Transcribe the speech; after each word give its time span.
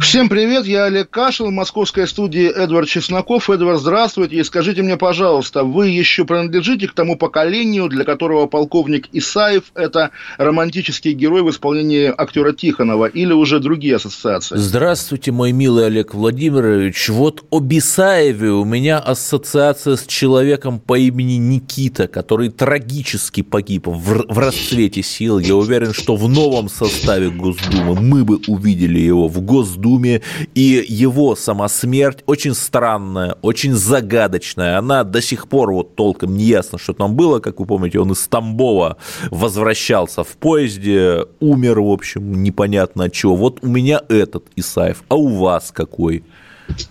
Всем 0.00 0.28
привет, 0.28 0.66
я 0.66 0.84
Олег 0.84 1.10
Кашин, 1.10 1.46
в 1.46 1.50
московской 1.50 2.06
студии 2.06 2.48
Эдвард 2.48 2.88
Чесноков. 2.88 3.50
Эдвард, 3.50 3.80
здравствуйте, 3.80 4.36
и 4.36 4.44
скажите 4.44 4.82
мне, 4.82 4.96
пожалуйста, 4.96 5.64
вы 5.64 5.88
еще 5.88 6.24
принадлежите 6.24 6.88
к 6.88 6.92
тому 6.92 7.16
поколению, 7.16 7.88
для 7.88 8.04
которого 8.04 8.46
полковник 8.46 9.08
Исаев– 9.12 9.64
это 9.74 10.10
романтический 10.38 11.12
герой 11.12 11.42
в 11.42 11.50
исполнении 11.50 12.12
актера 12.16 12.52
Тихонова, 12.52 13.06
или 13.06 13.32
уже 13.32 13.60
другие 13.60 13.96
ассоциации? 13.96 14.56
Здравствуйте, 14.56 15.30
мой 15.30 15.52
милый 15.52 15.86
Олег 15.86 16.14
Владимирович. 16.14 17.08
Вот 17.08 17.44
об 17.50 17.72
Исаеве 17.72 18.50
у 18.50 18.64
меня 18.64 18.98
ассоциация 18.98 19.96
с 19.96 20.06
человеком 20.06 20.80
по 20.80 20.98
имени 20.98 21.34
Никита, 21.34 22.08
который 22.08 22.48
трагически 22.48 23.42
погиб 23.42 23.86
в, 23.86 24.24
в 24.28 24.38
расцвете 24.38 25.02
сил. 25.02 25.38
Я 25.38 25.56
уверен, 25.56 25.92
что 25.92 26.16
в 26.16 26.28
новом 26.28 26.68
составе 26.68 27.30
Госдумы 27.30 28.00
мы 28.00 28.24
бы 28.24 28.40
увидели 28.46 28.98
его 28.98 29.28
в 29.28 29.40
Госдуме 29.40 29.81
Госдуме, 29.82 30.22
и 30.54 30.84
его 30.88 31.36
сама 31.36 31.68
смерть 31.68 32.22
очень 32.26 32.54
странная, 32.54 33.36
очень 33.42 33.74
загадочная. 33.74 34.78
Она 34.78 35.04
до 35.04 35.20
сих 35.20 35.48
пор 35.48 35.72
вот 35.72 35.96
толком 35.96 36.36
не 36.36 36.44
ясно, 36.44 36.78
что 36.78 36.92
там 36.92 37.14
было. 37.14 37.40
Как 37.40 37.60
вы 37.60 37.66
помните, 37.66 37.98
он 37.98 38.12
из 38.12 38.26
Тамбова 38.28 38.96
возвращался 39.30 40.24
в 40.24 40.36
поезде, 40.38 41.26
умер, 41.40 41.80
в 41.80 41.90
общем, 41.90 42.42
непонятно 42.42 43.04
от 43.04 43.12
чего. 43.12 43.36
Вот 43.36 43.58
у 43.62 43.66
меня 43.66 44.00
этот 44.08 44.44
Исаев, 44.56 45.02
а 45.08 45.16
у 45.16 45.28
вас 45.28 45.70
какой? 45.72 46.24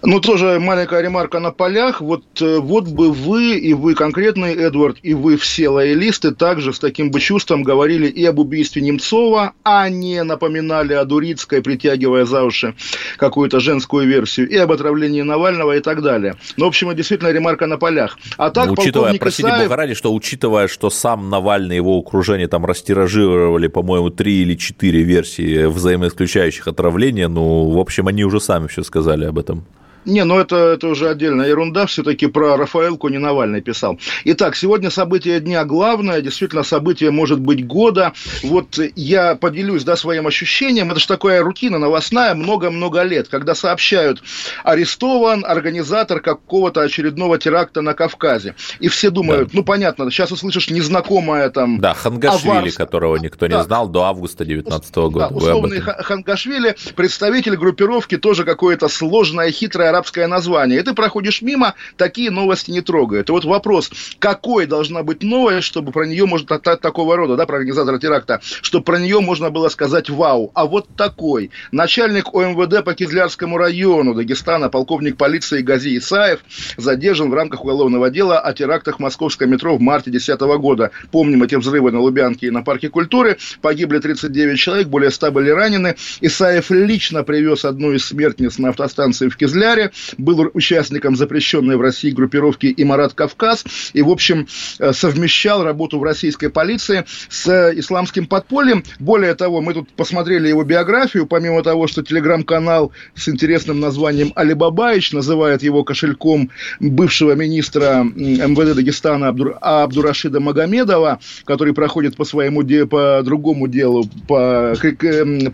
Ну, 0.03 0.19
тоже 0.19 0.59
маленькая 0.59 1.01
ремарка 1.01 1.39
на 1.39 1.51
полях. 1.51 2.01
Вот, 2.01 2.23
э, 2.41 2.59
вот 2.59 2.87
бы 2.87 3.11
вы, 3.11 3.55
и 3.57 3.73
вы 3.73 3.93
конкретный, 3.93 4.53
Эдвард, 4.53 4.97
и 5.01 5.13
вы 5.13 5.37
все 5.37 5.69
лоялисты 5.69 6.31
также 6.31 6.73
с 6.73 6.79
таким 6.79 7.11
бы 7.11 7.19
чувством 7.19 7.63
говорили 7.63 8.07
и 8.07 8.25
об 8.25 8.39
убийстве 8.39 8.81
Немцова, 8.81 9.53
а 9.63 9.89
не 9.89 10.23
напоминали 10.23 10.93
о 10.93 11.05
Дурицкой, 11.05 11.61
притягивая 11.61 12.25
за 12.25 12.43
уши 12.43 12.75
какую-то 13.17 13.59
женскую 13.59 14.07
версию, 14.07 14.49
и 14.49 14.57
об 14.57 14.71
отравлении 14.71 15.21
Навального 15.21 15.75
и 15.75 15.79
так 15.79 16.01
далее. 16.01 16.35
Ну, 16.57 16.65
в 16.65 16.67
общем, 16.69 16.89
это 16.89 17.31
ремарка 17.31 17.67
на 17.67 17.77
полях. 17.77 18.17
А 18.37 18.49
так, 18.49 18.67
ну, 18.67 18.73
учитывая, 18.73 19.13
простите 19.15 19.49
Исаев... 19.49 19.63
бога 19.63 19.75
ради, 19.75 19.93
что 19.93 20.13
учитывая, 20.13 20.67
что 20.67 20.89
сам 20.89 21.29
Навальный 21.29 21.75
и 21.75 21.77
его 21.77 21.97
окружение 21.97 22.47
там 22.47 22.65
растиражировали, 22.65 23.67
по-моему, 23.67 24.09
три 24.09 24.41
или 24.41 24.55
четыре 24.55 25.03
версии 25.03 25.65
взаимоисключающих 25.65 26.67
отравления, 26.67 27.27
ну, 27.27 27.69
в 27.69 27.79
общем, 27.79 28.07
они 28.07 28.23
уже 28.23 28.39
сами 28.39 28.67
все 28.67 28.83
сказали 28.83 29.25
об 29.25 29.37
этом. 29.37 29.65
Не, 30.05 30.23
ну 30.23 30.39
это, 30.39 30.55
это 30.55 30.87
уже 30.87 31.09
отдельная 31.09 31.47
ерунда, 31.47 31.85
все-таки 31.85 32.25
про 32.25 32.57
Рафаэлку 32.57 33.09
не 33.09 33.19
Навальный 33.19 33.61
писал. 33.61 33.99
Итак, 34.25 34.55
сегодня 34.55 34.89
событие 34.89 35.39
дня 35.39 35.63
главное, 35.63 36.21
действительно 36.21 36.63
событие 36.63 37.11
может 37.11 37.39
быть 37.39 37.65
года. 37.65 38.13
Вот 38.41 38.79
я 38.95 39.35
поделюсь 39.35 39.83
да, 39.83 39.95
своим 39.95 40.25
ощущением, 40.25 40.89
это 40.91 40.99
же 40.99 41.07
такая 41.07 41.43
рутина 41.43 41.77
новостная 41.77 42.33
много-много 42.33 43.03
лет, 43.03 43.27
когда 43.27 43.53
сообщают, 43.53 44.23
арестован 44.63 45.45
организатор 45.45 46.19
какого-то 46.19 46.81
очередного 46.81 47.37
теракта 47.37 47.81
на 47.81 47.93
Кавказе. 47.93 48.55
И 48.79 48.87
все 48.87 49.11
думают, 49.11 49.49
да. 49.49 49.57
ну 49.57 49.63
понятно, 49.63 50.09
сейчас 50.09 50.31
услышишь 50.31 50.69
незнакомое 50.71 51.49
там... 51.49 51.79
Да, 51.79 51.93
Хангашвили, 51.93 52.51
аварство. 52.51 52.85
которого 52.85 53.17
никто 53.17 53.45
не 53.45 53.53
да. 53.53 53.63
знал 53.63 53.87
до 53.87 54.03
августа 54.03 54.45
2019 54.45 54.95
года. 54.95 55.27
Да, 55.29 55.35
условный 55.35 55.79
Хангашвили, 55.79 56.75
представитель 56.95 57.55
группировки, 57.55 58.17
тоже 58.17 58.45
какое-то 58.45 58.87
сложное, 58.87 59.51
хитрое 59.51 59.90
арабское 59.91 60.27
название, 60.27 60.79
и 60.79 60.83
ты 60.83 60.93
проходишь 60.93 61.41
мимо, 61.41 61.75
такие 61.97 62.31
новости 62.31 62.71
не 62.71 62.81
трогают. 62.81 63.29
И 63.29 63.31
вот 63.31 63.45
вопрос, 63.45 63.91
какой 64.19 64.65
должна 64.65 65.03
быть 65.03 65.21
новость, 65.21 65.67
чтобы 65.67 65.91
про 65.91 66.05
нее 66.05 66.25
можно, 66.25 66.59
такого 66.59 67.15
рода, 67.15 67.35
да, 67.35 67.45
про 67.45 67.57
организатора 67.57 67.99
теракта, 67.99 68.39
чтобы 68.41 68.83
про 68.83 68.97
нее 68.97 69.19
можно 69.19 69.49
было 69.49 69.69
сказать 69.69 70.09
вау. 70.09 70.51
А 70.55 70.65
вот 70.65 70.87
такой. 70.95 71.51
Начальник 71.71 72.33
ОМВД 72.33 72.83
по 72.83 72.93
Кизлярскому 72.93 73.57
району 73.57 74.13
Дагестана, 74.13 74.69
полковник 74.69 75.17
полиции 75.17 75.61
Гази 75.61 75.97
Исаев, 75.97 76.39
задержан 76.77 77.29
в 77.29 77.33
рамках 77.33 77.63
уголовного 77.63 78.09
дела 78.09 78.39
о 78.39 78.53
терактах 78.53 78.97
в 78.97 78.99
московском 78.99 79.49
метро 79.49 79.75
в 79.75 79.81
марте 79.81 80.09
2010 80.09 80.41
года. 80.59 80.91
Помним 81.11 81.43
эти 81.43 81.55
взрывы 81.55 81.91
на 81.91 81.99
Лубянке 81.99 82.47
и 82.47 82.51
на 82.51 82.63
Парке 82.63 82.89
культуры. 82.89 83.37
Погибли 83.61 83.99
39 83.99 84.57
человек, 84.57 84.87
более 84.87 85.11
100 85.11 85.31
были 85.31 85.49
ранены. 85.49 85.95
Исаев 86.21 86.71
лично 86.71 87.23
привез 87.23 87.65
одну 87.65 87.91
из 87.91 88.05
смертниц 88.05 88.57
на 88.57 88.69
автостанции 88.69 89.29
в 89.29 89.37
Кизляре 89.37 89.80
Кизляре, 89.81 89.91
был 90.17 90.51
участником 90.53 91.15
запрещенной 91.15 91.77
в 91.77 91.81
России 91.81 92.11
группировки 92.11 92.73
«Имарат 92.77 93.13
Кавказ» 93.13 93.65
и, 93.93 94.01
в 94.01 94.09
общем, 94.09 94.47
э, 94.79 94.93
совмещал 94.93 95.63
работу 95.63 95.99
в 95.99 96.03
российской 96.03 96.49
полиции 96.49 97.05
с 97.29 97.71
исламским 97.75 98.27
подпольем. 98.27 98.83
Более 98.99 99.35
того, 99.35 99.61
мы 99.61 99.73
тут 99.73 99.89
посмотрели 99.89 100.47
его 100.47 100.63
биографию, 100.63 101.25
помимо 101.25 101.63
того, 101.63 101.87
что 101.87 102.03
телеграм-канал 102.03 102.91
с 103.15 103.29
интересным 103.29 103.79
названием 103.79 104.31
«Алибабаич» 104.35 105.13
называет 105.13 105.63
его 105.63 105.83
кошельком 105.83 106.49
бывшего 106.79 107.33
министра 107.33 108.03
МВД 108.03 108.75
Дагестана 108.75 109.29
Абдур... 109.29 109.57
Абдурашида 109.61 110.39
Магомедова, 110.39 111.19
который 111.45 111.73
проходит 111.73 112.15
по 112.15 112.25
своему 112.25 112.63
де... 112.63 112.85
по 112.85 113.21
другому 113.23 113.67
делу, 113.67 114.05
по... 114.27 114.73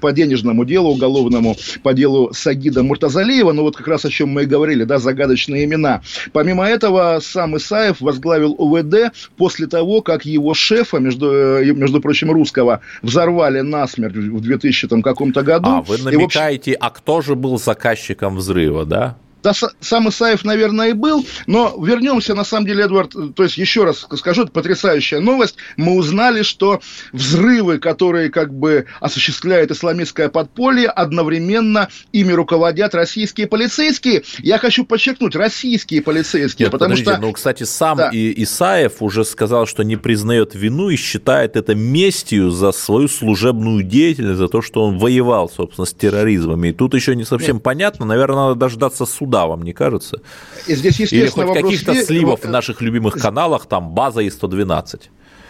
по 0.01 0.11
денежному 0.11 0.65
делу 0.65 0.89
уголовному, 0.89 1.55
по 1.83 1.93
делу 1.93 2.31
Сагида 2.33 2.83
Муртазалиева, 2.83 3.51
но 3.51 3.63
вот 3.63 3.77
как 3.77 3.87
раз 3.87 4.05
о 4.05 4.09
чем 4.17 4.29
мы 4.29 4.43
и 4.43 4.45
говорили, 4.45 4.83
да, 4.83 4.97
загадочные 4.97 5.65
имена. 5.65 6.01
Помимо 6.33 6.65
этого, 6.65 7.19
сам 7.21 7.57
Исаев 7.57 8.01
возглавил 8.01 8.55
УВД 8.57 9.13
после 9.37 9.67
того, 9.67 10.01
как 10.01 10.25
его 10.25 10.53
шефа, 10.53 10.97
между, 10.97 11.31
э, 11.31 11.65
между 11.73 12.01
прочим, 12.01 12.31
русского, 12.31 12.81
взорвали 13.03 13.61
насмерть 13.61 14.15
в 14.15 14.41
2000 14.41 14.87
там, 14.87 15.01
каком-то 15.01 15.43
году. 15.43 15.69
А, 15.69 15.81
вы 15.81 15.97
намекаете, 15.99 16.73
общем... 16.73 16.85
а 16.85 16.89
кто 16.89 17.21
же 17.21 17.35
был 17.35 17.59
заказчиком 17.59 18.37
взрыва, 18.37 18.85
да? 18.85 19.17
Да, 19.43 19.53
сам 19.79 20.09
Исаев, 20.09 20.43
наверное, 20.43 20.89
и 20.89 20.93
был, 20.93 21.25
но 21.45 21.75
вернемся, 21.81 22.33
на 22.33 22.43
самом 22.43 22.65
деле, 22.65 22.85
Эдвард, 22.85 23.13
то 23.35 23.43
есть 23.43 23.57
еще 23.57 23.83
раз 23.83 24.05
скажу, 24.15 24.43
это 24.43 24.51
потрясающая 24.51 25.19
новость. 25.19 25.55
Мы 25.77 25.93
узнали, 25.93 26.41
что 26.41 26.81
взрывы, 27.13 27.77
которые 27.77 28.29
как 28.29 28.53
бы 28.53 28.87
осуществляет 28.99 29.71
исламистское 29.71 30.29
подполье, 30.29 30.87
одновременно 30.87 31.87
ими 32.11 32.33
руководят 32.33 32.95
российские 32.95 33.47
полицейские. 33.47 34.23
Я 34.39 34.57
хочу 34.57 34.85
подчеркнуть, 34.85 35.35
российские 35.35 36.01
полицейские, 36.01 36.65
Нет, 36.65 36.71
потому 36.71 36.95
что... 36.95 37.17
Ну, 37.17 37.31
кстати, 37.31 37.63
сам 37.63 37.97
да. 37.97 38.09
и 38.11 38.43
Исаев 38.43 39.01
уже 39.01 39.23
сказал, 39.23 39.67
что 39.67 39.83
не 39.83 39.97
признает 39.97 40.55
вину 40.55 40.89
и 40.89 40.95
считает 40.95 41.55
это 41.55 41.75
местью 41.75 42.49
за 42.49 42.71
свою 42.71 43.07
служебную 43.07 43.83
деятельность, 43.83 44.39
за 44.39 44.47
то, 44.47 44.61
что 44.61 44.83
он 44.83 44.97
воевал, 44.97 45.49
собственно, 45.49 45.85
с 45.85 45.93
терроризмом. 45.93 46.65
И 46.65 46.71
тут 46.73 46.95
еще 46.95 47.15
не 47.15 47.23
совсем 47.23 47.57
Нет. 47.57 47.63
понятно, 47.63 48.05
наверное, 48.05 48.47
надо 48.47 48.55
дождаться 48.55 49.05
суда 49.05 49.26
суда, 49.27 49.45
вам 49.45 49.63
не 49.63 49.73
кажется? 49.73 50.21
И 50.67 50.75
здесь, 50.75 50.99
Или 50.99 51.27
хоть 51.27 51.53
каких-то 51.53 51.93
сливов 51.95 52.43
в 52.43 52.49
наших 52.49 52.81
любимых 52.81 53.21
каналах, 53.21 53.65
там 53.65 53.93
база 53.93 54.21
и 54.21 54.29
112. 54.29 55.09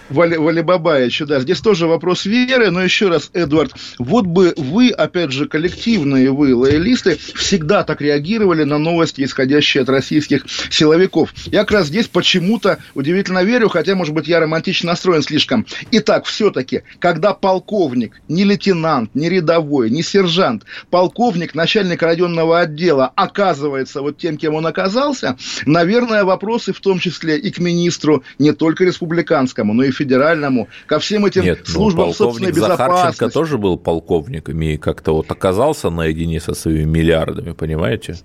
Вали, 0.09 0.38
Валибабаевича, 0.38 1.25
да. 1.25 1.40
Здесь 1.40 1.59
тоже 1.59 1.88
вопрос 1.88 2.25
веры, 2.25 2.72
но 2.72 2.81
еще 2.81 3.09
раз, 3.09 3.29
Эдвард, 3.34 3.73
вот 4.00 4.25
бы 4.25 4.53
вы, 4.56 4.90
опять 4.90 5.31
же, 5.31 5.47
коллективные 5.47 6.31
вы, 6.31 6.56
лоялисты, 6.56 7.18
всегда 7.35 7.84
так 7.84 8.01
реагировали 8.01 8.63
на 8.63 8.78
новости, 8.78 9.23
исходящие 9.23 9.84
от 9.84 9.90
российских 9.90 10.46
силовиков. 10.69 11.34
Я 11.47 11.62
как 11.62 11.72
раз 11.72 11.88
здесь 11.88 12.07
почему-то 12.07 12.79
удивительно 12.94 13.44
верю, 13.44 13.70
хотя, 13.70 13.96
может 13.96 14.14
быть, 14.14 14.28
я 14.28 14.40
романтично 14.40 14.87
настроен 14.87 15.22
слишком. 15.22 15.66
Итак, 15.91 16.26
все-таки, 16.26 16.84
когда 16.99 17.34
полковник, 17.34 18.22
не 18.28 18.43
лейтенант, 18.43 19.14
не 19.14 19.29
рядовой, 19.29 19.90
не 19.90 20.03
сержант, 20.03 20.64
полковник, 20.90 21.53
начальник 21.53 22.02
районного 22.02 22.59
отдела 22.59 23.11
оказывается 23.16 24.02
вот 24.02 24.17
тем, 24.17 24.37
кем 24.37 24.55
он 24.55 24.66
оказался, 24.66 25.37
наверное, 25.66 26.23
вопросы 26.23 26.72
в 26.72 26.79
том 26.79 26.99
числе 26.99 27.37
и 27.37 27.52
к 27.52 27.59
министру 27.59 28.23
не 28.40 28.53
только 28.53 28.85
республиканскому, 28.85 29.73
но 29.73 29.84
и 29.84 29.91
федеральному, 29.97 30.70
ко 30.85 30.99
всем 30.99 31.26
этим 31.26 31.44
Нет, 31.44 31.59
ну, 31.67 31.73
службам 31.73 32.08
ну, 32.08 32.14
собственной 32.14 32.52
безопасности. 32.52 32.88
Захарченко 32.91 33.29
тоже 33.29 33.58
был 33.58 33.78
полковником 33.78 34.61
и 34.61 34.78
как-то 34.78 35.14
вот 35.14 35.32
оказался 35.32 35.90
наедине 35.90 36.40
со 36.40 36.53
своими 36.53 36.85
миллиардами, 36.85 37.52
понимаете? 37.52 38.16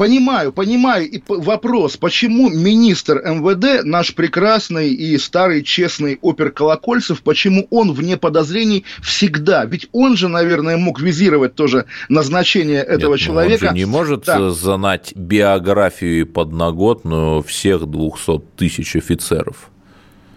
Понимаю, 0.00 0.50
понимаю. 0.50 1.10
И 1.10 1.22
вопрос, 1.28 1.98
почему 1.98 2.48
министр 2.48 3.18
МВД, 3.18 3.84
наш 3.84 4.14
прекрасный 4.14 4.94
и 4.94 5.18
старый 5.18 5.62
честный 5.62 6.18
опер 6.22 6.52
Колокольцев, 6.52 7.20
почему 7.20 7.66
он 7.68 7.92
вне 7.92 8.16
подозрений 8.16 8.86
всегда? 9.02 9.66
Ведь 9.66 9.90
он 9.92 10.16
же, 10.16 10.28
наверное, 10.28 10.78
мог 10.78 11.02
визировать 11.02 11.54
тоже 11.54 11.84
назначение 12.08 12.82
этого 12.82 13.16
Нет, 13.16 13.20
человека. 13.20 13.64
Он 13.64 13.68
же 13.72 13.76
не 13.76 13.84
может 13.84 14.24
да. 14.24 14.48
знать 14.48 15.12
биографию 15.14 16.20
и 16.20 16.24
подноготную 16.24 17.42
всех 17.42 17.84
200 17.84 18.40
тысяч 18.56 18.96
офицеров. 18.96 19.70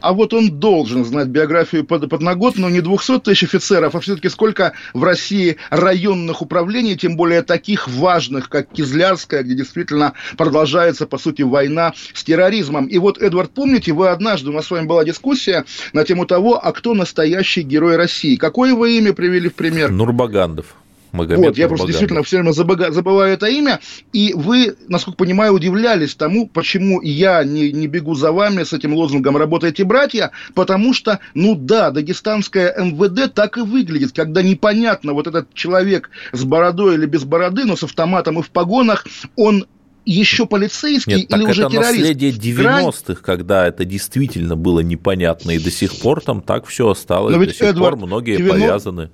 А 0.04 0.12
вот 0.12 0.34
он 0.34 0.60
должен 0.60 1.06
знать 1.06 1.30
биографию 1.30 1.86
под, 1.86 2.10
подноготную 2.10 2.72
не 2.72 2.82
200 2.82 3.22
тысяч 3.22 3.44
офицеров, 3.46 3.96
а 3.96 4.02
все-таки 4.02 4.28
сколько 4.28 4.74
в 4.94 5.02
России 5.02 5.56
районных 5.70 6.42
управлений, 6.42 6.98
тем 6.98 7.16
более 7.16 7.42
таких 7.42 7.88
важных, 7.88 8.50
как 8.50 8.68
Кизлярская, 8.70 9.44
где 9.44 9.56
действительно 9.56 10.14
продолжается, 10.38 11.08
по 11.08 11.18
сути, 11.18 11.42
война 11.42 11.94
с 12.14 12.22
терроризмом. 12.26 12.88
И 12.88 12.98
вот, 12.98 13.18
Эдвард, 13.18 13.52
помните, 13.52 13.94
вы 13.94 14.10
однажды, 14.10 14.50
у 14.50 14.54
нас 14.54 14.68
с 14.68 14.72
вами 14.72 14.86
была 14.86 15.06
дискуссия 15.06 15.64
на 15.94 16.04
тему 16.04 16.26
того, 16.26 16.60
а 16.62 16.74
кто 16.74 16.94
настоящий 16.94 17.62
герой 17.62 17.96
России. 17.96 18.36
Какое 18.36 18.76
вы 18.76 18.98
имя 18.98 19.14
привели 19.14 19.48
в 19.48 19.56
пример? 19.56 19.90
Нурбагандов. 19.90 20.76
Магомед 21.13 21.45
вот, 21.45 21.57
я 21.57 21.68
просто 21.68 21.88
действительно 21.88 22.24
все 22.24 22.38
время 22.38 22.51
забыга, 22.51 22.92
забываю 22.92 23.33
это 23.33 23.45
имя, 23.45 23.80
и 24.13 24.33
вы, 24.36 24.75
насколько 24.88 25.18
понимаю, 25.18 25.54
удивлялись 25.54 26.15
тому, 26.15 26.48
почему 26.48 27.01
я 27.01 27.44
не, 27.44 27.71
не 27.71 27.86
бегу 27.86 28.15
за 28.15 28.31
вами 28.31 28.63
с 28.63 28.74
этим 28.74 28.95
лозунгом 28.95 29.38
«Работайте, 29.38 29.83
братья», 29.83 30.31
потому 30.56 30.92
что, 30.92 31.19
ну 31.36 31.54
да, 31.56 31.92
дагестанское 31.92 32.74
МВД 32.77 33.31
так 33.31 33.57
и 33.57 33.62
выглядит, 33.62 34.12
когда 34.12 34.42
непонятно, 34.42 35.13
вот 35.13 35.27
этот 35.27 35.54
человек 35.54 36.10
с 36.31 36.44
бородой 36.44 36.95
или 36.95 37.06
без 37.06 37.25
бороды, 37.25 37.66
но 37.66 37.75
с 37.75 37.83
автоматом 37.83 38.39
и 38.39 38.42
в 38.42 38.50
погонах, 38.50 39.06
он 39.36 39.68
еще 40.06 40.48
полицейский 40.48 41.13
Нет, 41.13 41.30
или 41.30 41.39
так 41.39 41.50
уже 41.50 41.62
это 41.62 41.71
террорист? 41.71 42.00
наследие 42.00 42.31
90-х, 42.31 43.21
когда 43.21 43.68
это 43.68 43.86
действительно 43.86 44.56
было 44.56 44.80
непонятно, 44.80 45.51
и 45.51 45.59
до 45.59 45.69
сих 45.69 45.95
пор 46.00 46.21
там 46.21 46.42
так 46.42 46.66
все 46.66 46.89
осталось, 46.89 47.36
Но 47.36 47.39
ведь, 47.39 47.50
до 47.50 47.56
сих 47.56 47.68
Эдвард, 47.68 48.00
пор 48.00 48.07
многие 48.07 48.38
90 48.38 48.59
повязаны. 48.59 49.09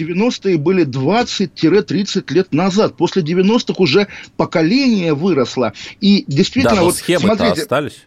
90-е 0.00 0.58
были 0.58 0.84
20-30 0.86 2.32
лет 2.32 2.52
назад. 2.52 2.96
После 2.96 3.22
90-х 3.22 3.74
уже 3.78 4.08
поколение 4.36 5.14
выросло. 5.14 5.72
И 6.00 6.24
действительно, 6.26 6.76
да, 6.76 6.82
вот 6.82 6.96
смотрите, 6.96 7.62
остались. 7.62 8.06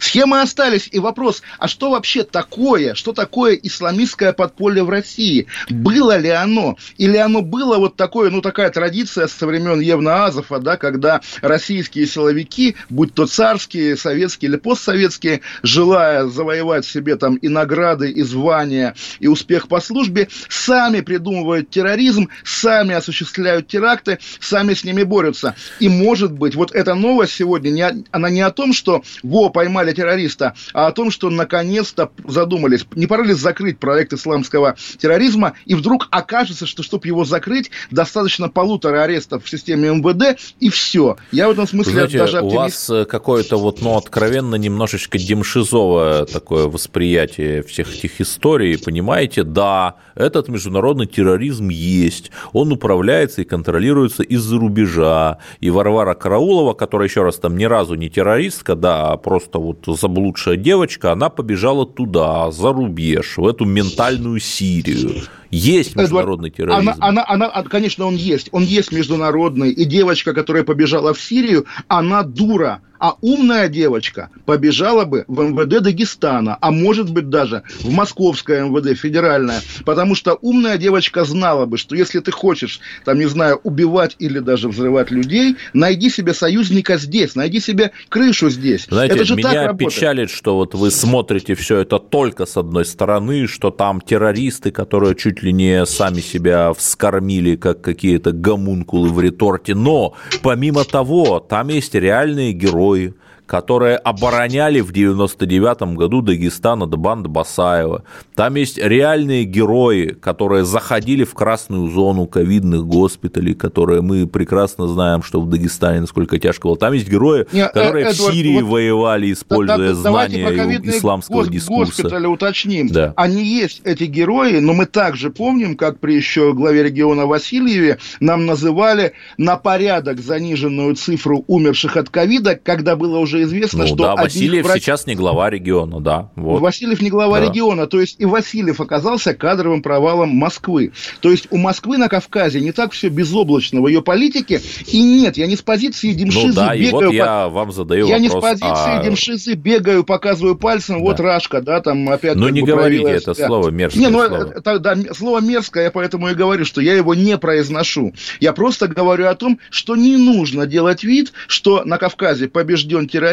Схемы 0.00 0.40
остались, 0.40 0.88
и 0.90 0.98
вопрос, 0.98 1.42
а 1.58 1.68
что 1.68 1.90
вообще 1.90 2.24
такое, 2.24 2.94
что 2.94 3.12
такое 3.12 3.54
исламистское 3.54 4.32
подполье 4.32 4.82
в 4.82 4.88
России? 4.88 5.46
Было 5.68 6.16
ли 6.16 6.30
оно? 6.30 6.76
Или 6.96 7.18
оно 7.18 7.42
было 7.42 7.76
вот 7.76 7.96
такое, 7.96 8.30
ну, 8.30 8.40
такая 8.40 8.70
традиция 8.70 9.28
со 9.28 9.46
времен 9.46 9.78
Евна 9.78 10.24
Азова, 10.24 10.58
да, 10.58 10.78
когда 10.78 11.20
российские 11.42 12.06
силовики, 12.06 12.76
будь 12.88 13.14
то 13.14 13.26
царские, 13.26 13.96
советские 13.96 14.50
или 14.50 14.56
постсоветские, 14.56 15.42
желая 15.62 16.26
завоевать 16.26 16.86
себе 16.86 17.16
там 17.16 17.36
и 17.36 17.48
награды, 17.48 18.10
и 18.10 18.22
звания, 18.22 18.94
и 19.18 19.28
успех 19.28 19.68
по 19.68 19.80
службе, 19.82 20.28
сами 20.48 21.02
придумывают 21.02 21.68
терроризм, 21.68 22.30
сами 22.42 22.94
осуществляют 22.94 23.68
теракты, 23.68 24.18
сами 24.40 24.72
с 24.72 24.82
ними 24.82 25.02
борются. 25.02 25.54
И, 25.78 25.90
может 25.90 26.32
быть, 26.32 26.54
вот 26.54 26.72
эта 26.72 26.94
новость 26.94 27.34
сегодня, 27.34 27.68
не, 27.68 28.04
она 28.10 28.30
не 28.30 28.40
о 28.40 28.50
том, 28.50 28.72
что, 28.72 29.02
во, 29.22 29.50
поймали 29.50 29.89
террориста, 29.92 30.54
а 30.72 30.86
о 30.86 30.92
том, 30.92 31.10
что 31.10 31.30
наконец-то 31.30 32.10
задумались, 32.26 32.86
не 32.94 33.06
пора 33.06 33.24
ли 33.24 33.34
закрыть 33.34 33.78
проект 33.78 34.12
исламского 34.12 34.76
терроризма, 34.98 35.54
и 35.66 35.74
вдруг 35.74 36.08
окажется, 36.10 36.66
что 36.66 36.82
чтобы 36.82 37.06
его 37.06 37.24
закрыть, 37.24 37.70
достаточно 37.90 38.48
полутора 38.48 39.02
арестов 39.02 39.44
в 39.44 39.50
системе 39.50 39.90
МВД, 39.90 40.40
и 40.60 40.68
все. 40.68 41.16
Я 41.32 41.48
в 41.48 41.52
этом 41.52 41.66
смысле 41.66 41.92
Знаете, 41.92 42.18
даже 42.18 42.38
оптимист... 42.38 42.54
у 42.54 42.58
вас 42.58 42.90
э, 42.90 43.04
какое-то 43.04 43.56
вот, 43.56 43.80
ну, 43.80 43.96
откровенно 43.96 44.56
немножечко 44.56 45.18
демшизовое 45.18 46.24
такое 46.26 46.66
восприятие 46.66 47.62
всех 47.62 47.94
этих 47.94 48.20
историй, 48.20 48.78
понимаете? 48.78 49.44
Да, 49.44 49.96
этот 50.14 50.48
международный 50.48 51.06
терроризм 51.06 51.68
есть, 51.68 52.30
он 52.52 52.72
управляется 52.72 53.42
и 53.42 53.44
контролируется 53.44 54.22
из-за 54.22 54.58
рубежа, 54.58 55.38
и 55.60 55.70
Варвара 55.70 56.14
Караулова, 56.14 56.74
которая, 56.74 57.08
еще 57.08 57.22
раз, 57.22 57.36
там 57.36 57.56
ни 57.56 57.64
разу 57.64 57.94
не 57.94 58.08
террористка, 58.08 58.74
да, 58.74 59.12
а 59.12 59.16
просто 59.16 59.58
вот 59.58 59.79
заблудшая 59.86 60.56
девочка, 60.56 61.12
она 61.12 61.28
побежала 61.28 61.86
туда, 61.86 62.50
за 62.50 62.72
рубеж, 62.72 63.38
в 63.38 63.46
эту 63.46 63.64
ментальную 63.64 64.40
Сирию. 64.40 65.22
Есть 65.50 65.96
международный 65.96 66.50
терроризм. 66.50 66.90
Она, 66.98 67.24
она, 67.26 67.50
она, 67.50 67.62
конечно, 67.64 68.06
он 68.06 68.16
есть. 68.16 68.48
Он 68.52 68.62
есть 68.62 68.92
международный. 68.92 69.70
И 69.70 69.84
девочка, 69.84 70.32
которая 70.32 70.64
побежала 70.64 71.14
в 71.14 71.20
Сирию, 71.20 71.66
она 71.88 72.22
дура. 72.22 72.82
А 73.00 73.16
умная 73.22 73.68
девочка 73.68 74.28
побежала 74.44 75.06
бы 75.06 75.24
в 75.26 75.40
МВД 75.40 75.82
Дагестана, 75.82 76.58
а 76.60 76.70
может 76.70 77.10
быть 77.10 77.30
даже 77.30 77.62
в 77.80 77.90
московское 77.90 78.66
МВД 78.66 78.94
федеральное, 78.94 79.62
потому 79.86 80.14
что 80.14 80.34
умная 80.34 80.76
девочка 80.76 81.24
знала 81.24 81.64
бы, 81.64 81.78
что 81.78 81.96
если 81.96 82.20
ты 82.20 82.30
хочешь, 82.30 82.78
там, 83.06 83.18
не 83.18 83.24
знаю, 83.24 83.58
убивать 83.64 84.16
или 84.18 84.38
даже 84.38 84.68
взрывать 84.68 85.10
людей, 85.10 85.56
найди 85.72 86.10
себе 86.10 86.34
союзника 86.34 86.98
здесь, 86.98 87.34
найди 87.34 87.58
себе 87.58 87.92
крышу 88.10 88.50
здесь. 88.50 88.86
Знаете, 88.90 89.14
это 89.14 89.24
же 89.24 89.34
меня 89.34 89.68
так 89.68 89.78
печалит, 89.78 90.28
что 90.28 90.56
вот 90.56 90.74
вы 90.74 90.90
смотрите 90.90 91.54
все 91.54 91.78
это 91.78 91.98
только 91.98 92.44
с 92.44 92.58
одной 92.58 92.84
стороны, 92.84 93.46
что 93.46 93.70
там 93.70 94.02
террористы, 94.02 94.72
которые 94.72 95.14
чуть 95.14 95.39
ли 95.42 95.52
не 95.52 95.86
сами 95.86 96.20
себя 96.20 96.72
вскормили, 96.72 97.56
как 97.56 97.80
какие-то 97.80 98.32
гомункулы 98.32 99.08
в 99.08 99.20
реторте, 99.20 99.74
но 99.74 100.14
помимо 100.42 100.84
того, 100.84 101.40
там 101.40 101.68
есть 101.68 101.94
реальные 101.94 102.52
герои, 102.52 103.14
которые 103.50 103.96
обороняли 103.96 104.78
в 104.78 104.92
99 104.92 105.96
году 105.96 106.22
Дагестан 106.22 106.84
от 106.84 106.96
банды 106.96 107.28
Басаева. 107.28 108.04
Там 108.36 108.54
есть 108.54 108.78
реальные 108.78 109.42
герои, 109.42 110.10
которые 110.10 110.64
заходили 110.64 111.24
в 111.24 111.34
красную 111.34 111.90
зону 111.90 112.26
ковидных 112.26 112.86
госпиталей, 112.86 113.54
которые 113.54 114.02
мы 114.02 114.28
прекрасно 114.28 114.86
знаем, 114.86 115.24
что 115.24 115.40
в 115.40 115.50
Дагестане 115.50 116.02
насколько 116.02 116.38
тяжко 116.38 116.68
было. 116.68 116.76
Там 116.76 116.92
есть 116.92 117.08
герои, 117.08 117.44
Не, 117.50 117.66
которые 117.66 118.04
Эдвард, 118.04 118.18
в 118.18 118.32
Сирии 118.32 118.60
вот, 118.60 118.70
воевали, 118.70 119.32
используя 119.32 119.78
да, 119.78 119.94
знания 119.94 120.80
исламского 120.84 121.42
гос- 121.42 121.50
дискурса. 121.50 122.02
Госпитали 122.02 122.26
уточним. 122.26 122.86
Да. 122.86 123.14
Они 123.16 123.42
есть, 123.42 123.80
эти 123.82 124.04
герои, 124.04 124.60
но 124.60 124.74
мы 124.74 124.86
также 124.86 125.30
помним, 125.30 125.76
как 125.76 125.98
при 125.98 126.14
еще 126.14 126.52
главе 126.52 126.84
региона 126.84 127.26
Васильеве 127.26 127.98
нам 128.20 128.46
называли 128.46 129.14
на 129.38 129.56
порядок 129.56 130.20
заниженную 130.20 130.94
цифру 130.94 131.44
умерших 131.48 131.96
от 131.96 132.10
ковида, 132.10 132.54
когда 132.54 132.94
было 132.94 133.18
уже 133.18 133.39
известно, 133.42 133.80
ну, 133.80 133.86
что... 133.86 133.96
Да, 133.96 134.16
Васильев 134.16 134.64
врач... 134.64 134.82
сейчас 134.82 135.06
не 135.06 135.14
глава 135.14 135.50
региона, 135.50 136.00
да. 136.00 136.30
Вот. 136.36 136.60
Васильев 136.60 137.00
не 137.00 137.10
глава 137.10 137.40
да. 137.40 137.46
региона, 137.46 137.86
то 137.86 138.00
есть 138.00 138.16
и 138.18 138.24
Васильев 138.24 138.80
оказался 138.80 139.34
кадровым 139.34 139.82
провалом 139.82 140.30
Москвы. 140.30 140.92
То 141.20 141.30
есть 141.30 141.46
у 141.50 141.56
Москвы 141.56 141.98
на 141.98 142.08
Кавказе 142.08 142.60
не 142.60 142.72
так 142.72 142.92
все 142.92 143.08
безоблачно 143.08 143.80
в 143.80 143.88
ее 143.88 144.02
политике, 144.02 144.60
и 144.86 145.02
нет, 145.02 145.36
я 145.36 145.46
не 145.46 145.56
с 145.56 145.62
позиции 145.62 146.12
Демшизы 146.12 146.48
ну, 146.48 146.52
да, 146.54 146.76
бегаю... 146.76 146.88
И 146.88 146.90
вот 146.90 147.04
по... 147.06 147.12
я 147.12 147.48
вам 147.48 147.72
задаю 147.72 148.06
я 148.06 148.18
вопрос, 148.18 148.22
не 148.22 148.28
с 148.28 148.42
позиции 148.42 148.98
а... 148.98 149.02
Демшизы 149.04 149.54
бегаю, 149.54 150.04
показываю 150.04 150.56
пальцем, 150.56 150.98
да. 150.98 151.04
вот 151.04 151.20
Рашка, 151.20 151.60
да, 151.60 151.80
там 151.80 152.08
опять... 152.08 152.36
Ну 152.36 152.48
не 152.48 152.62
говорите 152.62 153.10
это 153.10 153.34
себя. 153.34 153.46
слово 153.46 153.70
мерзкое 153.70 154.02
не, 154.02 154.10
ну, 154.10 154.26
слово. 154.26 154.52
Это, 154.56 154.78
да, 154.78 154.96
слово 155.14 155.40
мерзкое, 155.40 155.84
я 155.84 155.90
поэтому 155.90 156.28
и 156.28 156.34
говорю, 156.34 156.64
что 156.64 156.80
я 156.80 156.94
его 156.94 157.14
не 157.14 157.36
произношу. 157.38 158.14
Я 158.40 158.52
просто 158.52 158.88
говорю 158.88 159.26
о 159.26 159.34
том, 159.34 159.58
что 159.70 159.96
не 159.96 160.16
нужно 160.16 160.66
делать 160.66 161.04
вид, 161.04 161.32
что 161.46 161.84
на 161.84 161.98
Кавказе 161.98 162.48
побежден 162.48 163.08
терроризм, 163.08 163.29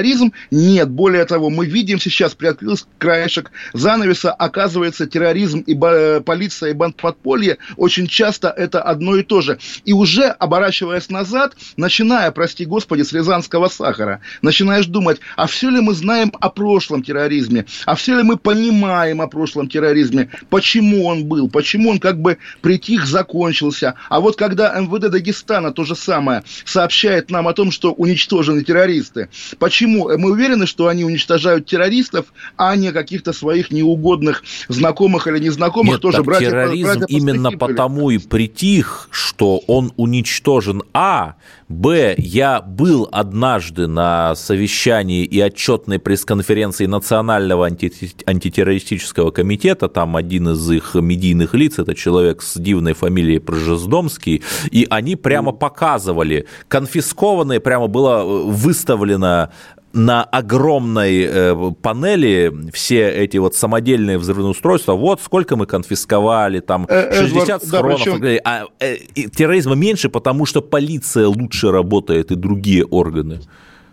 нет, 0.51 0.89
более 0.89 1.25
того, 1.25 1.50
мы 1.50 1.66
видим 1.66 2.00
сейчас, 2.00 2.36
приоткрылся 2.36 2.86
краешек 2.98 3.51
занавеса, 3.74 4.32
оказывается, 4.32 5.08
терроризм 5.08 5.60
и 5.60 5.75
полиция 6.22 6.72
и 6.72 6.74
бандподполье 6.74 7.58
очень 7.75 8.08
часто 8.08 8.50
это 8.50 8.82
одно 8.82 9.16
и 9.16 9.24
то 9.24 9.42
же. 9.42 9.60
И 9.86 9.94
уже, 9.94 10.25
оборачиваясь 10.25 11.10
назад, 11.10 11.56
начиная, 11.75 12.32
прости 12.32 12.66
господи, 12.66 13.01
с 13.01 13.13
рязанского 13.13 13.68
сахара, 13.68 14.22
начинаешь 14.42 14.86
думать, 14.86 15.20
а 15.36 15.48
все 15.48 15.70
ли 15.70 15.82
мы 15.82 15.94
знаем 15.94 16.32
о 16.39 16.50
прошлом 16.50 17.04
терроризме, 17.04 17.66
а 17.86 17.96
все 17.96 18.18
ли 18.18 18.24
мы 18.24 18.38
понимаем 18.38 19.22
о 19.22 19.27
прошлом 19.27 19.70
терроризме, 19.70 20.30
почему 20.50 21.06
он 21.06 21.25
был, 21.25 21.50
почему 21.50 21.89
он 21.89 22.00
как 22.00 22.22
бы 22.22 22.38
притих, 22.62 23.06
закончился. 23.06 23.96
А 24.10 24.20
вот 24.20 24.36
когда 24.36 24.80
МВД 24.80 25.10
Дагестана 25.10 25.72
то 25.72 25.84
же 25.84 25.96
самое 25.96 26.44
сообщает 26.66 27.32
нам 27.32 27.48
о 27.48 27.54
том, 27.54 27.72
что 27.72 27.94
уничтожены 27.94 28.63
террористы, 28.63 29.30
почему? 29.60 29.87
Мы 29.88 30.32
уверены, 30.32 30.67
что 30.67 30.88
они 30.88 31.03
уничтожают 31.03 31.65
террористов, 31.65 32.27
а 32.58 32.75
не 32.75 32.91
каких-то 32.91 33.34
своих 33.34 33.72
неугодных 33.72 34.44
знакомых 34.67 35.27
или 35.27 35.39
незнакомых 35.39 35.94
Нет, 35.94 36.01
тоже 36.01 36.24
братья. 36.24 36.50
Терроризм 36.50 37.00
братья 37.00 37.06
именно 37.08 37.51
потому 37.51 38.10
и 38.10 38.17
притих, 38.17 39.08
что 39.12 39.62
он 39.67 39.94
уничтожен. 39.98 40.84
А, 40.94 41.36
Б, 41.70 42.15
я 42.17 42.62
был 42.62 43.10
однажды 43.12 43.88
на 43.88 44.36
совещании 44.36 45.25
и 45.25 45.39
отчетной 45.41 46.00
пресс-конференции 46.00 46.86
Национального 46.86 47.65
анти 47.65 47.91
антитеррористического 48.25 49.32
комитета, 49.32 49.89
там 49.89 50.15
один 50.15 50.50
из 50.50 50.72
их 50.72 50.96
медийных 50.96 51.53
лиц, 51.53 51.79
это 51.79 51.94
человек 51.94 52.41
с 52.41 52.58
дивной 52.58 52.94
фамилией 52.94 53.39
Прожездомский, 53.39 54.44
и 54.72 54.88
они 54.89 55.15
прямо 55.15 55.51
показывали, 55.51 56.48
конфискованные, 56.67 57.60
прямо 57.60 57.88
было 57.88 58.24
выставлено 58.24 59.50
на 59.98 60.24
огромной 60.24 61.24
э, 61.24 61.72
панели 61.82 62.54
все 62.72 63.10
эти 63.10 63.38
вот 63.38 63.56
самодельные 63.56 64.18
взрывные 64.18 64.51
устройства, 64.51 64.94
вот 64.94 65.22
сколько 65.22 65.56
мы 65.56 65.66
конфисковали, 65.66 66.60
там 66.60 66.88
60 66.88 67.63
э, 67.63 67.66
схронов, 67.66 68.06
да, 68.06 68.12
причем... 68.12 68.42
а 68.46 68.66
э, 68.80 68.98
терроризма 69.36 69.75
меньше, 69.75 70.10
потому 70.10 70.46
что 70.46 70.62
полиция 70.62 71.27
лучше 71.27 71.72
работает 71.72 72.32
и 72.32 72.36
другие 72.36 72.86
органы. 72.86 73.42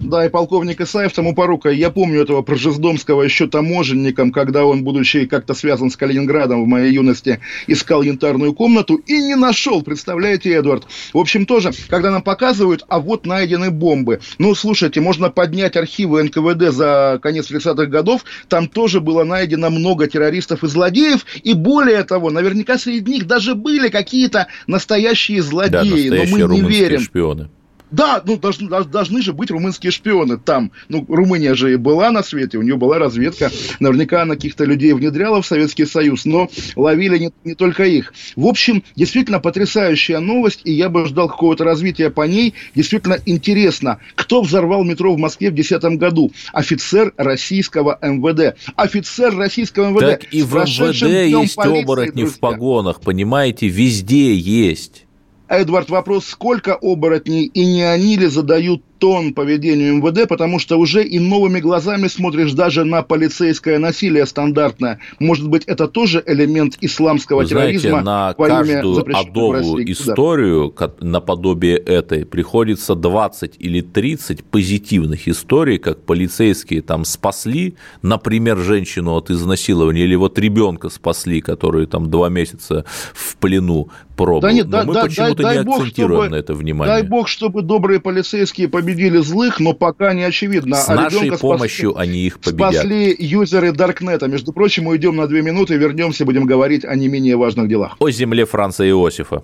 Да, 0.01 0.27
и 0.27 0.29
полковник 0.29 0.81
Исаев 0.81 1.13
тому 1.13 1.35
порука. 1.35 1.71
Я 1.71 1.91
помню 1.91 2.23
этого 2.23 2.43
Прожездомского 2.43 3.23
еще 3.23 3.47
таможенником, 3.47 4.33
когда 4.33 4.65
он, 4.65 4.85
будучи 4.85 5.27
как-то 5.27 5.55
связан 5.55 5.91
с 5.91 5.97
Калининградом 5.97 6.65
в 6.65 6.67
моей 6.67 6.93
юности, 6.93 7.41
искал 7.67 8.03
янтарную 8.03 8.55
комнату 8.55 8.97
и 8.97 9.13
не 9.13 9.37
нашел, 9.37 9.83
представляете, 9.83 10.53
Эдвард. 10.53 10.87
В 11.13 11.19
общем, 11.19 11.47
тоже, 11.47 11.73
когда 11.89 12.11
нам 12.11 12.23
показывают, 12.23 12.85
а 12.89 13.01
вот 13.01 13.25
найдены 13.25 13.71
бомбы. 13.71 14.21
Ну, 14.39 14.55
слушайте, 14.55 15.01
можно 15.01 15.31
поднять 15.31 15.77
архивы 15.77 16.23
НКВД 16.25 16.73
за 16.73 17.19
конец 17.23 17.51
30-х 17.51 17.87
годов, 17.87 18.25
там 18.49 18.69
тоже 18.69 19.01
было 19.01 19.25
найдено 19.25 19.71
много 19.71 20.07
террористов 20.07 20.65
и 20.65 20.67
злодеев, 20.67 21.25
и 21.43 21.55
более 21.55 22.03
того, 22.05 22.31
наверняка 22.31 22.79
среди 22.79 23.13
них 23.13 23.27
даже 23.27 23.55
были 23.55 23.89
какие-то 23.89 24.49
настоящие 24.67 25.43
злодеи, 25.43 26.09
да, 26.09 26.17
но 26.17 26.25
мы 26.25 26.55
не 26.55 26.61
верим. 26.63 27.01
шпионы. 27.01 27.49
Да, 27.91 28.23
ну 28.25 28.37
должны, 28.37 28.69
должны 28.69 29.23
же 29.23 29.33
быть 29.33 29.51
румынские 29.51 29.93
шпионы 29.93 30.37
там. 30.37 30.73
Ну, 30.89 31.05
Румыния 31.09 31.55
же 31.55 31.73
и 31.73 31.77
была 31.77 32.11
на 32.11 32.23
свете, 32.23 32.59
у 32.59 32.63
нее 32.63 32.77
была 32.77 32.99
разведка. 32.99 33.51
Наверняка 33.79 34.23
она 34.23 34.35
каких-то 34.35 34.65
людей 34.65 34.93
внедряла 34.93 35.43
в 35.43 35.47
Советский 35.47 35.87
Союз, 35.87 36.25
но 36.25 36.49
ловили 36.77 37.19
не, 37.19 37.31
не 37.45 37.55
только 37.55 37.85
их. 37.85 38.13
В 38.37 38.47
общем, 38.47 38.83
действительно 38.97 39.39
потрясающая 39.39 40.19
новость, 40.19 40.63
и 40.65 40.73
я 40.73 40.89
бы 40.89 41.07
ждал 41.07 41.29
какого-то 41.29 41.65
развития 41.65 42.11
по 42.11 42.23
ней. 42.23 42.55
Действительно 42.75 43.19
интересно, 43.27 43.99
кто 44.15 44.43
взорвал 44.43 44.83
метро 44.83 45.15
в 45.15 45.19
Москве 45.19 45.51
в 45.51 45.55
2010 45.55 45.99
году? 45.99 46.33
Офицер 46.53 47.13
российского 47.17 47.99
МВД. 48.03 48.57
Офицер 48.77 49.37
российского 49.37 49.91
МВД. 49.91 50.01
Так 50.01 50.35
и 50.35 50.43
в 50.43 50.55
МВД 50.55 51.03
есть 51.03 51.55
полиции, 51.55 51.83
оборотни 51.83 52.21
друзья. 52.23 52.37
в 52.37 52.41
погонах, 52.41 53.01
понимаете, 53.01 53.69
везде 53.69 54.35
есть. 54.35 55.04
Эдвард, 55.49 55.91
вопрос, 55.91 56.27
сколько 56.27 56.75
оборотней 56.75 57.45
и 57.45 57.67
не 57.67 57.83
они 57.83 58.17
ли 58.17 58.27
задают 58.27 58.83
тон 59.05 59.35
поведению 59.35 59.97
МВД, 59.97 60.27
потому 60.27 60.59
что 60.59 60.79
уже 60.79 61.05
и 61.05 61.19
новыми 61.19 61.61
глазами 61.61 62.09
смотришь 62.09 62.55
даже 62.55 62.85
на 62.85 63.03
полицейское 63.03 63.79
насилие 63.79 64.25
стандартное. 64.25 64.99
Может 65.19 65.47
быть, 65.47 65.65
это 65.67 65.89
тоже 65.89 66.25
элемент 66.27 66.79
исламского 66.81 67.43
Вы 67.43 67.49
терроризма? 67.49 68.01
Знаете, 68.01 68.07
на 68.07 68.33
каждую 68.33 69.15
адовую 69.15 69.93
историю, 69.93 70.75
да. 70.79 70.91
наподобие 71.03 71.77
этой, 71.77 72.25
приходится 72.25 72.95
20 72.95 73.57
или 73.59 73.83
30 73.83 74.43
позитивных 74.43 75.29
историй, 75.29 75.77
как 75.77 76.01
полицейские 76.01 76.81
там 76.81 77.05
спасли, 77.05 77.75
например, 78.01 78.57
женщину 78.57 79.17
от 79.17 79.31
изнасилования, 79.31 80.05
или 80.05 80.15
вот 80.15 80.39
ребенка 80.39 80.89
спасли, 80.89 81.43
который 81.43 81.87
там 81.87 82.11
два 82.11 82.31
месяца 82.31 82.87
в 83.13 83.37
плену 83.37 83.91
пробовал. 84.17 84.41
Да 84.41 84.53
нет, 84.53 84.67
Но 84.67 84.79
да, 84.79 84.85
мы 84.85 84.95
да, 84.95 85.03
почему-то 85.03 85.43
дай, 85.43 85.57
не 85.57 85.61
акцентируем 85.61 86.21
бог, 86.21 86.25
чтобы, 86.25 86.29
на 86.31 86.37
это 86.37 86.55
внимание. 86.55 86.95
Дай 86.97 87.03
бог, 87.03 87.29
чтобы 87.29 87.61
добрые 87.61 88.01
полицейские 88.01 88.69
победили 88.69 88.94
победили 88.95 89.19
злых, 89.19 89.61
но 89.61 89.73
пока 89.73 90.13
не 90.15 90.23
очевидно. 90.23 90.77
С 90.77 90.89
а 90.89 90.95
нашей 90.95 91.33
помощью 91.33 91.91
спасли, 91.91 92.09
они 92.09 92.21
их 92.27 92.39
победят. 92.39 92.75
Спасли 92.75 93.17
юзеры 93.19 93.73
Даркнета. 93.73 94.27
Между 94.29 94.53
прочим, 94.53 94.87
уйдем 94.87 95.17
на 95.17 95.27
две 95.27 95.43
минуты, 95.43 95.75
вернемся, 95.75 96.25
будем 96.25 96.47
говорить 96.47 96.85
о 96.85 96.95
не 96.95 97.09
менее 97.09 97.37
важных 97.37 97.69
делах. 97.69 97.97
О 97.99 98.11
земле 98.11 98.47
Франца 98.47 98.89
Иосифа. 98.89 99.43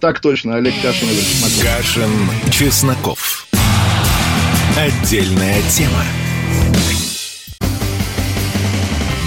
Так 0.00 0.20
точно, 0.20 0.56
Олег 0.56 0.74
Кашин. 0.82 1.08
Кашин, 1.62 2.10
Чесноков. 2.50 3.46
Отдельная 4.76 5.60
тема. 5.70 6.04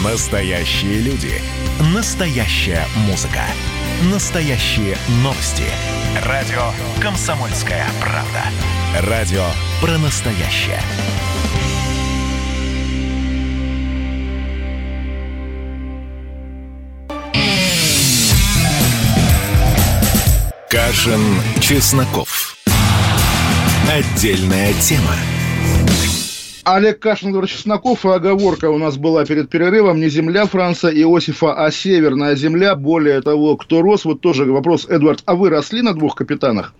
Настоящие 0.03 1.01
люди. 1.01 1.31
Настоящая 1.93 2.85
музыка. 3.07 3.41
Настоящие 4.11 4.95
новости. 5.23 5.63
Радио 6.25 6.71
«Комсомольская 7.01 7.85
правда». 8.01 9.09
Радио 9.09 9.45
про 9.79 9.97
настоящее. 9.99 10.81
Кашин, 20.69 21.21
Чесноков. 21.61 22.57
Отдельная 23.89 24.73
тема. 24.73 25.15
Олег 26.75 26.99
Кашин, 26.99 27.31
говорит, 27.31 27.49
Чесноков, 27.49 28.05
и 28.05 28.09
оговорка 28.09 28.69
у 28.69 28.77
нас 28.77 28.97
была 28.97 29.23
перед 29.25 29.49
перерывом. 29.49 30.01
Не 30.01 30.09
земля 30.09 30.45
Франца 30.45 30.89
Иосифа, 30.89 31.53
а 31.53 31.71
северная 31.71 32.35
земля. 32.35 32.75
Более 32.75 33.21
того, 33.21 33.55
кто 33.55 33.81
рос, 33.81 34.03
вот 34.03 34.19
тоже 34.19 34.43
вопрос, 34.43 34.85
Эдвард, 34.89 35.23
а 35.25 35.35
вы 35.35 35.49
росли 35.49 35.81
на 35.81 35.93
двух 35.93 36.15
капитанах? 36.15 36.73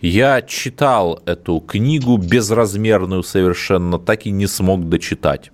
Я 0.00 0.42
читал 0.42 1.20
эту 1.26 1.58
книгу 1.58 2.18
безразмерную 2.18 3.24
совершенно, 3.24 3.98
так 3.98 4.26
и 4.26 4.30
не 4.30 4.46
смог 4.46 4.88
дочитать. 4.88 5.50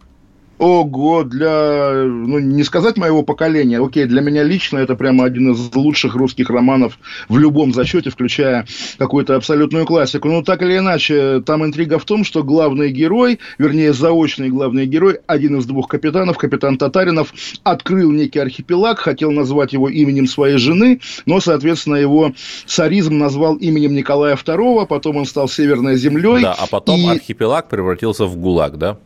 Ого, 0.59 1.23
для, 1.23 2.05
ну, 2.05 2.38
не 2.41 2.65
сказать 2.65 2.97
моего 2.97 3.23
поколения, 3.23 3.81
окей, 3.81 4.07
для 4.07 4.21
меня 4.21 4.43
лично 4.43 4.79
это 4.79 4.97
прямо 4.97 5.25
один 5.25 5.53
из 5.53 5.75
лучших 5.75 6.17
русских 6.17 6.50
романов 6.50 6.99
в 7.29 7.38
любом 7.38 7.73
зачете, 7.73 8.11
включая 8.11 8.67
какую-то 8.99 9.37
абсолютную 9.37 9.87
классику. 9.87 10.29
Но 10.29 10.43
так 10.43 10.62
или 10.62 10.79
иначе, 10.79 11.43
там 11.47 11.65
интрига 11.65 11.99
в 11.99 12.05
том, 12.05 12.25
что 12.25 12.43
главный 12.43 12.91
герой, 12.91 13.38
вернее, 13.59 13.93
заочный 13.93 14.49
главный 14.49 14.87
герой, 14.87 15.19
один 15.27 15.59
из 15.59 15.67
двух 15.67 15.87
капитанов, 15.87 16.38
капитан 16.38 16.77
Татаринов, 16.77 17.33
открыл 17.62 18.11
некий 18.11 18.41
архипелаг, 18.41 18.99
хотел 18.99 19.31
назвать 19.31 19.73
его 19.73 19.88
именем 19.88 20.27
своей 20.27 20.59
жены, 20.59 21.00
но, 21.25 21.41
соответственно, 21.41 21.97
его 21.97 22.33
царизм 22.67 23.17
назвал 23.17 23.57
именем 23.57 23.95
Николая 23.95 24.35
II, 24.35 24.87
потом 24.87 25.19
он 25.19 25.27
стал 25.27 25.49
Северной 25.49 25.97
землей. 25.97 26.43
Да, 26.43 26.57
а 26.59 26.67
потом 26.67 27.00
и... 27.00 27.09
архипелаг 27.09 27.69
превратился 27.69 28.25
в 28.27 28.37
ГУЛАГ, 28.37 28.77
да? 28.77 28.99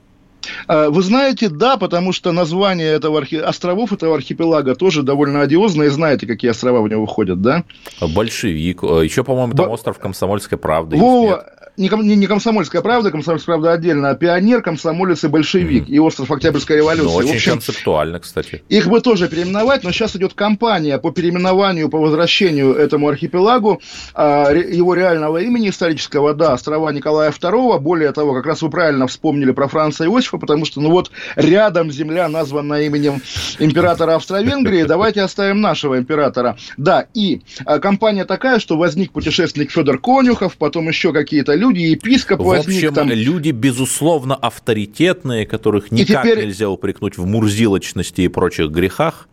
А, 0.67 0.91
вы 0.91 1.03
знаете, 1.03 1.49
да, 1.49 1.77
потому 1.77 2.13
что 2.13 2.33
название 2.33 2.93
этого 2.93 3.19
архи... 3.19 3.37
островов, 3.37 3.93
этого 3.93 4.15
архипелага 4.15 4.75
тоже 4.75 5.03
довольно 5.03 5.41
одиозное. 5.41 5.91
Знаете, 5.91 6.27
какие 6.27 6.51
острова 6.51 6.81
в 6.81 6.89
него 6.89 7.07
входят, 7.07 7.41
да? 7.41 7.65
Большевик. 8.01 8.83
Еще, 8.83 9.25
по-моему, 9.25 9.55
там 9.55 9.67
Б... 9.67 9.73
остров 9.73 9.99
Комсомольской 9.99 10.59
правды. 10.59 10.97
Вова, 10.97 11.47
не, 11.77 11.89
не, 11.89 12.17
не 12.17 12.27
комсомольская 12.27 12.83
правда, 12.83 13.11
комсомольская 13.11 13.55
правда 13.55 13.73
отдельно, 13.73 14.11
а 14.11 14.15
пионер, 14.15 14.63
комсомолец 14.63 15.25
и 15.25 15.29
большевик, 15.29 15.85
mm-hmm. 15.85 15.93
и 15.93 15.99
остров 15.99 16.31
Октябрьской 16.31 16.77
революции. 16.77 17.05
Ну, 17.05 17.17
очень 17.17 17.37
общем, 17.37 17.53
концептуально, 17.53 18.21
кстати. 18.21 18.63
Их 18.69 18.89
бы 18.89 19.01
тоже 19.01 19.29
переименовать, 19.29 19.83
но 19.83 19.91
сейчас 19.91 20.15
идет 20.17 20.35
кампания 20.35 20.99
по 20.99 21.11
переименованию, 21.11 21.89
по 21.89 21.99
возвращению 21.99 22.75
этому 22.75 23.09
архипелагу 23.09 23.81
а, 24.15 24.51
его 24.53 24.95
реального 24.95 25.39
имени 25.39 25.71
исторического, 25.71 26.35
да, 26.35 26.53
острова 26.53 26.91
Николая 26.91 27.31
II. 27.31 27.79
Более 27.79 28.13
того, 28.13 28.35
как 28.35 28.45
раз 28.45 28.61
вы 28.61 28.69
правильно 28.69 29.07
вспомнили 29.07 29.53
про 29.53 29.67
Франца 29.67 30.05
Иосифа, 30.05 30.37
потому 30.37 30.67
что, 30.67 30.81
ну 30.81 30.91
вот, 30.91 31.11
рядом 31.37 31.91
земля 31.91 32.29
названа 32.29 32.83
именем 32.83 33.23
императора 33.59 34.17
Австро-Венгрии, 34.17 34.83
давайте 34.83 35.23
оставим 35.23 35.63
нашего 35.63 35.99
императора. 35.99 36.59
Да, 36.77 37.07
и 37.15 37.41
а, 37.65 37.79
компания 37.79 38.27
такая, 38.27 38.59
что 38.59 38.77
возник 38.77 39.13
путешественник 39.13 39.71
Федор 39.71 39.99
Конюхов, 39.99 40.59
потом 40.59 40.89
еще 40.89 41.15
какие-то 41.15 41.62
люди, 41.63 41.81
епископ 41.81 42.41
в 42.41 42.45
возник. 42.45 42.67
В 42.67 42.89
общем, 42.89 42.95
там... 42.95 43.11
люди, 43.11 43.51
безусловно, 43.51 44.35
авторитетные, 44.35 45.47
которых 45.47 45.91
никак 45.91 46.25
теперь... 46.25 46.45
нельзя 46.45 46.69
упрекнуть 46.69 47.17
в 47.17 47.25
мурзилочности 47.27 48.23
и 48.23 48.29
прочих 48.29 48.71
грехах. 48.71 49.29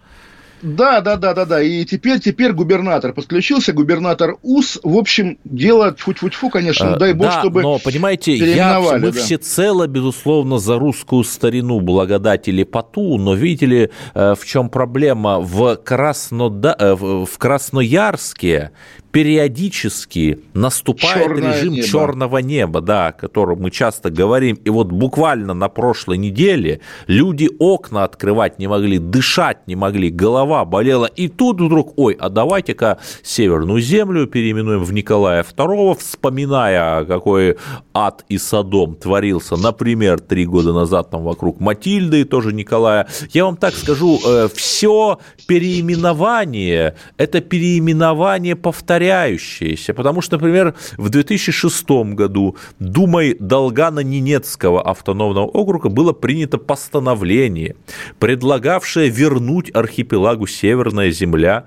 Да, 0.62 1.00
да, 1.02 1.16
да, 1.16 1.34
да, 1.34 1.46
да. 1.46 1.62
И 1.62 1.86
теперь, 1.86 2.20
теперь 2.20 2.52
губернатор 2.52 3.14
подключился, 3.14 3.72
губернатор 3.74 4.36
УС. 4.42 4.80
В 4.84 4.98
общем, 4.98 5.38
дело 5.46 5.92
тьфу-тьфу-тьфу, 5.92 6.50
конечно, 6.50 6.96
а, 6.96 6.98
дай 6.98 7.14
бог, 7.14 7.28
да, 7.28 7.40
чтобы 7.40 7.62
но, 7.62 7.80
понимаете, 7.80 8.36
я, 8.36 8.80
мы 8.80 9.00
да. 9.00 9.12
всецело, 9.12 9.88
безусловно, 9.88 10.58
за 10.60 10.78
русскую 10.78 11.24
старину 11.24 11.80
благодать 11.80 12.48
или 12.48 12.64
поту, 12.64 13.18
но 13.18 13.36
видите 13.36 13.66
ли, 13.66 13.90
э, 14.14 14.36
в 14.36 14.46
чем 14.46 14.70
проблема? 14.70 15.40
В, 15.40 15.78
Краснода... 15.78 16.76
Э, 16.78 16.94
в 16.96 17.38
Красноярске 17.38 18.72
периодически 19.12 20.40
наступает 20.54 21.28
Черное 21.28 21.58
режим 21.58 21.74
небо. 21.74 21.88
черного 21.88 22.38
неба, 22.38 22.82
да, 22.82 23.08
о 23.08 23.12
котором 23.12 23.62
мы 23.62 23.72
часто 23.72 24.10
говорим. 24.10 24.58
И 24.64 24.70
вот 24.70 24.88
буквально 24.88 25.54
на 25.54 25.68
прошлой 25.70 26.18
неделе 26.18 26.82
люди 27.08 27.50
окна 27.60 28.04
открывать 28.04 28.60
не 28.60 28.68
могли, 28.68 29.00
дышать 29.00 29.68
не 29.68 29.76
могли, 29.76 30.10
голова 30.10 30.64
болела. 30.66 31.06
И 31.06 31.28
тут 31.28 31.60
вдруг, 31.60 31.94
ой, 31.98 32.16
а 32.20 32.30
давайте-ка 32.30 33.00
Северную 33.24 33.82
землю 33.82 34.28
переименуем 34.28 34.84
в 34.84 34.94
Николая 34.94 35.44
II, 35.44 35.98
вспоминая, 36.00 37.06
какой 37.06 37.58
ад 37.94 38.24
и 38.30 38.38
Содом 38.38 38.96
творился, 38.96 39.58
например, 39.58 40.20
три 40.20 40.46
года 40.46 40.74
назад 40.74 41.10
там 41.10 41.24
вокруг 41.24 41.60
Матильды, 41.60 42.26
тоже 42.26 42.54
Николая. 42.54 43.08
Я 43.32 43.46
вам 43.46 43.58
так 43.58 43.74
скажу, 43.74 44.20
э, 44.26 44.50
все 44.54 45.20
переименование– 45.48 46.96
это 47.18 47.42
переименование 47.42 48.56
повторяющее 48.56 48.99
повторяющиеся, 49.00 49.94
потому 49.94 50.22
что, 50.22 50.38
например, 50.38 50.76
в 50.98 51.10
2006 51.10 51.90
году 52.14 52.58
Думой 52.80 53.36
Долгана-Ненецкого 53.40 54.82
автономного 54.82 55.46
округа 55.46 55.90
было 55.90 56.12
принято 56.12 56.58
постановление, 56.58 57.76
предлагавшее 58.20 59.10
вернуть 59.10 59.72
архипелагу 59.74 60.48
Северная 60.48 61.12
Земля 61.12 61.66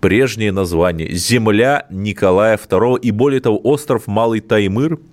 прежнее 0.00 0.52
название– 0.52 1.12
Земля 1.12 1.86
Николая 1.90 2.56
II 2.56 3.00
и, 3.00 3.10
более 3.10 3.40
того, 3.40 3.58
остров 3.62 4.06
Малый 4.06 4.40
Таймыр– 4.40 4.98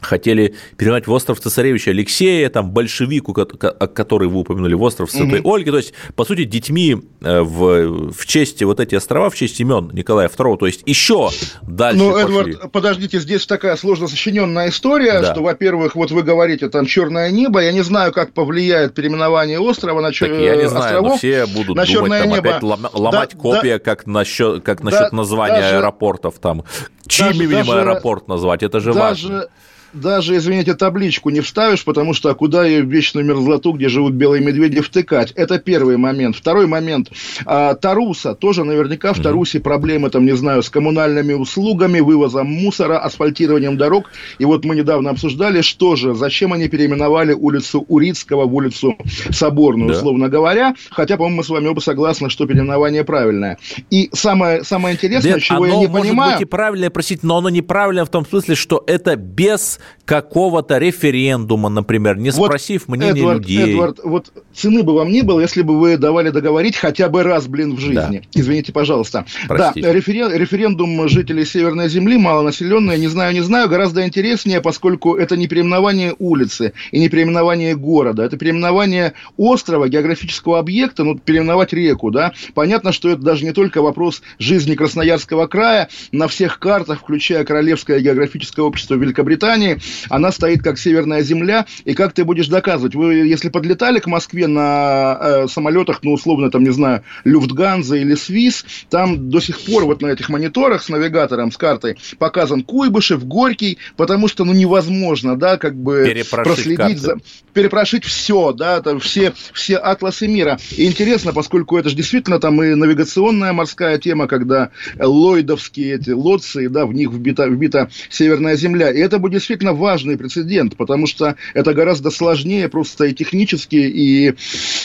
хотели 0.00 0.54
переименовать 0.76 1.06
в 1.06 1.12
остров 1.12 1.40
цесаревича 1.40 1.90
Алексея, 1.90 2.48
там, 2.50 2.70
большевику, 2.70 3.32
который 3.32 4.28
вы 4.28 4.40
упомянули, 4.40 4.74
в 4.74 4.82
остров 4.82 5.10
Святой 5.10 5.40
угу. 5.40 5.54
Ольги, 5.54 5.70
то 5.70 5.76
есть, 5.76 5.94
по 6.14 6.24
сути, 6.24 6.44
детьми 6.44 6.96
э, 7.20 7.40
в, 7.40 8.12
в 8.12 8.26
честь 8.26 8.62
вот 8.62 8.80
эти 8.80 8.94
острова, 8.94 9.30
в 9.30 9.34
честь 9.34 9.60
имен 9.60 9.90
Николая 9.92 10.28
II, 10.28 10.58
то 10.58 10.66
есть, 10.66 10.82
еще 10.86 11.30
дальше 11.62 11.98
Ну, 11.98 12.12
пошли. 12.12 12.24
Эдвард, 12.24 12.72
подождите, 12.72 13.20
здесь 13.20 13.46
такая 13.46 13.76
сложно 13.76 14.08
сочиненная 14.08 14.68
история, 14.68 15.20
да. 15.20 15.32
что, 15.32 15.42
во-первых, 15.42 15.94
вот 15.94 16.10
вы 16.10 16.22
говорите, 16.22 16.68
там, 16.68 16.86
черное 16.86 17.30
небо, 17.30 17.60
я 17.60 17.72
не 17.72 17.82
знаю, 17.82 18.12
как 18.12 18.32
повлияет 18.32 18.94
переименование 18.94 19.58
острова 19.58 20.00
на 20.00 20.12
чер... 20.12 20.32
я 20.32 20.56
не 20.56 20.68
знаю, 20.68 20.84
островов, 20.84 21.10
но 21.12 21.16
все 21.16 21.46
будут 21.46 21.76
на 21.76 21.86
думать, 21.86 22.22
там, 22.22 22.30
небо. 22.30 22.38
опять 22.38 22.62
ломать 22.62 23.30
да, 23.32 23.38
копия, 23.38 23.78
да, 23.78 23.78
как 23.78 24.06
насчет, 24.06 24.62
как 24.62 24.82
насчет 24.82 25.10
да, 25.10 25.16
названия 25.16 25.60
даже, 25.60 25.76
аэропортов, 25.76 26.38
там, 26.38 26.64
чьим 27.06 27.40
именем 27.40 27.70
аэропорт 27.70 28.28
назвать, 28.28 28.62
это 28.62 28.80
же 28.80 28.92
даже, 28.92 29.28
важно 29.28 29.48
даже, 29.96 30.36
извините, 30.36 30.74
табличку 30.74 31.30
не 31.30 31.40
вставишь, 31.40 31.84
потому 31.84 32.14
что 32.14 32.30
а 32.30 32.34
куда 32.34 32.64
ее 32.64 32.82
в 32.82 32.88
вечную 32.88 33.26
мерзлоту, 33.26 33.72
где 33.72 33.88
живут 33.88 34.14
белые 34.14 34.44
медведи, 34.44 34.80
втыкать? 34.80 35.32
Это 35.32 35.58
первый 35.58 35.96
момент. 35.96 36.36
Второй 36.36 36.66
момент. 36.66 37.10
А, 37.44 37.74
Таруса. 37.74 38.34
Тоже 38.34 38.64
наверняка 38.64 39.12
в 39.12 39.20
Тарусе 39.20 39.60
проблемы, 39.60 40.10
там, 40.10 40.24
не 40.24 40.36
знаю, 40.36 40.62
с 40.62 40.70
коммунальными 40.70 41.32
услугами, 41.32 42.00
вывозом 42.00 42.46
мусора, 42.46 42.98
асфальтированием 42.98 43.76
дорог. 43.76 44.10
И 44.38 44.44
вот 44.44 44.64
мы 44.64 44.76
недавно 44.76 45.10
обсуждали, 45.10 45.62
что 45.62 45.96
же, 45.96 46.14
зачем 46.14 46.52
они 46.52 46.68
переименовали 46.68 47.32
улицу 47.32 47.84
Урицкого 47.88 48.46
в 48.46 48.54
улицу 48.54 48.96
Соборную, 49.30 49.90
да. 49.90 49.96
условно 49.96 50.28
говоря. 50.28 50.74
Хотя, 50.90 51.16
по-моему, 51.16 51.38
мы 51.38 51.44
с 51.44 51.48
вами 51.48 51.68
оба 51.68 51.80
согласны, 51.80 52.30
что 52.30 52.46
переименование 52.46 53.04
правильное. 53.04 53.58
И 53.90 54.10
самое, 54.12 54.64
самое 54.64 54.94
интересное, 54.94 55.34
да, 55.34 55.40
чего 55.40 55.66
я 55.66 55.76
не 55.76 55.86
понимаю... 55.86 56.02
Оно 56.02 56.14
может 56.14 56.34
быть 56.34 56.42
и 56.42 56.44
правильное, 56.44 56.90
простите, 56.90 57.20
но 57.24 57.38
оно 57.38 57.48
неправильно 57.48 58.04
в 58.04 58.10
том 58.10 58.26
смысле, 58.26 58.54
что 58.54 58.84
это 58.86 59.16
без 59.16 59.78
какого-то 60.04 60.78
референдума, 60.78 61.68
например, 61.68 62.16
не 62.16 62.30
спросив 62.30 62.84
вот, 62.86 62.96
мнения 62.96 63.20
Эдвард, 63.20 63.40
людей. 63.40 63.72
Эдвард, 63.72 64.00
вот 64.04 64.32
цены 64.54 64.82
бы 64.82 64.94
вам 64.94 65.10
не 65.10 65.22
было, 65.22 65.40
если 65.40 65.62
бы 65.62 65.78
вы 65.78 65.96
давали 65.96 66.30
договорить 66.30 66.76
хотя 66.76 67.08
бы 67.08 67.22
раз, 67.22 67.46
блин, 67.46 67.74
в 67.74 67.80
жизни. 67.80 68.22
Да. 68.22 68.40
Извините, 68.40 68.72
пожалуйста. 68.72 69.26
Простите. 69.48 69.82
Да, 69.82 69.92
референ, 69.92 70.32
референдум 70.32 71.08
жителей 71.08 71.44
Северной 71.44 71.88
Земли, 71.88 72.16
малонаселенная, 72.16 72.96
не 72.96 73.08
знаю, 73.08 73.34
не 73.34 73.40
знаю, 73.40 73.68
гораздо 73.68 74.06
интереснее, 74.06 74.60
поскольку 74.60 75.16
это 75.16 75.36
не 75.36 75.48
переименование 75.48 76.14
улицы 76.18 76.72
и 76.92 77.00
не 77.00 77.08
переименование 77.08 77.74
города, 77.74 78.22
это 78.22 78.36
переименование 78.36 79.14
острова, 79.36 79.88
географического 79.88 80.58
объекта, 80.58 81.02
ну, 81.02 81.18
переименовать 81.18 81.72
реку, 81.72 82.10
да. 82.10 82.32
Понятно, 82.54 82.92
что 82.92 83.10
это 83.10 83.22
даже 83.22 83.44
не 83.44 83.52
только 83.52 83.82
вопрос 83.82 84.22
жизни 84.38 84.74
Красноярского 84.74 85.46
края, 85.48 85.88
на 86.12 86.28
всех 86.28 86.58
картах, 86.58 87.00
включая 87.00 87.44
Королевское 87.44 88.00
географическое 88.00 88.64
общество 88.64 88.94
Великобритании, 88.94 89.65
она 90.08 90.32
стоит 90.32 90.62
как 90.62 90.78
северная 90.78 91.22
земля, 91.22 91.66
и 91.84 91.94
как 91.94 92.12
ты 92.12 92.24
будешь 92.24 92.48
доказывать? 92.48 92.94
Вы, 92.94 93.14
если 93.26 93.48
подлетали 93.48 93.98
к 93.98 94.06
Москве 94.06 94.46
на 94.46 95.18
э, 95.20 95.46
самолетах, 95.48 96.00
ну, 96.02 96.12
условно, 96.12 96.50
там, 96.50 96.64
не 96.64 96.70
знаю, 96.70 97.02
Люфтганза 97.24 97.96
или 97.96 98.14
Свис, 98.14 98.64
там 98.90 99.30
до 99.30 99.40
сих 99.40 99.60
пор 99.60 99.84
вот 99.84 100.02
на 100.02 100.08
этих 100.08 100.28
мониторах 100.28 100.82
с 100.82 100.88
навигатором, 100.88 101.52
с 101.52 101.56
картой 101.56 101.96
показан 102.18 102.62
Куйбышев, 102.62 103.24
Горький, 103.24 103.78
потому 103.96 104.28
что, 104.28 104.44
ну, 104.44 104.52
невозможно, 104.52 105.36
да, 105.36 105.56
как 105.56 105.74
бы 105.74 106.24
проследить 106.30 106.76
карты. 106.76 106.98
за... 106.98 107.16
Перепрошить 107.52 108.04
все, 108.04 108.52
да, 108.52 108.82
там 108.82 109.00
все, 109.00 109.32
все 109.52 109.76
атласы 109.76 110.28
мира. 110.28 110.58
И 110.76 110.86
интересно, 110.86 111.32
поскольку 111.32 111.78
это 111.78 111.88
же 111.88 111.96
действительно 111.96 112.38
там 112.38 112.62
и 112.62 112.74
навигационная 112.74 113.52
морская 113.52 113.98
тема, 113.98 114.26
когда 114.26 114.70
ллойдовские 114.98 115.94
эти 115.94 116.10
лодцы, 116.10 116.68
да, 116.68 116.86
в 116.86 116.92
них 116.92 117.10
вбита, 117.10 117.46
вбита 117.46 117.88
Северная 118.10 118.56
Земля. 118.56 118.90
И 118.90 118.98
это 118.98 119.18
будет 119.18 119.32
действительно 119.32 119.55
важный 119.64 120.16
прецедент, 120.16 120.76
потому 120.76 121.06
что 121.06 121.36
это 121.54 121.74
гораздо 121.74 122.10
сложнее 122.10 122.68
просто 122.68 123.04
и 123.06 123.14
технически, 123.14 123.76
и 123.76 124.34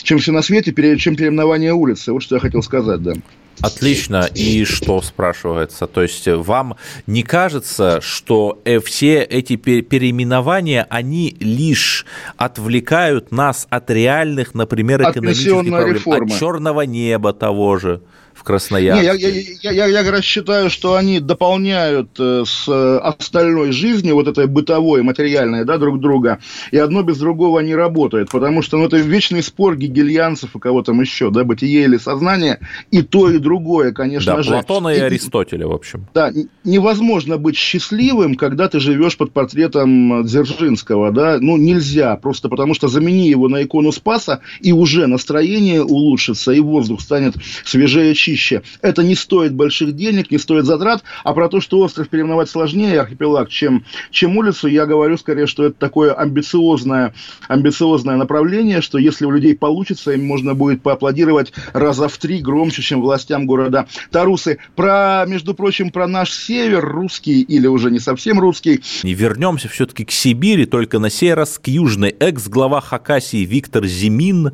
чем 0.04 0.20
все 0.20 0.32
на 0.32 0.42
свете, 0.42 0.74
чем 0.98 1.16
переименование 1.16 1.74
улицы. 1.74 2.12
Вот 2.12 2.24
что 2.24 2.36
я 2.36 2.42
хотел 2.42 2.62
сказать, 2.62 3.02
да. 3.02 3.14
Отлично. 3.62 4.28
И 4.34 4.66
что 4.66 5.02
спрашивается? 5.02 5.86
То 5.88 6.02
есть 6.02 6.28
вам 6.28 6.78
не 7.06 7.24
кажется, 7.24 8.00
что 8.02 8.60
э, 8.66 8.80
все 8.80 9.22
эти 9.22 9.56
переименования, 9.56 10.88
они 10.90 11.36
лишь 11.40 12.06
отвлекают 12.38 13.32
нас 13.32 13.68
от 13.70 13.92
реальных, 13.92 14.56
например, 14.56 15.04
экономических 15.04 15.52
проблем, 15.52 15.94
реформа. 15.94 16.34
от 16.34 16.40
черного 16.40 16.82
неба 16.82 17.34
того 17.34 17.78
же? 17.78 18.02
В 18.34 18.44
Красноярске? 18.44 19.02
Не, 19.02 19.62
я, 19.62 19.72
я, 19.72 19.88
я, 19.88 20.02
я 20.02 20.22
считаю, 20.22 20.70
что 20.70 20.96
они 20.96 21.20
дополняют 21.20 22.12
э, 22.20 22.44
с 22.46 23.00
остальной 23.00 23.72
жизнью, 23.72 24.16
вот 24.16 24.28
этой 24.28 24.48
бытовой, 24.48 25.04
материальной, 25.04 25.66
да, 25.66 25.78
друг 25.78 26.00
друга, 26.00 26.40
и 26.72 26.78
одно 26.78 27.04
без 27.04 27.18
другого 27.18 27.60
не 27.60 27.76
работает, 27.76 28.30
потому 28.30 28.62
что 28.62 28.78
ну, 28.78 28.86
это 28.86 28.98
вечный 28.98 29.44
спор 29.44 29.76
гегельянцев 29.76 30.56
и 30.56 30.60
кого 30.60 30.84
там 30.84 31.02
еще, 31.02 31.32
да, 31.32 31.44
бытие 31.44 31.84
или 31.84 31.98
сознание, 31.98 32.60
и 32.92 33.02
то, 33.02 33.30
и 33.30 33.38
другое, 33.38 33.92
конечно 33.92 34.36
да, 34.36 34.44
же. 34.44 34.52
Платона 34.52 34.90
и, 34.90 34.98
и 34.98 35.02
Аристотеля, 35.02 35.68
в 35.68 35.74
общем. 35.74 36.08
Да, 36.14 36.32
невозможно 36.64 37.38
быть 37.38 37.58
счастливым, 37.58 38.36
когда 38.36 38.68
ты 38.70 38.80
живешь 38.80 39.18
под 39.18 39.32
портретом 39.32 40.24
Дзержинского, 40.24 41.12
да, 41.12 41.38
ну, 41.40 41.58
нельзя, 41.58 42.16
просто 42.16 42.50
потому 42.50 42.74
что 42.74 42.88
замени 42.88 43.30
его 43.30 43.48
на 43.48 43.64
икону 43.64 43.92
Спаса, 43.92 44.42
и 44.60 44.72
уже 44.72 45.08
настроение 45.08 45.84
улучшится, 45.84 46.52
и 46.52 46.60
воздух 46.60 47.02
станет 47.02 47.36
свежее, 47.66 48.14
чище. 48.22 48.62
Это 48.82 49.04
не 49.04 49.16
стоит 49.16 49.54
больших 49.54 49.96
денег, 49.96 50.30
не 50.30 50.38
стоит 50.38 50.66
затрат, 50.66 51.04
а 51.24 51.34
про 51.34 51.50
то, 51.50 51.60
что 51.60 51.80
остров 51.80 52.08
переименовать 52.10 52.50
сложнее, 52.50 53.02
архипелаг, 53.02 53.50
чем, 53.50 53.84
чем 54.12 54.38
улицу, 54.38 54.68
я 54.68 54.86
говорю 54.86 55.18
скорее, 55.18 55.48
что 55.48 55.66
это 55.66 55.76
такое 55.80 56.14
амбициозное, 56.14 57.14
амбициозное 57.48 58.16
направление, 58.18 58.82
что 58.82 59.00
если 59.00 59.26
у 59.26 59.32
людей 59.32 59.56
получится, 59.56 60.12
им 60.12 60.26
можно 60.26 60.54
будет 60.54 60.84
поаплодировать 60.84 61.52
раза 61.74 62.08
в 62.08 62.18
три 62.18 62.42
громче, 62.42 62.84
чем 62.84 63.02
властям 63.02 63.48
города 63.48 63.88
Тарусы. 64.12 64.60
Про, 64.76 65.26
между 65.28 65.56
прочим, 65.56 65.90
про 65.90 66.08
наш 66.08 66.32
север, 66.32 66.86
русский 66.86 67.42
или 67.42 67.66
уже 67.66 67.90
не 67.90 68.00
совсем 68.00 68.40
русский. 68.40 68.82
И 69.04 69.14
вернемся 69.14 69.68
все-таки 69.68 70.06
к 70.06 70.12
Сибири, 70.12 70.66
только 70.66 71.00
на 71.00 71.10
сей 71.10 71.34
раз 71.34 71.58
к 71.58 71.68
южной. 71.68 72.16
Экс-глава 72.20 72.82
Хакасии 72.82 73.46
Виктор 73.46 73.86
Зимин, 73.88 74.52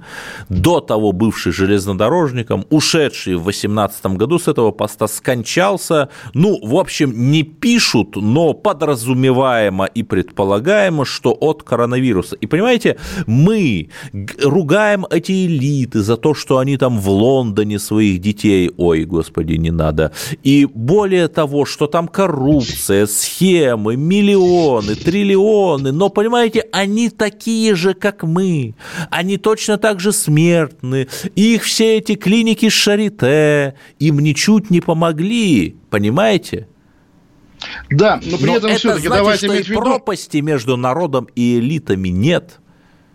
до 0.48 0.80
того 0.80 1.12
бывший 1.12 1.52
железнодорожником, 1.52 2.66
ушедший 2.70 3.36
в 3.36 3.44
2018 3.62 4.06
году 4.18 4.40
с 4.40 4.48
этого 4.48 4.72
поста 4.72 5.08
скончался. 5.08 6.10
Ну, 6.34 6.60
в 6.62 6.76
общем, 6.76 7.32
не 7.32 7.44
пишут, 7.44 8.16
но 8.16 8.54
подразумеваемо 8.54 9.86
и 9.86 10.04
предполагаемо, 10.04 11.06
что 11.06 11.32
от 11.32 11.64
коронавируса. 11.64 12.36
И 12.36 12.48
понимаете, 12.48 12.98
мы 13.26 13.90
ругаем 14.42 15.06
эти 15.10 15.46
элиты 15.46 16.02
за 16.02 16.18
то, 16.18 16.34
что 16.34 16.58
они 16.58 16.78
там 16.78 17.00
в 17.00 17.10
Лондоне 17.10 17.80
своих 17.80 18.20
детей, 18.20 18.72
ой, 18.78 19.06
господи, 19.06 19.54
не 19.54 19.72
надо. 19.72 20.12
И 20.44 20.66
более 20.66 21.28
того, 21.28 21.66
что 21.66 21.88
там 21.88 22.08
коррупция, 22.08 23.08
схемы, 23.08 23.96
миллионы, 23.96 24.96
триллионы, 24.96 25.92
но, 25.92 26.10
понимаете, 26.10 26.66
они 26.72 27.10
такие 27.10 27.76
же, 27.76 27.94
как 27.94 28.24
мы. 28.24 28.76
Они 29.10 29.38
точно 29.38 29.78
так 29.78 30.00
же 30.00 30.12
смертны. 30.12 31.08
Их 31.36 31.64
все 31.64 31.98
эти 31.98 32.16
клиники 32.16 32.70
Шарите, 32.70 33.47
им 34.00 34.20
ничуть 34.20 34.70
не 34.70 34.82
помогли, 34.82 35.76
понимаете? 35.90 36.68
Да, 37.90 38.20
но 38.24 38.38
при 38.38 38.46
но 38.48 38.58
этом 38.58 38.76
все-таки 38.76 39.10
давайте 39.10 39.48
иметь 39.48 39.66
в 39.66 39.70
виду... 39.70 39.82
пропасти 39.82 40.38
между 40.38 40.78
народом 40.78 41.28
и 41.36 41.58
элитами 41.60 42.10
нет 42.10 42.60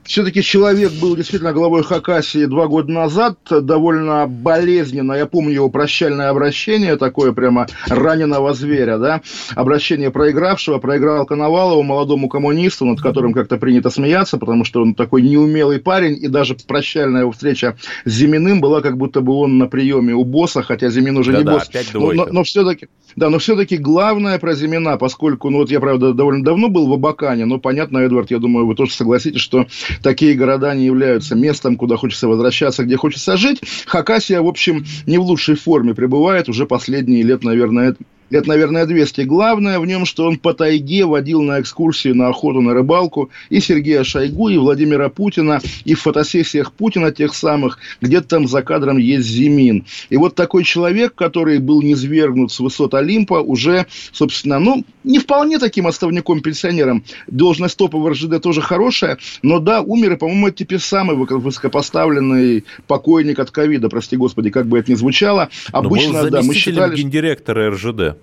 все-таки 0.05 0.43
человек 0.43 0.93
был 0.93 1.17
действительно 1.17 1.53
главой 1.53 1.83
Хакасии 1.83 2.47
два 2.47 2.67
года 2.67 2.91
назад, 2.91 3.39
довольно 3.51 4.27
болезненно, 4.27 5.13
я 5.13 5.27
помню 5.27 5.55
его 5.55 5.69
прощальное 5.69 6.31
обращение, 6.31 6.97
такое 6.97 7.33
прямо 7.33 7.67
раненого 7.89 8.55
зверя, 8.55 8.99
да, 8.99 9.23
обращение 9.55 10.11
проигравшего, 10.11 10.79
проиграл 10.79 11.27
Коновалову, 11.27 11.83
молодому 11.83 12.29
коммунисту, 12.29 12.85
над 12.85 13.01
которым 13.01 13.33
как-то 13.33 13.57
принято 13.57 13.91
смеяться, 13.91 14.39
потому 14.39 14.65
что 14.65 14.83
он 14.83 14.95
такой 14.95 15.23
неумелый 15.23 15.79
парень, 15.79 16.19
и 16.21 16.29
даже 16.29 16.57
прощальная 16.67 17.23
его 17.23 17.33
встреча 17.33 17.77
с 18.05 18.11
Зиминым 18.11 18.61
была 18.61 18.81
как 18.81 18.97
будто 18.97 19.21
бы 19.21 19.35
он 19.35 19.59
на 19.59 19.67
приеме 19.67 20.15
у 20.15 20.25
босса, 20.25 20.63
хотя 20.63 20.89
Зимин 20.89 21.17
уже 21.17 21.33
да, 21.33 21.39
не 21.39 21.45
да, 21.45 21.53
босс, 21.55 21.71
но, 21.95 22.13
но, 22.13 22.27
но 22.27 22.45
все-таки 22.45 22.89
да, 23.17 23.31
но 23.31 23.39
все-таки 23.39 23.77
главное 23.77 24.39
про 24.39 24.55
Зимина, 24.55 24.97
поскольку, 24.97 25.51
ну 25.51 25.59
вот 25.59 25.71
я, 25.71 25.81
правда, 25.81 26.13
довольно 26.13 26.45
давно 26.45 26.69
был 26.69 26.89
в 26.89 26.93
Абакане, 26.93 27.45
но 27.45 27.59
понятно, 27.59 27.99
Эдвард, 27.99 28.31
я 28.31 28.39
думаю, 28.39 28.67
вы 28.67 28.75
тоже 28.75 28.93
согласитесь, 28.93 29.41
что 29.41 29.67
такие 30.03 30.35
города 30.35 30.75
не 30.75 30.85
являются 30.85 31.35
местом, 31.35 31.77
куда 31.77 31.97
хочется 31.97 32.29
возвращаться, 32.29 32.85
где 32.85 32.97
хочется 32.97 33.37
жить. 33.37 33.61
Хакасия, 33.87 34.41
в 34.41 34.47
общем, 34.47 34.85
не 35.07 35.19
в 35.19 35.23
лучшей 35.23 35.57
форме 35.57 35.95
пребывает 35.95 36.49
уже 36.49 36.67
последние 36.67 37.23
лет, 37.23 37.45
наверное, 37.45 37.97
лет, 38.33 38.47
наверное, 38.47 38.87
200. 38.87 39.21
Главное 39.23 39.79
в 39.79 39.87
нем, 39.87 40.07
что 40.07 40.27
он 40.27 40.39
по 40.39 40.55
тайге 40.55 41.05
водил 41.05 41.43
на 41.43 41.61
экскурсии, 41.61 42.09
на 42.09 42.29
охоту, 42.29 42.63
на 42.63 42.73
рыбалку 42.73 43.31
и 43.51 43.61
Сергея 43.61 44.05
Шойгу, 44.05 44.49
и 44.49 44.57
Владимира 44.57 45.11
Путина, 45.11 45.61
и 45.85 45.95
в 45.95 46.01
фотосессиях 46.01 46.73
Путина 46.73 47.13
тех 47.13 47.35
самых, 47.35 47.79
где-то 48.01 48.29
там 48.29 48.49
за 48.49 48.63
кадром 48.63 48.97
есть 48.97 49.29
Зимин. 49.29 49.85
И 50.09 50.17
вот 50.17 50.35
такой 50.35 50.65
человек, 50.65 51.15
который 51.15 51.59
был 51.59 51.83
низвергнут 51.83 52.51
с 52.51 52.59
высот 52.59 52.95
Олимпа, 52.95 53.35
уже, 53.35 53.87
собственно, 54.13 54.59
ну, 54.59 54.85
не 55.05 55.19
вполне 55.19 55.59
таким 55.59 55.87
отставником-пенсионером. 55.87 57.05
Должность 57.27 57.77
топа 57.77 57.99
в 57.99 58.09
РЖД 58.09 58.41
тоже 58.41 58.63
хорошая, 58.63 59.19
но 59.43 59.59
да, 59.59 59.83
умер, 59.83 60.13
и, 60.13 60.17
по-моему, 60.17 60.49
это 60.49 60.57
теперь 60.57 60.79
самый 60.79 61.17
высокопоставленный 61.17 62.65
покойник 62.87 63.39
от 63.39 63.51
ковида, 63.51 63.91
прости 63.91 64.17
господи, 64.17 64.49
как 64.49 64.67
бы 64.67 64.79
это 64.79 64.91
ни 64.91 64.95
звучало. 64.95 65.51
Обычно, 65.71 66.31
да, 66.31 66.41
мы 66.41 66.55
считали... 66.55 66.97
гендиректора 66.97 67.71
РЖД. 67.71 68.22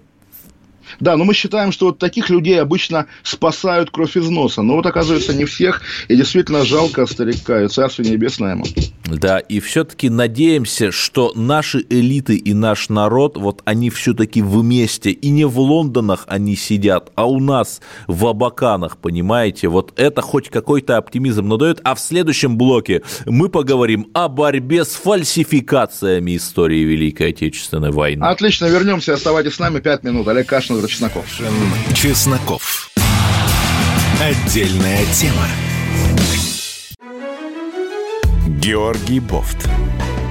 Да, 0.99 1.15
но 1.15 1.23
мы 1.23 1.33
считаем, 1.33 1.71
что 1.71 1.87
вот 1.87 1.99
таких 1.99 2.29
людей 2.29 2.61
обычно 2.61 3.07
спасают 3.23 3.91
кровь 3.91 4.17
из 4.17 4.29
носа. 4.29 4.61
Но 4.61 4.75
вот, 4.75 4.85
оказывается, 4.85 5.33
не 5.33 5.45
всех. 5.45 5.81
И 6.07 6.15
действительно 6.15 6.65
жалко 6.65 7.05
старика. 7.05 7.63
И 7.63 7.67
царствие 7.67 8.09
небесное 8.11 8.51
ему. 8.51 8.65
Да, 9.05 9.39
и 9.39 9.59
все-таки 9.59 10.09
надеемся, 10.09 10.91
что 10.91 11.31
наши 11.35 11.85
элиты 11.89 12.35
и 12.35 12.53
наш 12.53 12.89
народ, 12.89 13.37
вот 13.37 13.61
они 13.65 13.89
все-таки 13.89 14.41
вместе. 14.41 15.11
И 15.11 15.29
не 15.29 15.45
в 15.45 15.59
Лондонах 15.59 16.25
они 16.27 16.55
сидят, 16.55 17.11
а 17.15 17.25
у 17.25 17.39
нас 17.39 17.81
в 18.07 18.27
Абаканах, 18.27 18.97
понимаете? 18.97 19.67
Вот 19.67 19.93
это 19.97 20.21
хоть 20.21 20.49
какой-то 20.49 20.97
оптимизм 20.97 21.47
надает. 21.47 21.79
А 21.83 21.95
в 21.95 21.99
следующем 21.99 22.57
блоке 22.57 23.01
мы 23.25 23.49
поговорим 23.49 24.09
о 24.13 24.27
борьбе 24.27 24.85
с 24.85 24.95
фальсификациями 24.95 26.35
истории 26.35 26.83
Великой 26.83 27.29
Отечественной 27.29 27.91
войны. 27.91 28.23
Отлично, 28.23 28.65
вернемся. 28.65 29.13
Оставайтесь 29.13 29.55
с 29.55 29.59
нами. 29.59 29.79
Пять 29.79 30.03
минут. 30.03 30.27
Олег 30.27 30.47
Кашин, 30.47 30.79
Чесноков. 30.89 31.25
Чесноков. 31.93 32.89
Отдельная 34.19 35.05
тема. 35.13 35.45
Георгий 38.47 39.19
Бофт. 39.19 39.69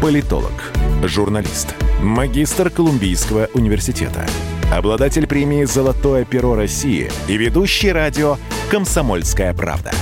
Политолог, 0.03 0.73
журналист, 1.05 1.77
магистр 2.03 2.71
Колумбийского 2.71 3.49
университета, 3.55 4.27
обладатель 4.75 5.29
премии 5.29 5.63
«Золотое 5.63 6.25
перо 6.25 6.57
России» 6.57 7.09
и 7.29 7.37
ведущий 7.37 7.93
радио 7.93 8.37
«Комсомольская 8.69 9.55
правда». 9.55 9.93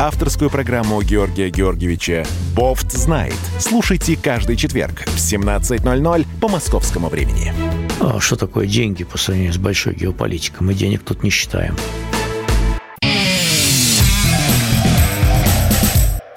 Авторскую 0.00 0.48
программу 0.48 1.02
Георгия 1.02 1.50
Георгиевича 1.50 2.24
«Бофт 2.56 2.92
знает». 2.92 3.36
Слушайте 3.58 4.16
каждый 4.16 4.56
четверг 4.56 5.02
в 5.02 5.16
17.00 5.16 6.26
по 6.40 6.48
московскому 6.48 7.10
времени. 7.10 7.52
А 8.00 8.20
что 8.20 8.36
такое 8.36 8.66
деньги 8.66 9.02
по 9.02 9.18
сравнению 9.18 9.52
с 9.52 9.58
большой 9.58 9.94
геополитикой? 9.94 10.66
Мы 10.66 10.74
денег 10.74 11.02
тут 11.04 11.24
не 11.24 11.30
считаем. 11.30 11.74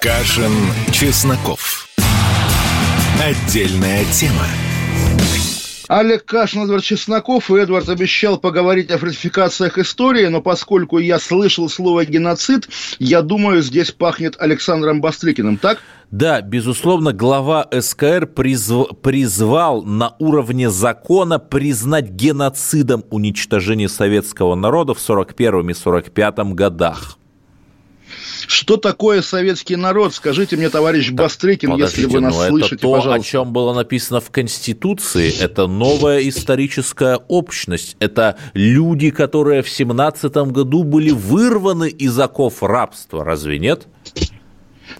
Кашин, 0.01 0.51
Чесноков. 0.91 1.87
Отдельная 3.23 4.03
тема. 4.05 4.47
Олег 5.87 6.25
Кашин, 6.25 6.63
Эдвард 6.63 6.83
Чесноков. 6.83 7.51
И 7.51 7.55
Эдвард 7.55 7.89
обещал 7.89 8.39
поговорить 8.39 8.89
о 8.89 8.97
фальсификациях 8.97 9.77
истории, 9.77 10.25
но 10.27 10.41
поскольку 10.41 10.97
я 10.97 11.19
слышал 11.19 11.69
слово 11.69 12.05
«геноцид», 12.05 12.69
я 12.97 13.21
думаю, 13.21 13.61
здесь 13.61 13.91
пахнет 13.91 14.35
Александром 14.39 15.01
Бастрыкиным, 15.01 15.57
так? 15.57 15.83
Да, 16.11 16.41
безусловно, 16.41 17.13
глава 17.13 17.67
СКР 17.71 18.27
призв... 18.27 18.89
призвал 19.01 19.81
на 19.83 20.17
уровне 20.19 20.69
закона 20.69 21.39
признать 21.39 22.09
геноцидом 22.09 23.05
уничтожение 23.09 23.87
советского 23.87 24.55
народа 24.55 24.93
в 24.93 24.99
41 24.99 25.69
и 25.69 25.73
45 25.73 26.39
годах. 26.53 27.17
Что 28.45 28.75
такое 28.75 29.21
советский 29.21 29.77
народ? 29.77 30.13
Скажите 30.13 30.57
мне, 30.57 30.69
товарищ 30.69 31.07
так, 31.07 31.15
Бастрыкин, 31.15 31.75
если 31.77 32.05
вы 32.07 32.19
нас 32.19 32.35
слышите, 32.47 32.75
это 32.75 32.81
то, 32.81 32.91
пожалуйста. 32.91 33.21
о 33.21 33.23
чем 33.23 33.53
было 33.53 33.73
написано 33.73 34.19
в 34.19 34.29
Конституции. 34.31 35.33
Это 35.39 35.67
новая 35.67 36.27
историческая 36.27 37.19
общность. 37.29 37.95
Это 37.99 38.37
люди, 38.53 39.11
которые 39.11 39.61
в 39.61 39.69
17 39.69 40.33
году 40.51 40.83
были 40.83 41.11
вырваны 41.11 41.87
из 41.87 42.19
оков 42.19 42.61
рабства. 42.61 43.23
Разве 43.23 43.59
нет? 43.59 43.87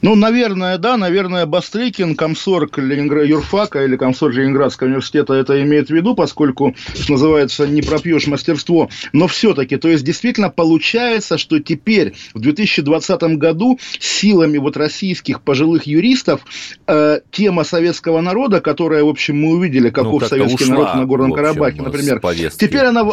Ну, 0.02 0.16
наверное, 0.16 0.78
да, 0.78 0.98
наверное, 0.98 1.46
Бастрыкин, 1.46 2.16
комсорг 2.16 2.78
Ленинград, 2.78 3.26
юрфака 3.26 3.84
или 3.84 3.96
комсорг 3.96 4.34
Ленинградского 4.34 4.88
университета 4.88 5.34
это 5.34 5.62
имеет 5.62 5.90
в 5.90 5.92
виду, 5.92 6.16
поскольку, 6.16 6.76
что 6.96 7.14
называется, 7.14 7.68
не 7.68 7.82
пропьешь 7.82 8.28
мастерство. 8.28 8.90
Но 9.14 9.28
все-таки, 9.28 9.78
то 9.78 9.88
есть, 9.88 10.04
действительно 10.04 10.50
получается, 10.50 11.38
что 11.38 11.60
теперь, 11.60 12.14
в 12.34 12.40
2020 12.40 13.22
году, 13.38 13.80
силами 14.00 14.58
вот 14.58 14.78
российских 14.78 15.42
пожилых 15.42 15.88
юристов, 15.88 16.42
э, 16.88 17.20
тема 17.32 17.64
советского 17.64 18.22
народа, 18.22 18.62
которая, 18.62 19.04
в 19.04 19.10
общем, 19.10 19.40
мы 19.40 19.56
увидели, 19.56 19.90
каков 19.90 20.22
ну, 20.22 20.28
советский 20.28 20.64
ушла, 20.66 20.76
народ 20.76 20.96
на 20.96 21.06
Горном 21.06 21.34
общем, 21.34 21.44
Карабахе, 21.44 21.82
например, 21.82 22.22
теперь 22.58 22.86
она 22.86 23.10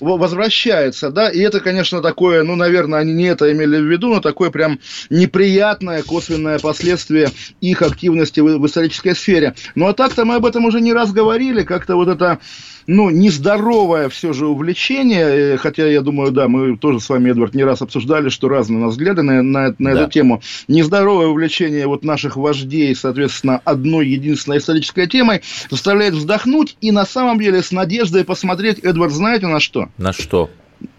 возвращается, 0.00 1.10
да, 1.10 1.28
и 1.28 1.40
это, 1.40 1.60
конечно, 1.60 2.02
такое, 2.02 2.42
ну, 2.42 2.56
наверное, 2.56 3.00
они 3.00 3.12
не 3.12 3.24
это 3.24 3.50
имели 3.52 3.78
в 3.78 3.84
виду, 3.84 4.14
но 4.14 4.20
такое 4.20 4.50
прям 4.50 4.78
неприятное, 5.10 6.02
косвенное 6.16 6.58
последствие 6.58 7.28
их 7.60 7.82
активности 7.82 8.40
в, 8.40 8.58
в 8.58 8.66
исторической 8.66 9.14
сфере. 9.14 9.54
Ну 9.74 9.86
а 9.86 9.92
так-то 9.92 10.24
мы 10.24 10.36
об 10.36 10.46
этом 10.46 10.64
уже 10.64 10.80
не 10.80 10.94
раз 10.94 11.12
говорили, 11.12 11.62
как-то 11.62 11.96
вот 11.96 12.08
это 12.08 12.38
ну, 12.86 13.10
нездоровое 13.10 14.08
все 14.08 14.32
же 14.32 14.46
увлечение, 14.46 15.54
э, 15.54 15.56
хотя 15.58 15.86
я 15.86 16.00
думаю, 16.00 16.30
да, 16.30 16.48
мы 16.48 16.78
тоже 16.78 17.00
с 17.00 17.08
вами, 17.08 17.30
Эдвард, 17.30 17.54
не 17.54 17.64
раз 17.64 17.82
обсуждали, 17.82 18.28
что 18.28 18.48
разные 18.48 18.78
у 18.78 18.84
нас 18.84 18.92
взгляды 18.92 19.22
на, 19.22 19.42
на, 19.42 19.74
на 19.78 19.94
да. 19.94 20.02
эту 20.02 20.10
тему. 20.10 20.40
Нездоровое 20.68 21.26
увлечение 21.26 21.86
вот 21.86 22.04
наших 22.04 22.36
вождей, 22.36 22.94
соответственно, 22.94 23.60
одной 23.64 24.08
единственной 24.08 24.58
исторической 24.58 25.06
темой 25.06 25.42
заставляет 25.68 26.14
вздохнуть 26.14 26.76
и 26.80 26.92
на 26.92 27.04
самом 27.04 27.40
деле 27.40 27.62
с 27.62 27.72
надеждой 27.72 28.24
посмотреть, 28.24 28.78
Эдвард, 28.78 29.12
знаете 29.12 29.48
на 29.48 29.60
что? 29.60 29.88
На 29.98 30.12
что? 30.12 30.48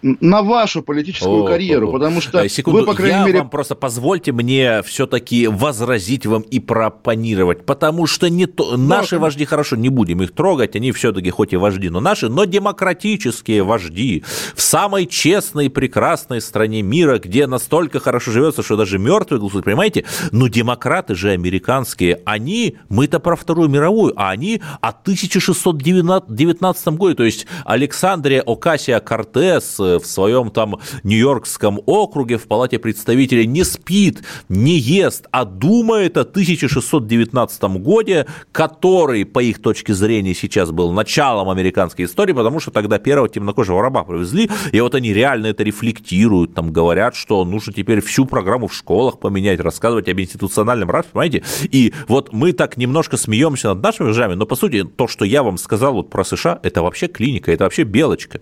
На 0.02 0.42
вашу 0.42 0.82
политическую 0.82 1.44
о, 1.44 1.46
карьеру, 1.46 1.88
о, 1.88 1.92
потому 1.92 2.20
что 2.20 2.40
а, 2.40 2.48
секунду, 2.48 2.80
вы, 2.80 2.86
по 2.86 2.94
крайней 2.94 3.18
я 3.18 3.24
мере... 3.24 3.38
вам 3.40 3.50
просто 3.50 3.74
позвольте 3.74 4.32
мне 4.32 4.82
все-таки 4.82 5.48
возразить 5.48 6.24
вам 6.24 6.42
и 6.42 6.60
пропонировать, 6.60 7.64
потому 7.64 8.06
что 8.06 8.30
не 8.30 8.46
то... 8.46 8.76
наши 8.76 9.16
да, 9.16 9.22
вожди, 9.22 9.44
хорошо, 9.44 9.76
не 9.76 9.88
будем 9.88 10.22
их 10.22 10.32
трогать, 10.32 10.76
они 10.76 10.92
все-таки 10.92 11.30
хоть 11.30 11.52
и 11.52 11.56
вожди, 11.56 11.90
но 11.90 12.00
наши, 12.00 12.28
но 12.28 12.44
демократические 12.44 13.64
вожди 13.64 14.22
в 14.54 14.62
самой 14.62 15.06
честной, 15.06 15.68
прекрасной 15.68 16.40
стране 16.40 16.82
мира, 16.82 17.18
где 17.18 17.46
настолько 17.46 17.98
хорошо 17.98 18.30
живется, 18.30 18.62
что 18.62 18.76
даже 18.76 18.98
мертвые 18.98 19.40
голосуют, 19.40 19.64
понимаете? 19.64 20.04
Но 20.30 20.46
демократы 20.46 21.16
же 21.16 21.30
американские, 21.30 22.22
они, 22.24 22.76
мы-то 22.88 23.18
про 23.18 23.34
Вторую 23.34 23.68
мировую, 23.68 24.12
а 24.16 24.30
они 24.30 24.62
о 24.80 24.90
1619 24.90 26.88
году, 26.88 27.14
то 27.16 27.24
есть 27.24 27.46
Александрия 27.64 28.42
Окасия 28.42 29.00
Кортес, 29.00 29.80
в 29.96 30.06
своем 30.06 30.50
там 30.50 30.76
Нью-Йоркском 31.02 31.80
округе 31.86 32.36
в 32.36 32.46
Палате 32.46 32.78
представителей 32.78 33.46
не 33.46 33.64
спит, 33.64 34.22
не 34.48 34.78
ест, 34.78 35.26
а 35.30 35.44
думает 35.44 36.16
о 36.16 36.22
1619 36.22 37.62
годе, 37.80 38.26
который, 38.52 39.24
по 39.24 39.40
их 39.40 39.60
точке 39.62 39.94
зрения, 39.94 40.34
сейчас 40.34 40.70
был 40.70 40.92
началом 40.92 41.50
американской 41.50 42.04
истории, 42.04 42.32
потому 42.32 42.60
что 42.60 42.70
тогда 42.70 42.98
первого 42.98 43.28
темнокожего 43.28 43.82
раба 43.82 44.04
привезли, 44.04 44.50
и 44.72 44.80
вот 44.80 44.94
они 44.94 45.12
реально 45.12 45.48
это 45.48 45.62
рефлектируют, 45.62 46.54
там 46.54 46.72
говорят, 46.72 47.14
что 47.14 47.44
нужно 47.44 47.72
теперь 47.72 48.00
всю 48.00 48.26
программу 48.26 48.66
в 48.66 48.74
школах 48.74 49.18
поменять, 49.18 49.60
рассказывать 49.60 50.08
об 50.08 50.20
институциональном 50.20 50.90
рабстве, 50.90 51.12
понимаете? 51.12 51.42
И 51.70 51.92
вот 52.06 52.32
мы 52.32 52.52
так 52.52 52.76
немножко 52.76 53.16
смеемся 53.16 53.68
над 53.68 53.82
нашими 53.82 54.08
вождями, 54.08 54.34
но 54.34 54.46
по 54.46 54.56
сути 54.56 54.84
то, 54.84 55.08
что 55.08 55.24
я 55.24 55.42
вам 55.42 55.58
сказал 55.58 55.94
вот 55.94 56.10
про 56.10 56.24
США, 56.24 56.60
это 56.62 56.82
вообще 56.82 57.06
клиника, 57.08 57.52
это 57.52 57.64
вообще 57.64 57.84
белочка. 57.84 58.40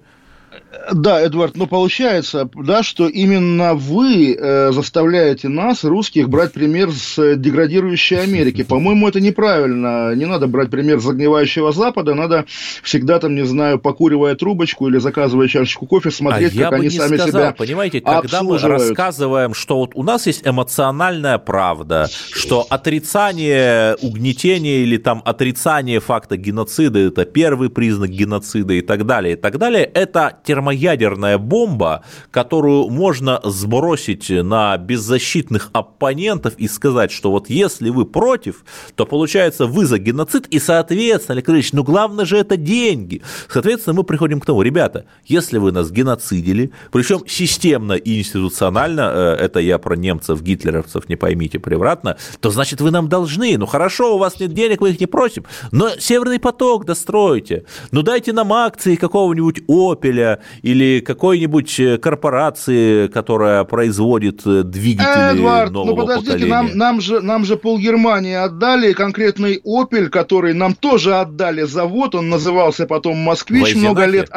Да, 0.92 1.20
Эдвард, 1.20 1.56
ну 1.56 1.66
получается, 1.66 2.48
да, 2.54 2.82
что 2.82 3.08
именно 3.08 3.74
вы 3.74 4.34
э, 4.34 4.72
заставляете 4.72 5.48
нас, 5.48 5.84
русских, 5.84 6.28
брать 6.28 6.52
пример 6.52 6.90
с 6.90 7.36
деградирующей 7.36 8.20
Америки. 8.20 8.62
По-моему, 8.68 9.08
это 9.08 9.20
неправильно. 9.20 10.14
Не 10.14 10.26
надо 10.26 10.46
брать 10.46 10.70
пример 10.70 11.00
с 11.00 11.04
загнивающего 11.04 11.72
Запада, 11.72 12.14
надо 12.14 12.46
всегда 12.82 13.18
там, 13.18 13.34
не 13.34 13.44
знаю, 13.44 13.78
покуривая 13.78 14.34
трубочку 14.34 14.88
или 14.88 14.98
заказывая 14.98 15.48
чашечку 15.48 15.86
кофе, 15.86 16.10
смотреть, 16.10 16.58
а 16.58 16.64
как 16.64 16.72
они 16.74 16.90
сами 16.90 17.16
сказал, 17.16 17.42
себя 17.42 17.52
понимаете, 17.52 18.00
когда 18.00 18.42
мы 18.42 18.58
рассказываем, 18.58 19.54
что 19.54 19.78
вот 19.78 19.92
у 19.94 20.02
нас 20.02 20.26
есть 20.26 20.46
эмоциональная 20.46 21.38
правда, 21.38 22.08
что 22.32 22.66
отрицание 22.68 23.94
угнетения 24.02 24.80
или 24.80 24.96
там 24.96 25.22
отрицание 25.24 26.00
факта 26.00 26.36
геноцида– 26.36 26.98
это 27.08 27.24
первый 27.24 27.70
признак 27.70 28.10
геноцида 28.10 28.74
и 28.74 28.80
так 28.80 29.06
далее, 29.06 29.34
и 29.34 29.36
так 29.36 29.58
далее, 29.58 29.84
это 29.84 30.38
те 30.44 30.54
термоядерная 30.66 31.38
бомба, 31.38 32.02
которую 32.30 32.88
можно 32.88 33.40
сбросить 33.44 34.30
на 34.30 34.76
беззащитных 34.76 35.70
оппонентов 35.72 36.54
и 36.58 36.66
сказать, 36.66 37.12
что 37.12 37.30
вот 37.30 37.48
если 37.48 37.90
вы 37.90 38.04
против, 38.04 38.64
то 38.96 39.06
получается 39.06 39.66
вы 39.66 39.86
за 39.86 39.98
геноцид, 39.98 40.48
и, 40.48 40.58
соответственно, 40.58 41.34
Олег 41.34 41.48
Ильич, 41.48 41.72
ну 41.72 41.84
главное 41.84 42.24
же 42.24 42.36
это 42.36 42.56
деньги. 42.56 43.22
Соответственно, 43.48 43.94
мы 43.94 44.02
приходим 44.02 44.40
к 44.40 44.46
тому, 44.46 44.62
ребята, 44.62 45.04
если 45.24 45.58
вы 45.58 45.70
нас 45.70 45.90
геноцидили, 45.90 46.72
причем 46.90 47.22
системно 47.28 47.92
и 47.92 48.18
институционально, 48.18 49.12
э, 49.14 49.44
это 49.44 49.60
я 49.60 49.78
про 49.78 49.94
немцев, 49.94 50.42
гитлеровцев, 50.42 51.08
не 51.08 51.16
поймите 51.16 51.58
превратно, 51.60 52.16
то 52.40 52.50
значит 52.50 52.80
вы 52.80 52.90
нам 52.90 53.08
должны. 53.08 53.56
Ну 53.56 53.66
хорошо, 53.66 54.16
у 54.16 54.18
вас 54.18 54.40
нет 54.40 54.52
денег, 54.52 54.80
мы 54.80 54.90
их 54.90 55.00
не 55.00 55.06
просим, 55.06 55.44
но 55.70 55.90
Северный 55.98 56.40
поток 56.40 56.84
достройте. 56.84 57.64
Ну 57.92 58.02
дайте 58.02 58.32
нам 58.32 58.52
акции 58.52 58.96
какого-нибудь 58.96 59.62
Опеля 59.68 60.40
или 60.62 61.00
какой-нибудь 61.00 61.80
э, 61.80 61.98
корпорации, 61.98 63.08
которая 63.08 63.64
производит 63.64 64.46
э, 64.46 64.62
двигатели 64.62 65.32
Эдвард, 65.32 65.72
нового 65.72 65.90
ну 65.90 65.96
подождите, 65.96 66.32
поколения. 66.32 66.54
нам, 66.54 66.76
нам, 66.76 67.00
же, 67.00 67.20
нам 67.20 67.44
же 67.44 67.56
пол 67.56 67.78
Германии 67.78 68.34
отдали, 68.34 68.92
конкретный 68.92 69.60
Опель, 69.64 70.08
который 70.08 70.54
нам 70.54 70.74
тоже 70.74 71.16
отдали 71.16 71.62
завод, 71.62 72.14
он 72.14 72.28
назывался 72.28 72.86
потом 72.86 73.18
Москвич 73.18 73.74
много 73.74 74.04
лет. 74.06 74.30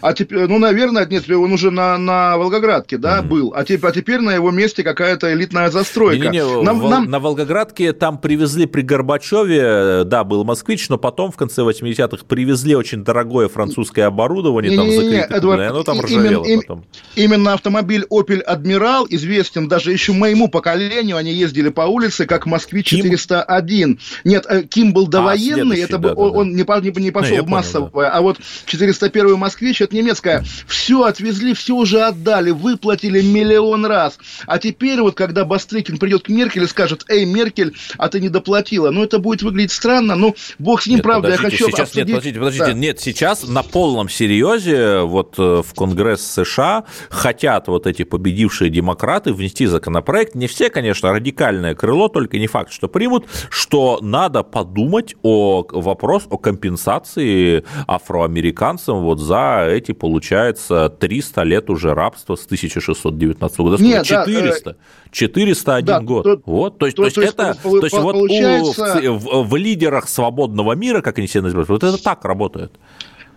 А 0.00 0.12
теперь, 0.12 0.46
ну, 0.46 0.58
наверное, 0.58 1.06
нет, 1.06 1.28
он 1.30 1.52
уже 1.52 1.70
на, 1.70 1.96
на 1.98 2.36
Волгоградке, 2.36 2.98
да, 2.98 3.22
был. 3.22 3.52
А, 3.54 3.64
те- 3.64 3.78
а 3.82 3.90
теперь 3.92 4.20
на 4.20 4.30
его 4.34 4.50
месте 4.50 4.82
какая-то 4.82 5.32
элитная 5.32 5.70
застройка. 5.70 6.28
Не-не-не, 6.28 6.62
Нам- 6.62 6.80
Вол- 6.80 6.90
нам- 6.90 7.10
на 7.10 7.18
Волгоградке 7.18 7.92
там 7.92 8.18
привезли 8.18 8.66
при 8.66 8.82
Горбачеве, 8.82 10.04
да, 10.04 10.24
был 10.24 10.44
москвич, 10.44 10.88
но 10.88 10.98
потом 10.98 11.30
в 11.32 11.36
конце 11.36 11.62
80-х 11.62 12.24
привезли 12.26 12.74
очень 12.74 13.04
дорогое 13.04 13.48
французское 13.48 14.06
оборудование, 14.06 14.76
там 14.76 14.86
Не-не-не, 14.86 15.10
закрытое, 15.20 15.38
Эдвард, 15.38 15.60
и 15.60 15.64
оно 15.64 15.82
там 15.82 16.00
ржавело 16.00 16.44
именно- 16.44 16.46
им- 16.52 16.60
потом. 16.60 16.84
Именно 17.16 17.52
автомобиль 17.54 18.04
Opel 18.10 18.40
Адмирал 18.40 19.06
известен 19.08 19.68
даже 19.68 19.92
еще 19.92 20.12
моему 20.12 20.48
поколению. 20.48 21.16
Они 21.16 21.32
ездили 21.32 21.68
по 21.68 21.82
улице 21.82 22.26
как 22.26 22.46
Москвич 22.46 22.90
Ким? 22.90 23.02
401. 23.02 23.98
Нет, 24.24 24.46
э, 24.48 24.62
Ким 24.62 24.92
был 24.92 25.06
довоенный, 25.06 25.54
следующий, 25.76 25.82
это 25.82 25.98
был, 25.98 26.08
да, 26.10 26.14
да, 26.14 26.20
он, 26.22 26.56
да. 26.56 26.80
не, 26.80 26.90
не, 26.90 27.02
не 27.04 27.10
пошел 27.10 27.34
я 27.36 27.42
в 27.42 27.44
понял, 27.44 27.56
массовое. 27.56 28.08
А 28.08 28.20
вот 28.20 28.38
401 28.66 29.36
Москвич 29.36 29.73
это 29.80 29.96
немецкая. 29.96 30.44
Все 30.66 31.04
отвезли, 31.04 31.54
все 31.54 31.74
уже 31.74 32.02
отдали, 32.02 32.50
выплатили 32.50 33.20
миллион 33.22 33.86
раз. 33.86 34.18
А 34.46 34.58
теперь 34.58 35.00
вот, 35.00 35.14
когда 35.14 35.44
Бастрыкин 35.44 35.98
придет 35.98 36.24
к 36.24 36.28
Меркель 36.28 36.64
и 36.64 36.66
скажет, 36.66 37.04
эй, 37.08 37.24
Меркель, 37.24 37.74
а 37.98 38.08
ты 38.08 38.20
не 38.20 38.28
доплатила. 38.28 38.90
Ну, 38.90 39.04
это 39.04 39.18
будет 39.18 39.42
выглядеть 39.42 39.72
странно. 39.72 40.14
Ну, 40.16 40.34
бог 40.58 40.82
с 40.82 40.86
ним, 40.86 40.96
Нет, 40.96 41.04
правда, 41.04 41.30
я 41.30 41.36
хочу 41.36 41.66
сейчас, 41.66 41.80
обсудить... 41.80 42.06
Нет, 42.06 42.16
подождите, 42.16 42.38
подождите, 42.38 42.66
Да. 42.66 42.72
нет, 42.72 43.00
сейчас 43.00 43.46
на 43.46 43.62
полном 43.62 44.08
серьезе 44.08 45.00
вот 45.00 45.34
э, 45.38 45.62
в 45.62 45.74
Конгресс 45.74 46.22
США 46.22 46.84
хотят 47.10 47.68
вот 47.68 47.86
эти 47.86 48.04
победившие 48.04 48.70
демократы 48.70 49.32
внести 49.32 49.66
законопроект, 49.66 50.34
не 50.34 50.46
все, 50.46 50.70
конечно, 50.70 51.12
радикальное 51.12 51.74
крыло, 51.74 52.08
только 52.08 52.38
не 52.38 52.46
факт, 52.46 52.72
что 52.72 52.88
примут, 52.88 53.26
что 53.50 53.98
надо 54.00 54.42
подумать 54.42 55.14
о 55.22 55.66
вопрос 55.70 56.24
о 56.30 56.38
компенсации 56.38 57.64
афроамериканцам 57.86 59.00
вот 59.00 59.20
за 59.20 59.63
эти, 59.68 59.92
получается, 59.92 60.88
300 60.98 61.42
лет 61.42 61.70
уже 61.70 61.94
рабства 61.94 62.36
с 62.36 62.44
1619 62.46 63.58
года. 63.58 63.82
Нет, 63.82 64.06
да, 64.08 64.24
400. 64.24 64.76
401 65.10 65.84
да, 65.86 66.00
год. 66.00 66.24
то- 66.24 66.40
вот, 66.46 66.78
то 66.78 66.86
есть, 66.86 66.96
то- 66.96 67.02
то 67.02 67.06
есть 67.06 67.14
то 67.16 67.20
есть, 67.22 67.34
это, 67.34 67.54
то 67.62 67.76
есть 67.84 67.90
пол- 67.94 68.02
вот 68.02 68.14
у- 68.16 68.18
получается- 68.20 69.00
в, 69.12 69.18
в- 69.18 69.48
в 69.48 69.56
лидерах 69.56 70.08
свободного 70.08 70.72
мира, 70.74 71.00
как 71.00 71.18
они 71.18 71.28
себя 71.28 71.42
называют, 71.42 71.68
вот 71.68 71.82
это 71.84 72.02
так 72.02 72.24
работает. 72.24 72.72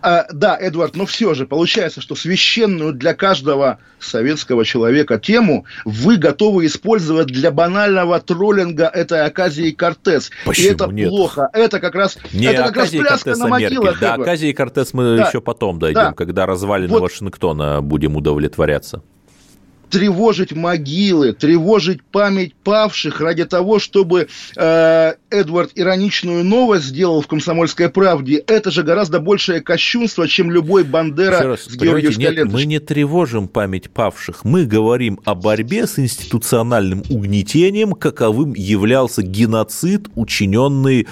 А, 0.08 0.26
да, 0.32 0.58
Эдвард, 0.58 0.96
но 0.96 1.06
все 1.06 1.34
же 1.34 1.46
получается, 1.46 2.00
что 2.00 2.15
священную 2.15 2.93
для 2.93 3.13
каждого 3.13 3.80
советского 4.00 4.63
человека 4.63 5.20
тему 5.20 5.65
вы 5.84 6.15
готовы 6.15 6.65
использовать 6.65 7.28
для 7.28 7.52
банального 7.52 8.17
троллинга 8.22 8.86
этой 8.86 9.26
Аказии 9.26 9.72
Кортес. 9.72 10.30
И 10.30 10.46
Почему 10.46 10.72
это 10.72 10.88
нет? 10.88 11.10
плохо. 11.10 11.50
Это 11.52 11.82
как 11.82 11.93
раз, 11.96 12.17
Не 12.32 12.46
это 12.46 12.63
как 12.63 12.78
раз 12.78 12.86
Аказии 12.86 13.00
пляска 13.00 13.24
Кортеса 13.26 13.43
на 13.43 13.48
могилах. 13.50 13.84
Меркель. 13.84 14.00
Да. 14.00 14.13
Аказии 14.13 14.52
Кортес 14.54 14.93
мы 14.93 15.17
Да, 15.17 15.28
еще 15.28 15.41
потом 15.41 15.78
дойдем, 15.78 16.02
да. 16.02 16.13
когда 16.13 16.46
развалины 16.46 16.93
Вот. 16.93 17.02
Вашингтона 17.02 17.82
будем 17.82 18.15
удовлетворяться. 18.15 19.04
Тревожить 19.89 20.52
могилы, 20.52 21.34
тревожить 21.34 22.04
память 22.04 22.54
павших 22.56 23.21
ради 23.21 23.45
того, 23.45 23.80
чтобы 23.80 24.28
э, 24.56 25.13
Эдвард 25.30 25.71
ироничную 25.76 26.43
новость 26.43 26.86
сделал 26.86 27.21
в 27.21 27.28
«Комсомольской 27.28 27.89
правде», 27.89 28.43
это 28.47 28.71
же 28.71 28.84
гораздо 28.84 29.19
большее 29.19 29.62
кощунство, 29.62 30.28
чем 30.28 30.52
любой 30.52 30.84
Бандера 30.84 31.41
раз, 31.41 31.63
с 31.65 31.76
Георгиевской 31.76 32.23
нет, 32.23 32.34
ленточкой. 32.34 32.62
мы 32.62 32.65
не 32.65 32.80
тревожим 32.80 33.47
память 33.47 33.89
павших, 33.89 34.43
мы 34.43 34.65
говорим 34.65 35.19
о 35.26 35.36
борьбе 35.36 35.88
с 35.88 36.00
институциональным 36.00 37.04
угнетением, 37.10 37.93
каковым 37.93 38.54
являлся 38.54 39.21
геноцид, 39.21 40.08
учиненный 40.15 41.08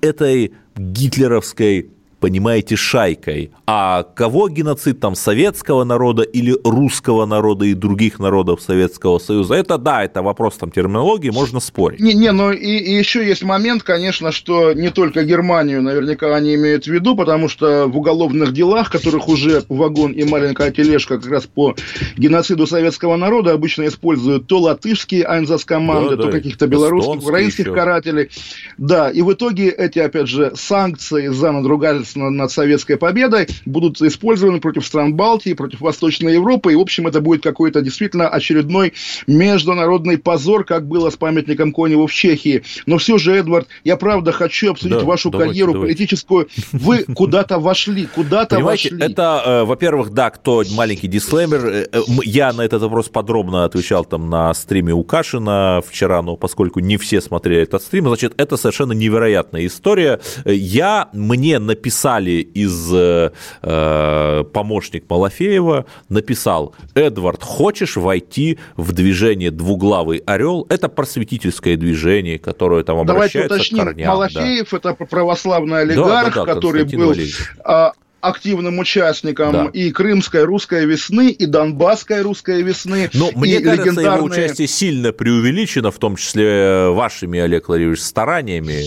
этой 0.00 0.52
гитлеровской 0.76 1.90
понимаете, 2.20 2.76
шайкой. 2.76 3.50
А 3.66 4.02
кого 4.02 4.48
геноцид 4.48 5.00
там 5.00 5.14
советского 5.14 5.84
народа 5.84 6.22
или 6.22 6.56
русского 6.64 7.24
народа 7.26 7.64
и 7.64 7.74
других 7.74 8.18
народов 8.18 8.60
Советского 8.60 9.18
Союза? 9.18 9.54
Это 9.54 9.78
да, 9.78 10.04
это 10.04 10.22
вопрос 10.22 10.56
там 10.56 10.70
терминологии, 10.70 11.30
можно 11.30 11.60
спорить. 11.60 12.00
Не, 12.00 12.12
не, 12.14 12.30
но 12.32 12.52
и, 12.52 12.58
и 12.58 12.94
еще 12.94 13.26
есть 13.26 13.42
момент, 13.42 13.82
конечно, 13.82 14.32
что 14.32 14.72
не 14.72 14.90
только 14.90 15.24
Германию 15.24 15.82
наверняка 15.82 16.34
они 16.36 16.54
имеют 16.54 16.84
в 16.84 16.88
виду, 16.88 17.16
потому 17.16 17.48
что 17.48 17.86
в 17.86 17.96
уголовных 17.96 18.52
делах, 18.52 18.90
которых 18.90 19.28
уже 19.28 19.64
вагон 19.68 20.12
и 20.12 20.24
маленькая 20.24 20.70
тележка 20.70 21.18
как 21.18 21.30
раз 21.30 21.44
по 21.46 21.74
геноциду 22.16 22.66
советского 22.66 23.16
народа 23.16 23.52
обычно 23.52 23.86
используют 23.86 24.46
то 24.46 24.60
латышские 24.60 25.24
айнзас-команды, 25.24 26.16
Да, 26.16 26.22
то 26.24 26.24
да, 26.24 26.32
каких-то 26.32 26.66
белорусских, 26.66 27.22
украинских 27.22 27.66
еще. 27.66 27.74
карателей. 27.74 28.28
Да, 28.76 29.10
и 29.10 29.22
в 29.22 29.32
итоге 29.32 29.70
эти, 29.70 29.98
опять 29.98 30.28
же, 30.28 30.52
санкции 30.54 31.28
за 31.28 31.52
надругательство 31.52 32.09
над 32.16 32.50
советской 32.50 32.96
победой 32.96 33.46
будут 33.66 34.00
использованы 34.00 34.60
против 34.60 34.86
стран 34.86 35.14
Балтии, 35.14 35.52
против 35.54 35.80
Восточной 35.80 36.34
Европы, 36.34 36.72
и, 36.72 36.76
в 36.76 36.80
общем, 36.80 37.06
это 37.06 37.20
будет 37.20 37.42
какой-то 37.42 37.80
действительно 37.80 38.28
очередной 38.28 38.92
международный 39.26 40.18
позор, 40.18 40.64
как 40.64 40.86
было 40.86 41.10
с 41.10 41.16
памятником 41.16 41.72
Коневу 41.72 42.06
в 42.06 42.12
Чехии. 42.12 42.62
Но 42.86 42.98
все 42.98 43.18
же, 43.18 43.32
Эдвард, 43.34 43.68
я 43.84 43.96
правда 43.96 44.32
хочу 44.32 44.72
обсудить 44.72 44.98
Да, 44.98 45.04
вашу 45.04 45.30
давайте, 45.30 45.50
карьеру 45.52 45.72
давайте. 45.72 45.94
политическую. 45.94 46.48
Вы 46.72 47.04
куда-то 47.14 47.58
вошли, 47.58 48.06
куда-то 48.06 48.60
вошли. 48.60 48.98
это, 49.00 49.42
э, 49.44 49.64
во-первых, 49.64 50.10
да, 50.10 50.30
кто 50.30 50.62
маленький 50.72 51.08
дисклеймер. 51.08 51.66
э, 51.66 51.86
э, 51.92 52.00
Я 52.24 52.52
на 52.52 52.62
этот 52.62 52.82
вопрос 52.82 53.08
подробно 53.08 53.64
отвечал 53.64 54.04
там 54.04 54.28
на 54.30 54.52
стриме 54.54 54.92
у 54.92 55.02
Кашина 55.04 55.80
вчера, 55.86 56.22
но 56.22 56.36
поскольку 56.36 56.80
не 56.80 56.96
все 56.96 57.20
смотрели 57.20 57.62
этот 57.62 57.82
стрим, 57.82 58.06
значит, 58.06 58.34
это 58.36 58.56
совершенно 58.56 58.92
невероятная 58.92 59.66
история. 59.66 60.20
Я, 60.44 61.08
мне 61.12 61.58
написали 62.00 62.40
из 62.54 62.90
э, 62.94 63.30
э, 63.62 64.44
помощник 64.52 65.04
Малафеева, 65.08 65.84
написал, 66.08 66.74
Эдвард, 66.94 67.42
хочешь 67.42 67.96
войти 67.96 68.58
в 68.76 68.92
движение 68.92 69.50
«Двуглавый 69.50 70.22
орел»? 70.26 70.66
Это 70.70 70.88
просветительское 70.88 71.76
движение, 71.76 72.38
которое 72.38 72.84
там 72.84 73.04
Давайте 73.04 73.40
обращается 73.40 73.48
к 73.48 73.56
уточним. 73.56 73.84
корням. 73.84 74.06
да. 74.06 74.12
Малафеев 74.14 74.74
это 74.74 74.94
православный 74.94 75.70
Да, 75.72 75.92
олигарх, 75.92 76.34
да, 76.34 76.44
да, 76.46 76.54
который 76.54 76.80
Константин 76.82 77.00
был 77.00 77.08
Валерьевич. 77.08 77.36
а, 77.64 77.92
активным 78.22 78.78
участником 78.78 79.52
Да. 79.52 79.70
и 79.72 79.90
крымской 79.90 80.44
русской 80.44 80.86
весны, 80.86 81.30
и 81.30 81.46
донбасской 81.46 82.22
русской 82.22 82.62
весны. 82.62 83.10
Но 83.14 83.28
и 83.30 83.36
мне 83.36 83.60
кажется, 83.60 84.00
его 84.00 84.00
легендарные- 84.00 84.22
участие 84.24 84.68
сильно 84.68 85.12
преувеличено, 85.12 85.90
в 85.90 85.98
том 85.98 86.16
числе 86.16 86.88
вашими, 86.90 87.38
Олег 87.40 87.68
Владимирович, 87.68 88.00
стараниями. 88.00 88.84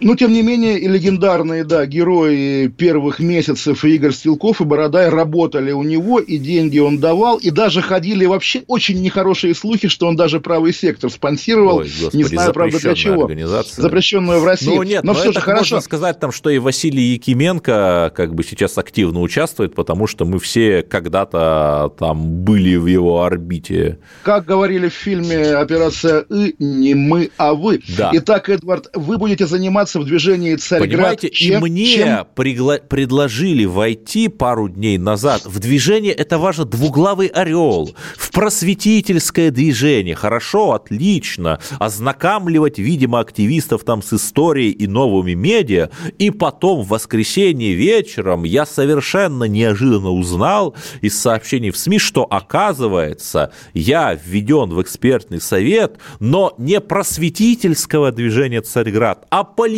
Но, 0.00 0.14
тем 0.14 0.32
не 0.32 0.42
менее, 0.42 0.78
и 0.78 0.88
легендарные, 0.88 1.64
да, 1.64 1.86
герои 1.86 2.68
первых 2.68 3.18
месяцев 3.18 3.84
Игорь 3.84 4.12
Стрелков 4.12 4.60
и 4.60 4.64
Бородай 4.64 5.08
работали 5.08 5.72
у 5.72 5.82
него, 5.82 6.20
и 6.20 6.38
деньги 6.38 6.78
он 6.78 6.98
давал, 6.98 7.38
и 7.38 7.50
даже 7.50 7.82
ходили 7.82 8.26
вообще 8.26 8.62
очень 8.66 9.00
нехорошие 9.00 9.54
слухи, 9.54 9.88
что 9.88 10.06
он 10.06 10.16
даже 10.16 10.40
правый 10.40 10.72
сектор 10.72 11.10
спонсировал, 11.10 11.78
Ой, 11.78 11.84
господи, 11.84 12.16
не 12.16 12.24
знаю, 12.24 12.52
правда, 12.52 12.78
для 12.78 12.94
чего. 12.94 13.30
Запрещенную 13.76 14.40
в 14.40 14.44
России. 14.44 14.74
Ну 14.74 14.82
нет, 14.82 15.02
но 15.04 15.12
но 15.12 15.18
все 15.18 15.30
это 15.30 15.40
же 15.40 15.44
хорошо. 15.44 15.76
можно 15.76 15.80
сказать, 15.80 16.20
там, 16.20 16.32
что 16.32 16.50
и 16.50 16.58
Василий 16.58 17.14
Якименко 17.14 18.12
как 18.14 18.34
бы 18.34 18.44
сейчас 18.44 18.78
активно 18.78 19.20
участвует, 19.20 19.74
потому 19.74 20.06
что 20.06 20.24
мы 20.24 20.38
все 20.38 20.82
когда-то 20.82 21.92
там 21.98 22.44
были 22.44 22.76
в 22.76 22.86
его 22.86 23.22
орбите. 23.22 23.98
Как 24.22 24.44
говорили 24.44 24.88
в 24.88 24.94
фильме 24.94 25.54
«Операция 25.54 26.20
И», 26.30 26.54
не 26.58 26.94
мы, 26.94 27.30
а 27.36 27.54
вы. 27.54 27.80
Да. 27.96 28.10
Итак, 28.12 28.48
Эдвард, 28.48 28.88
вы 28.94 29.18
будете 29.18 29.46
заниматься 29.46 29.85
организация 29.86 30.02
в 30.02 30.04
движении 30.04 30.56
Царьград. 30.56 30.90
Понимаете, 30.90 31.30
чем, 31.30 31.64
и 31.64 31.70
мне 31.70 31.86
чем... 31.86 32.26
Пригла- 32.34 32.86
предложили 32.86 33.64
войти 33.64 34.28
пару 34.28 34.68
дней 34.68 34.98
назад 34.98 35.44
в 35.44 35.58
движение, 35.58 36.12
это 36.12 36.38
ваше 36.38 36.64
двуглавый 36.64 37.28
орел, 37.28 37.94
в 38.16 38.30
просветительское 38.30 39.50
движение. 39.50 40.14
Хорошо, 40.14 40.72
отлично. 40.72 41.60
Ознакомливать, 41.78 42.78
видимо, 42.78 43.20
активистов 43.20 43.84
там 43.84 44.02
с 44.02 44.12
историей 44.12 44.70
и 44.70 44.86
новыми 44.86 45.34
медиа. 45.34 45.90
И 46.18 46.30
потом 46.30 46.82
в 46.82 46.88
воскресенье 46.88 47.74
вечером 47.74 48.44
я 48.44 48.66
совершенно 48.66 49.44
неожиданно 49.44 50.10
узнал 50.10 50.74
из 51.00 51.18
сообщений 51.18 51.70
в 51.70 51.76
СМИ, 51.76 51.98
что 51.98 52.24
оказывается, 52.24 53.52
я 53.72 54.14
введен 54.14 54.70
в 54.70 54.82
экспертный 54.82 55.40
совет, 55.40 55.98
но 56.20 56.54
не 56.58 56.80
просветительского 56.80 58.12
движения 58.12 58.60
Царьград, 58.60 59.26
а 59.30 59.44
политического 59.44 59.75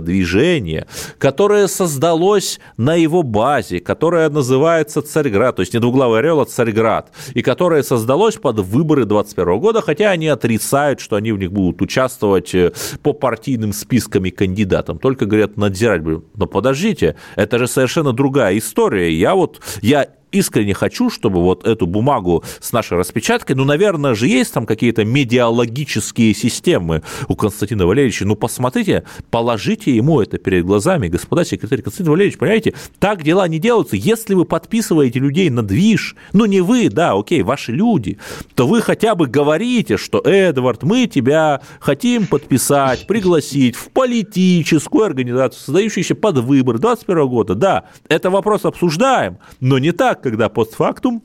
движения, 0.00 0.86
которое 1.18 1.68
создалось 1.68 2.58
на 2.76 2.94
его 2.94 3.22
базе, 3.22 3.80
которое 3.80 4.28
называется 4.28 5.02
Царьград, 5.02 5.56
то 5.56 5.60
есть 5.60 5.74
не 5.74 5.80
двуглавый 5.80 6.20
орел, 6.20 6.40
а 6.40 6.44
Царьград, 6.44 7.12
и 7.34 7.42
которое 7.42 7.82
создалось 7.82 8.36
под 8.36 8.58
выборы 8.60 9.04
21 9.04 9.60
года, 9.60 9.80
хотя 9.80 10.10
они 10.10 10.28
отрицают, 10.28 11.00
что 11.00 11.16
они 11.16 11.32
в 11.32 11.38
них 11.38 11.52
будут 11.52 11.82
участвовать 11.82 12.54
э, 12.54 12.72
по 13.02 13.12
партийным 13.12 13.72
спискам 13.72 14.24
и 14.24 14.30
кандидатам, 14.30 14.98
только 14.98 15.26
говорят 15.26 15.56
надзирать. 15.56 16.02
Но 16.02 16.46
подождите, 16.46 17.16
это 17.36 17.58
же 17.58 17.66
совершенно 17.66 18.12
другая 18.12 18.56
история. 18.58 19.12
Я 19.12 19.34
вот, 19.34 19.60
я 19.82 20.08
искренне 20.32 20.74
хочу, 20.74 21.10
чтобы 21.10 21.42
вот 21.42 21.66
эту 21.66 21.86
бумагу 21.86 22.44
с 22.60 22.72
нашей 22.72 22.98
распечаткой, 22.98 23.56
ну, 23.56 23.64
наверное 23.64 24.14
же, 24.14 24.26
есть 24.26 24.52
там 24.52 24.66
какие-то 24.66 25.04
медиалогические 25.04 26.34
системы 26.34 27.02
у 27.28 27.36
Константина 27.36 27.86
Валерьевича. 27.86 28.24
Ну, 28.24 28.36
посмотрите, 28.36 29.04
положите 29.30 29.94
ему 29.94 30.20
это 30.20 30.38
перед 30.38 30.64
глазами, 30.64 31.08
господа 31.08 31.44
секретарь 31.44 31.82
Константин 31.82 32.12
Валерьевич, 32.12 32.38
понимаете, 32.38 32.74
так 32.98 33.22
дела 33.22 33.48
не 33.48 33.58
делаются. 33.58 33.96
Если 33.96 34.34
вы 34.34 34.44
подписываете 34.44 35.18
людей 35.18 35.50
на 35.50 35.62
движ, 35.62 36.16
ну, 36.32 36.46
не 36.46 36.60
вы, 36.60 36.88
да, 36.88 37.12
окей, 37.12 37.42
ваши 37.42 37.72
люди, 37.72 38.18
то 38.54 38.66
вы 38.66 38.82
хотя 38.82 39.14
бы 39.14 39.26
говорите, 39.26 39.96
что, 39.96 40.20
Эдвард, 40.20 40.82
мы 40.82 41.06
тебя 41.06 41.62
хотим 41.80 42.26
подписать, 42.26 43.06
пригласить 43.06 43.76
в 43.76 43.90
политическую 43.90 45.04
организацию, 45.04 45.60
создающуюся 45.60 46.14
под 46.14 46.38
выборы 46.38 46.78
2021 46.78 47.28
года. 47.28 47.54
Да, 47.54 47.84
это 48.08 48.30
вопрос 48.30 48.64
обсуждаем, 48.64 49.38
но 49.60 49.78
не 49.78 49.92
так, 49.92 50.19
когда 50.22 50.48
постфактум, 50.48 51.22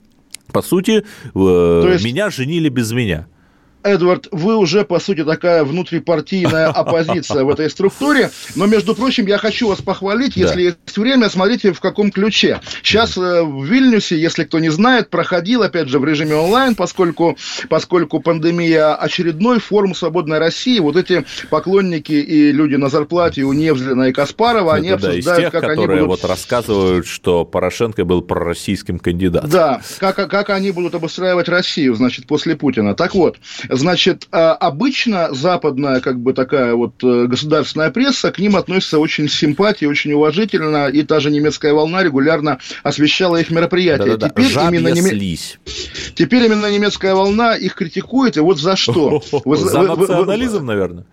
по 0.51 0.61
сути, 0.61 1.05
есть... 1.33 2.03
меня 2.03 2.29
женили 2.29 2.69
без 2.69 2.91
меня. 2.91 3.27
Эдвард, 3.85 4.27
вы 4.31 4.57
уже, 4.57 4.83
по 4.83 4.99
сути, 4.99 5.23
такая 5.23 5.63
внутрипартийная 5.63 6.67
оппозиция 6.69 7.43
в 7.43 7.49
этой 7.49 7.69
структуре. 7.69 8.31
Но, 8.55 8.65
между 8.65 8.95
прочим, 8.95 9.27
я 9.27 9.37
хочу 9.37 9.67
вас 9.67 9.81
похвалить, 9.81 10.35
если 10.35 10.55
да. 10.55 10.61
есть 10.61 10.97
время, 10.97 11.29
смотрите, 11.29 11.71
в 11.71 11.79
каком 11.79 12.11
ключе. 12.11 12.59
Сейчас 12.81 13.15
э, 13.17 13.43
в 13.43 13.63
Вильнюсе, 13.63 14.19
если 14.19 14.43
кто 14.43 14.59
не 14.59 14.69
знает, 14.69 15.09
проходил, 15.09 15.61
опять 15.61 15.87
же, 15.87 15.99
в 15.99 16.05
режиме 16.05 16.35
онлайн, 16.35 16.73
поскольку, 16.75 17.37
поскольку 17.69 18.19
пандемия 18.19 18.95
очередной 18.95 19.59
форум 19.59 19.93
«Свободной 19.93 20.39
России». 20.39 20.79
Вот 20.79 20.95
эти 20.95 21.23
поклонники 21.49 22.13
и 22.13 22.51
люди 22.51 22.75
на 22.75 22.89
зарплате 22.89 23.43
у 23.43 23.53
Невзлина 23.53 24.03
и 24.09 24.11
Каспарова, 24.11 24.71
Это, 24.71 24.77
они 24.77 24.89
да, 24.89 24.95
обсуждают, 24.95 25.41
тех, 25.41 25.51
как 25.51 25.61
которые 25.61 25.99
они 25.99 26.07
будут... 26.07 26.23
вот 26.23 26.29
рассказывают, 26.29 27.05
что 27.05 27.45
Порошенко 27.45 28.03
был 28.03 28.23
пророссийским 28.23 28.97
кандидатом. 28.97 29.49
Да, 29.49 29.81
как, 29.99 30.15
как 30.15 30.49
они 30.49 30.71
будут 30.71 30.95
обустраивать 30.95 31.49
Россию, 31.49 31.93
значит, 31.93 32.25
после 32.25 32.55
Путина. 32.55 32.95
Так 32.95 33.13
вот, 33.13 33.37
Значит, 33.75 34.27
а, 34.31 34.53
обычно 34.53 35.33
западная, 35.33 35.99
как 35.99 36.19
бы 36.19 36.33
такая 36.33 36.75
вот 36.75 37.03
э, 37.03 37.25
государственная 37.25 37.91
пресса 37.91 38.31
к 38.31 38.39
ним 38.39 38.55
относится 38.55 38.99
очень 38.99 39.27
с 39.27 39.33
симпатией, 39.33 39.89
очень 39.89 40.13
уважительно, 40.13 40.87
и 40.87 41.03
та 41.03 41.19
же 41.19 41.29
немецкая 41.29 41.73
волна 41.73 42.03
регулярно 42.03 42.59
освещала 42.83 43.37
их 43.37 43.51
мероприятия. 43.51 44.17
Да-да-да. 44.17 44.29
Теперь, 44.29 44.51
именно 44.51 44.87
неме... 44.89 45.37
Теперь 46.15 46.45
именно 46.45 46.71
немецкая 46.71 47.15
волна 47.15 47.55
их 47.55 47.75
критикует, 47.75 48.37
и 48.37 48.39
вот 48.39 48.59
за 48.59 48.75
что? 48.75 49.21
За 49.45 49.81
национализм, 49.81 50.65
наверное. 50.65 51.05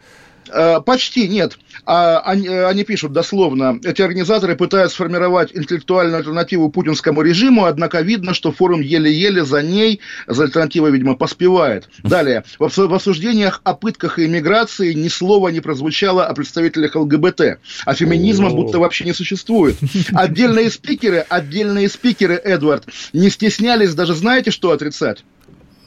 Э, 0.52 0.80
почти 0.84 1.28
нет. 1.28 1.58
А, 1.86 2.20
они, 2.20 2.46
э, 2.46 2.66
они 2.66 2.84
пишут 2.84 3.12
дословно, 3.12 3.80
эти 3.82 4.02
организаторы 4.02 4.54
пытаются 4.54 4.96
сформировать 4.96 5.50
интеллектуальную 5.54 6.18
альтернативу 6.18 6.68
путинскому 6.70 7.22
режиму, 7.22 7.64
однако 7.64 8.00
видно, 8.02 8.34
что 8.34 8.52
форум 8.52 8.80
еле-еле 8.80 9.44
за 9.44 9.62
ней, 9.62 10.00
за 10.26 10.44
альтернативой, 10.44 10.90
видимо, 10.90 11.16
поспевает. 11.16 11.88
Далее. 12.02 12.44
В 12.58 12.64
обсуждениях 12.64 13.60
о 13.64 13.74
пытках 13.74 14.18
и 14.18 14.26
иммиграции 14.26 14.92
ни 14.92 15.08
слова 15.08 15.48
не 15.48 15.60
прозвучало 15.60 16.26
о 16.26 16.34
представителях 16.34 16.94
ЛГБТ. 16.96 17.58
А 17.86 17.94
феминизма 17.94 18.50
будто 18.50 18.78
вообще 18.78 19.04
не 19.04 19.12
существует. 19.12 19.76
Отдельные 20.12 20.70
спикеры, 20.70 21.24
отдельные 21.28 21.88
спикеры, 21.88 22.34
Эдвард, 22.34 22.84
не 23.12 23.30
стеснялись 23.30 23.94
даже, 23.94 24.14
знаете, 24.14 24.50
что 24.50 24.72
отрицать? 24.72 25.24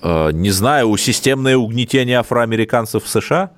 Э, 0.02 0.32
не 0.32 0.52
знаю, 0.52 0.90
у 0.90 0.98
системное 0.98 1.56
угнетение 1.56 2.20
афроамериканцев 2.20 3.04
в 3.04 3.08
США? 3.08 3.52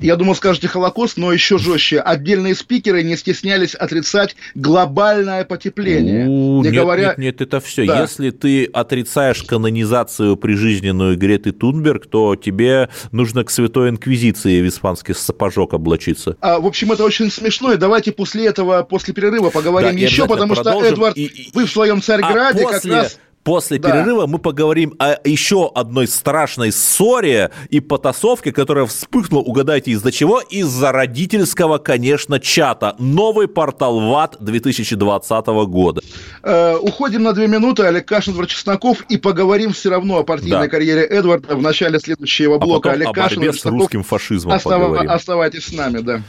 Я 0.00 0.16
думаю, 0.16 0.34
скажете 0.34 0.68
Холокост, 0.68 1.16
но 1.16 1.32
еще 1.32 1.58
жестче. 1.58 2.00
Отдельные 2.00 2.54
спикеры 2.54 3.02
не 3.02 3.16
стеснялись 3.16 3.74
отрицать 3.74 4.36
глобальное 4.54 5.44
потепление. 5.44 6.26
У, 6.26 6.62
не 6.62 6.70
нет, 6.70 6.74
говоря... 6.74 7.08
нет, 7.08 7.18
нет, 7.18 7.40
это 7.40 7.60
все. 7.60 7.86
Да. 7.86 8.02
Если 8.02 8.30
ты 8.30 8.64
отрицаешь 8.66 9.42
канонизацию 9.42 10.36
прижизненную 10.36 11.16
Греты 11.16 11.52
Тунберг, 11.52 12.06
то 12.06 12.36
тебе 12.36 12.88
нужно 13.12 13.44
к 13.44 13.50
Святой 13.50 13.90
Инквизиции 13.90 14.60
в 14.60 14.68
испанский 14.68 15.14
сапожок 15.14 15.74
облачиться. 15.74 16.36
А, 16.40 16.58
в 16.58 16.66
общем, 16.66 16.92
это 16.92 17.04
очень 17.04 17.30
смешно, 17.30 17.72
и 17.72 17.76
давайте 17.76 18.12
после 18.12 18.46
этого, 18.46 18.82
после 18.82 19.14
перерыва 19.14 19.50
поговорим 19.50 19.92
да, 19.92 19.98
еще, 19.98 20.26
потому 20.26 20.54
что, 20.54 20.84
Эдвард, 20.84 21.16
и, 21.16 21.50
вы 21.54 21.66
в 21.66 21.70
своем 21.70 22.02
Царьграде 22.02 22.64
а 22.64 22.68
после... 22.68 22.90
как 22.90 23.02
раз 23.02 23.18
После 23.44 23.78
да. 23.78 23.90
перерыва 23.90 24.26
мы 24.26 24.38
поговорим 24.38 24.94
о 24.98 25.16
еще 25.22 25.70
одной 25.74 26.08
страшной 26.08 26.72
ссоре 26.72 27.50
и 27.68 27.80
потасовке, 27.80 28.52
которая 28.52 28.86
вспыхнула, 28.86 29.42
угадайте, 29.42 29.90
из-за 29.90 30.10
чего? 30.10 30.40
Из-за 30.40 30.92
родительского, 30.92 31.76
конечно, 31.76 32.40
чата. 32.40 32.96
Новый 32.98 33.46
портал 33.46 34.00
ВАД 34.00 34.38
2020 34.40 35.46
года. 35.68 36.00
Э, 36.42 36.76
уходим 36.76 37.22
на 37.22 37.34
две 37.34 37.46
минуты. 37.46 37.82
Олег 37.82 38.06
Кашин, 38.06 38.32
Эдвард 38.32 38.48
Чесноков. 38.48 39.04
И 39.10 39.18
поговорим 39.18 39.74
все 39.74 39.90
равно 39.90 40.18
о 40.18 40.24
партийной 40.24 40.62
да. 40.62 40.68
карьере 40.68 41.04
Эдварда 41.04 41.54
в 41.54 41.60
начале 41.60 42.00
следующего 42.00 42.56
а 42.56 42.58
блока. 42.58 42.90
А 42.90 42.92
Олег 42.94 43.08
о 43.08 43.12
Кашин, 43.12 43.40
борьбе 43.40 43.52
с 43.52 43.64
русским 43.66 44.02
фашизмом 44.02 44.54
Остав... 44.54 44.72
поговорим. 44.72 45.10
Оставайтесь 45.10 45.66
с 45.66 45.72
нами, 45.72 45.98
да. 45.98 46.22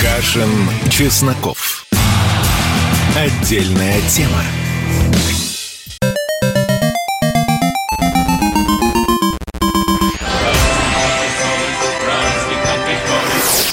Кашин, 0.00 0.50
Чесноков. 0.90 1.86
Отдельная 3.16 4.00
тема. 4.08 4.42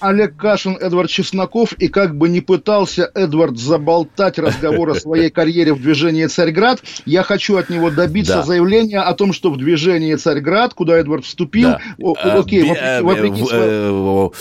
Олег 0.00 0.36
Кашин, 0.36 0.76
Эдвард 0.76 1.10
Чесноков, 1.10 1.72
и 1.74 1.88
как 1.88 2.16
бы 2.16 2.28
не 2.28 2.40
пытался 2.40 3.10
Эдвард 3.14 3.58
заболтать 3.58 4.38
разговор 4.38 4.90
о 4.90 4.94
своей 4.94 5.30
карьере 5.30 5.74
в 5.74 5.80
движении 5.80 6.26
«Царьград», 6.26 6.82
я 7.06 7.22
хочу 7.22 7.56
от 7.56 7.70
него 7.70 7.90
добиться 7.90 8.36
да. 8.36 8.42
заявления 8.42 9.00
о 9.00 9.14
том, 9.14 9.32
что 9.32 9.50
в 9.50 9.56
движении 9.56 10.14
«Царьград», 10.14 10.74
куда 10.74 10.96
Эдвард 10.96 11.24
вступил, 11.24 11.70
да. 11.70 11.80
окей, 11.98 12.62
вопреки, 12.62 13.02
вопреки 13.02 13.44
своему... 13.44 14.32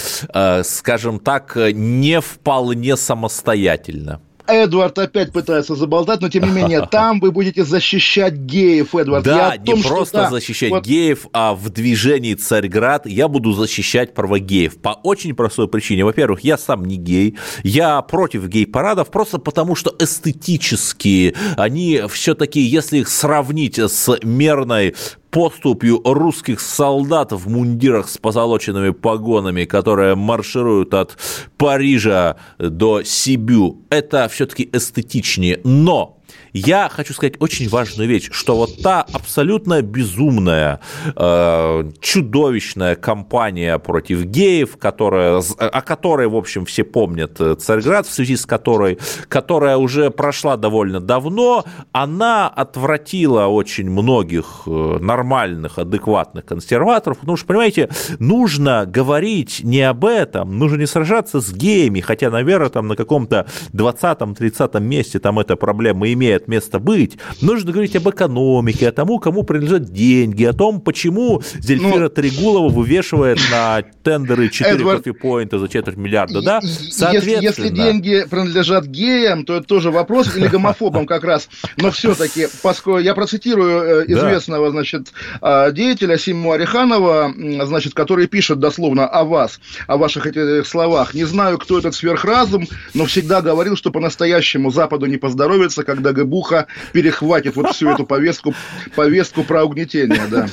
Скажем 0.64 1.20
так, 1.20 1.56
не 1.56 2.22
вполне 2.22 2.96
самостоятельно. 2.98 4.22
Эдвард 4.50 4.98
опять 5.00 5.32
пытается 5.32 5.76
заболтать, 5.76 6.22
но 6.22 6.30
тем 6.30 6.44
не 6.44 6.52
менее, 6.52 6.88
там 6.92 7.20
вы 7.20 7.32
будете 7.32 7.64
защищать 7.64 8.34
геев, 8.34 8.96
Эдвард. 8.96 9.24
Да, 9.24 9.56
том, 9.64 9.78
не 9.78 9.84
просто 9.84 10.18
да, 10.18 10.30
защищать 10.30 10.72
вот... 10.72 10.86
геев, 10.86 11.28
а 11.34 11.54
в 11.54 11.70
движении 11.70 12.34
Царьград 12.34 13.06
я 13.06 13.28
буду 13.28 13.54
защищать 13.54 14.14
права 14.14 14.40
геев. 14.40 14.82
По 14.82 14.90
очень 14.90 15.36
простой 15.36 15.68
причине. 15.68 16.04
Во-первых, 16.06 16.42
я 16.42 16.58
сам 16.58 16.86
не 16.86 16.98
гей, 16.98 17.38
я 17.64 18.02
против 18.02 18.48
гей-парадов, 18.48 19.12
просто 19.12 19.38
потому 19.38 19.76
что 19.76 19.96
эстетически 20.00 21.36
они 21.58 22.02
все-таки, 22.10 22.60
если 22.60 23.00
их 23.00 23.10
сравнить 23.10 23.80
с 23.80 24.18
мерной 24.24 24.96
поступью 25.30 26.02
русских 26.04 26.60
солдат 26.60 27.32
в 27.32 27.50
мундирах 27.50 28.10
с 28.10 28.18
позолоченными 28.18 28.92
погонами, 28.92 29.66
которые 29.66 30.16
маршируют 30.16 30.94
от 30.94 31.18
Парижа 31.58 32.38
до 32.58 33.04
Сибю. 33.04 33.82
Это 33.90 34.28
все-таки 34.30 34.70
эстетичнее. 34.72 35.62
Но 35.64 36.19
я 36.54 36.90
хочу 36.90 37.14
сказать 37.14 37.36
очень 37.40 37.70
важную 37.70 38.10
вещь, 38.10 38.30
что 38.32 38.56
вот 38.56 38.82
та 38.82 39.02
абсолютно 39.02 39.82
безумная, 39.82 40.80
э, 41.16 41.92
чудовищная 42.02 42.96
кампания 42.96 43.78
против 43.80 44.24
геев, 44.24 44.78
которая, 44.78 45.42
о 45.58 45.82
которой, 45.82 46.28
в 46.28 46.36
общем, 46.36 46.66
все 46.66 46.84
помнят 46.84 47.40
э, 47.40 47.56
Царьград, 47.56 48.08
в 48.08 48.14
связи 48.14 48.36
с 48.36 48.46
которой, 48.46 48.98
которая 49.28 49.78
уже 49.78 50.10
прошла 50.10 50.58
довольно 50.58 51.00
давно, 51.00 51.66
она 51.92 52.48
отвратила 52.48 53.46
очень 53.46 53.90
многих 53.90 54.64
э, 54.66 54.98
нормальных, 55.00 55.78
адекватных 55.78 56.46
консерваторов, 56.46 57.20
потому 57.20 57.38
что, 57.38 57.48
понимаете, 57.48 57.90
нужно 58.20 58.86
говорить 58.86 59.62
не 59.64 59.82
об 59.82 60.06
этом, 60.06 60.58
нужно 60.58 60.78
не 60.78 60.88
сражаться 60.88 61.42
с 61.42 61.54
геями, 61.54 62.00
хотя, 62.00 62.30
наверное, 62.30 62.70
там 62.70 62.88
на 62.88 62.96
каком-то 62.96 63.48
20-30 63.74 64.80
месте 64.80 65.20
там 65.20 65.40
эта 65.40 65.56
проблема 65.56 66.12
имеет 66.12 66.39
имеет 66.40 66.48
место 66.48 66.80
быть, 66.80 67.18
нужно 67.42 67.72
говорить 67.72 67.96
об 67.96 68.10
экономике, 68.10 68.90
о 68.90 68.92
тому, 68.92 69.20
кому 69.20 69.44
принадлежат 69.44 69.92
деньги, 69.92 70.44
о 70.44 70.54
том, 70.54 70.82
почему 70.82 71.42
Зельфира 71.60 72.04
ну, 72.04 72.10
Трегулова 72.10 72.70
вывешивает 72.70 73.40
на 73.52 73.82
тендеры 74.04 74.50
4 74.50 74.76
Эдвард, 74.76 75.04
кофе-поинта 75.04 75.60
за 75.60 75.68
четверть 75.68 75.98
миллиарда, 75.98 76.42
да? 76.42 76.62
Соответственно... 76.62 77.42
Если, 77.42 77.62
если 77.64 77.70
деньги 77.70 78.26
принадлежат 78.30 78.86
геям, 78.86 79.46
то 79.46 79.56
это 79.56 79.68
тоже 79.68 79.92
вопрос, 79.92 80.36
или 80.36 80.48
гомофобам 80.48 81.06
как 81.06 81.24
раз. 81.24 81.50
Но 81.78 81.92
все-таки, 81.92 82.48
поскольку 82.62 83.00
я 83.00 83.14
процитирую 83.14 84.02
э, 84.02 84.06
известного, 84.08 84.68
да. 84.68 84.72
значит, 84.72 85.14
а, 85.42 85.72
деятеля 85.72 86.18
Симу 86.18 86.52
Ариханова, 86.52 87.34
значит, 87.66 87.94
который 87.94 88.28
пишет 88.28 88.60
дословно 88.60 89.08
о 89.08 89.24
вас, 89.24 89.60
о 89.88 89.98
ваших 89.98 90.26
этих 90.26 90.68
словах. 90.68 91.14
Не 91.14 91.26
знаю, 91.26 91.58
кто 91.58 91.80
этот 91.80 91.96
сверхразум, 91.96 92.68
но 92.94 93.06
всегда 93.06 93.42
говорил, 93.42 93.76
что 93.76 93.92
по-настоящему 93.92 94.72
Западу 94.72 95.06
не 95.06 95.18
поздоровится, 95.18 95.84
когда 95.84 96.12
ГБ 96.12 96.29
Буха 96.30 96.68
перехватит 96.94 97.56
вот 97.56 97.72
всю 97.72 97.90
эту 97.90 98.06
повестку, 98.06 98.54
повестку 98.96 99.44
про 99.44 99.64
угнетение, 99.64 100.22
да. 100.30 100.48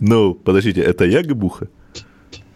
Ну, 0.00 0.34
подождите, 0.34 0.80
это 0.80 1.04
я 1.04 1.22
Габуха? 1.22 1.68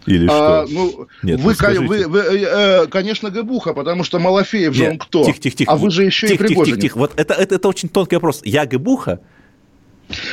Или 0.07 0.27
а, 0.29 0.67
что? 0.67 0.75
Ну, 0.75 1.07
Нет, 1.23 1.41
вы, 1.41 1.55
ну 1.61 1.87
вы, 1.87 2.09
вы, 2.09 2.21
э, 2.21 2.87
конечно, 2.89 3.31
Габуха, 3.31 3.73
потому 3.73 4.03
что 4.03 4.19
Малафеев 4.19 4.75
же 4.75 4.83
Нет, 4.83 4.93
он 4.93 4.99
кто? 4.99 5.25
Тихо, 5.25 5.39
тихо, 5.39 5.57
тихо. 5.57 5.73
А 5.73 5.77
вы 5.77 5.91
же 5.91 6.05
еще 6.05 6.27
тихо, 6.27 6.45
и 6.45 6.47
Пригожин. 6.47 6.65
Тихо, 6.65 6.81
тихо, 6.81 6.81
тихо. 6.81 6.99
Вот 6.99 7.13
это, 7.17 7.35
это, 7.35 7.55
это 7.55 7.69
очень 7.69 7.89
тонкий 7.89 8.17
вопрос. 8.17 8.41
Я 8.45 8.67
Габуха 8.67 9.21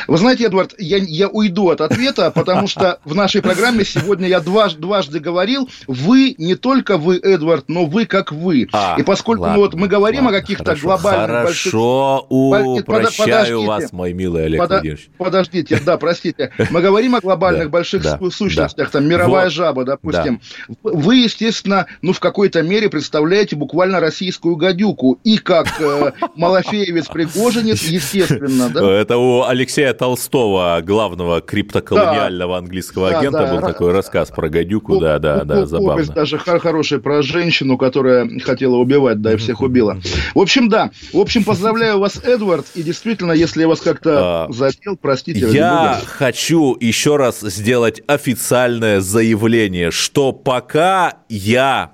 вы 0.08 0.18
знаете, 0.18 0.46
Эдвард, 0.46 0.76
я, 0.78 0.98
я 0.98 1.28
уйду 1.28 1.70
от 1.70 1.82
ответа, 1.82 2.32
потому 2.32 2.68
что 2.68 3.00
в 3.06 3.16
нашей 3.16 3.42
программе 3.42 3.84
сегодня 3.86 4.28
я 4.28 4.40
дважды, 4.40 4.80
дважды 4.80 5.20
говорил, 5.20 5.70
вы, 5.88 6.36
не 6.38 6.56
только 6.56 6.98
вы, 6.98 7.18
Эдвард, 7.18 7.66
но 7.68 7.86
вы 7.86 8.06
как 8.06 8.32
вы. 8.32 8.68
А, 8.72 8.96
и 8.98 9.04
поскольку 9.04 9.44
ладно, 9.44 9.58
ну, 9.58 9.62
вот 9.64 9.74
мы 9.76 9.88
говорим 9.88 10.26
ладно, 10.26 10.38
о 10.38 10.42
каких-то 10.42 10.76
глобальных 10.76 11.28
хорошо, 11.28 12.26
больших... 12.30 13.26
Хорошо, 13.26 13.62
вас, 13.64 13.92
мой 13.92 14.14
милый 14.14 14.46
Олег 14.46 14.60
под... 14.60 14.70
Владимирович. 14.70 15.10
Подождите, 15.18 15.80
да, 15.86 15.98
простите. 15.98 16.52
Мы 16.70 16.82
говорим 16.82 17.16
о 17.16 17.20
глобальных 17.20 17.70
больших 17.70 18.04
сущностях, 18.32 18.92
там 18.92 19.08
мировая 19.08 19.50
жаба, 19.50 19.86
допустим. 19.86 20.42
Вы, 20.84 21.18
естественно, 21.18 21.86
ну 22.02 22.14
в 22.14 22.20
какой-то 22.20 22.62
мере 22.62 22.90
представляете 22.90 23.56
буквально 23.56 24.00
российскую 24.00 24.56
гадюку. 24.56 25.20
И 25.24 25.38
как 25.38 25.68
э, 25.80 26.12
Малафеевец 26.36 27.08
Пригожинец, 27.08 27.84
естественно, 27.84 28.70
да? 28.70 28.92
Это 28.92 29.18
у 29.18 29.44
Алексея 29.44 29.69
Алексея 29.70 29.94
Толстого, 29.94 30.82
главного 30.84 31.42
криптоколониального 31.42 32.54
да. 32.54 32.58
английского 32.58 33.12
да, 33.12 33.20
агента, 33.20 33.46
да, 33.46 33.54
был 33.54 33.62
такой 33.62 33.92
рассказ 33.92 34.32
про 34.32 34.50
гадюку, 34.50 34.98
да, 34.98 35.20
да, 35.20 35.44
да, 35.44 35.68
забавно. 35.68 36.04
даже 36.06 36.40
хороший 36.40 37.00
про 37.00 37.22
женщину, 37.22 37.78
которая 37.78 38.28
хотела 38.40 38.78
убивать, 38.78 39.22
да, 39.22 39.34
и 39.34 39.38
всех 39.38 39.62
убила. 39.62 40.02
В 40.34 40.40
общем, 40.40 40.70
да. 40.70 40.90
В 41.14 41.20
общем, 41.20 41.44
поздравляю 41.44 42.00
вас, 42.00 42.20
Эдвард, 42.24 42.66
и 42.74 42.82
действительно, 42.82 43.32
если 43.32 43.62
я 43.62 43.68
вас 43.68 43.82
как-то 43.82 44.48
а, 44.48 44.52
задел, 44.52 44.98
простите. 45.00 45.48
Я 45.52 46.02
хочу 46.04 46.76
еще 46.80 47.18
раз 47.18 47.42
сделать 47.42 48.02
официальное 48.08 49.02
заявление, 49.02 49.92
что 49.92 50.32
пока 50.32 51.20
я 51.30 51.92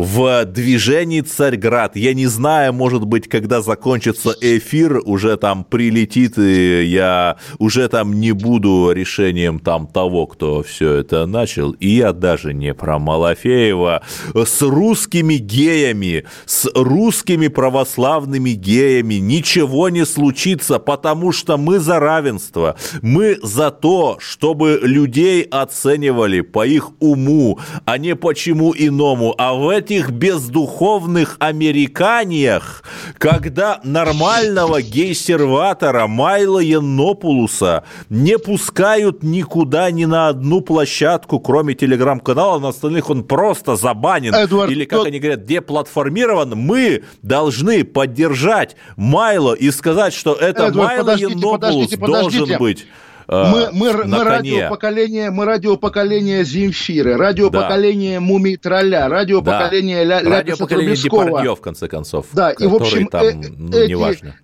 в 0.00 0.46
движении 0.46 1.20
Царьград. 1.20 1.94
Я 1.94 2.14
не 2.14 2.26
знаю, 2.26 2.72
может 2.72 3.04
быть, 3.04 3.28
когда 3.28 3.60
закончится 3.60 4.34
эфир, 4.40 5.00
уже 5.04 5.36
там 5.36 5.64
прилетит, 5.64 6.38
и 6.38 6.84
я 6.84 7.36
уже 7.58 7.88
там 7.88 8.18
не 8.18 8.32
буду 8.32 8.92
решением 8.92 9.58
там 9.58 9.86
того, 9.86 10.26
кто 10.26 10.62
все 10.62 10.94
это 10.94 11.26
начал. 11.26 11.72
И 11.72 11.88
я 11.88 12.12
даже 12.12 12.54
не 12.54 12.72
про 12.72 12.98
Малафеева. 12.98 14.02
С 14.34 14.62
русскими 14.62 15.34
геями, 15.34 16.24
с 16.46 16.70
русскими 16.74 17.48
православными 17.48 18.50
геями 18.50 19.14
ничего 19.14 19.90
не 19.90 20.06
случится, 20.06 20.78
потому 20.78 21.32
что 21.32 21.58
мы 21.58 21.78
за 21.78 22.00
равенство. 22.00 22.76
Мы 23.02 23.38
за 23.42 23.70
то, 23.70 24.16
чтобы 24.18 24.80
людей 24.82 25.42
оценивали 25.42 26.40
по 26.40 26.66
их 26.66 26.90
уму, 27.00 27.58
а 27.84 27.98
не 27.98 28.16
почему 28.16 28.74
иному. 28.76 29.34
А 29.36 29.54
в 29.54 29.68
этих 29.90 30.10
бездуховных 30.10 31.36
американиях, 31.40 32.84
когда 33.18 33.80
нормального 33.82 34.80
гейсерватора 34.80 36.06
Майла 36.06 36.60
Янопулуса 36.60 37.82
не 38.08 38.38
пускают 38.38 39.24
никуда, 39.24 39.90
ни 39.90 40.04
на 40.04 40.28
одну 40.28 40.60
площадку, 40.60 41.40
кроме 41.40 41.74
телеграм-канала, 41.74 42.60
на 42.60 42.68
остальных 42.68 43.10
он 43.10 43.24
просто 43.24 43.74
забанен. 43.74 44.32
Эдвард, 44.32 44.70
Или, 44.70 44.84
как 44.84 45.00
тот... 45.00 45.06
они 45.08 45.18
говорят, 45.18 45.44
деплатформирован, 45.44 46.50
мы 46.50 47.02
должны 47.22 47.82
поддержать 47.82 48.76
Майло 48.96 49.54
и 49.54 49.70
сказать, 49.72 50.14
что 50.14 50.34
это 50.34 50.66
Эдвард, 50.66 50.76
Майло 50.76 50.98
подождите, 51.00 51.32
Янопулус 51.32 51.60
подождите, 51.60 51.98
подождите. 51.98 52.38
должен 52.38 52.58
быть 52.58 52.86
мы, 53.30 53.68
мы, 53.72 53.92
на 54.04 54.18
мы, 54.18 54.24
радиопоколение, 54.24 55.30
мы 55.30 55.44
радиопоколение 55.44 56.44
Земфиры, 56.44 57.16
радиопоколение 57.16 58.18
да. 58.18 58.20
Мумий 58.20 58.56
Тролля, 58.56 59.08
радиопоколение 59.08 60.04
да. 60.04 60.20
Ля, 60.20 60.30
радиопоколение 60.30 60.96
Депардье, 60.96 61.54
в 61.54 61.60
конце 61.60 61.86
концов. 61.86 62.26
Да, 62.32 62.50
и 62.50 62.66
в 62.66 62.74
общем, 62.74 63.06
там, 63.06 63.24
э, 63.24 63.32
ну, 63.56 63.76
эти, 63.76 63.90
неважно 63.90 64.36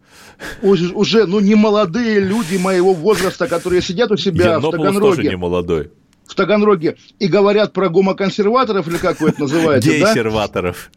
уже, 0.62 0.92
уже, 0.92 1.26
ну, 1.26 1.40
не 1.40 1.54
молодые 1.54 2.20
люди 2.20 2.56
моего 2.56 2.92
возраста, 2.92 3.48
которые 3.48 3.82
сидят 3.82 4.10
у 4.10 4.16
себя 4.16 4.44
Я 4.52 4.58
в 4.58 4.70
Таганроге. 4.70 5.00
тоже 5.00 5.22
не 5.28 5.36
молодой. 5.36 5.90
В 6.26 6.34
Таганроге 6.34 6.96
и 7.18 7.28
говорят 7.28 7.72
про 7.72 7.88
гомоконсерваторов, 7.88 8.88
или 8.88 8.96
как 8.96 9.20
вы 9.20 9.30
это 9.30 9.42
называете, 9.42 10.00
да? 10.00 10.14
Гейсерваторов 10.14 10.90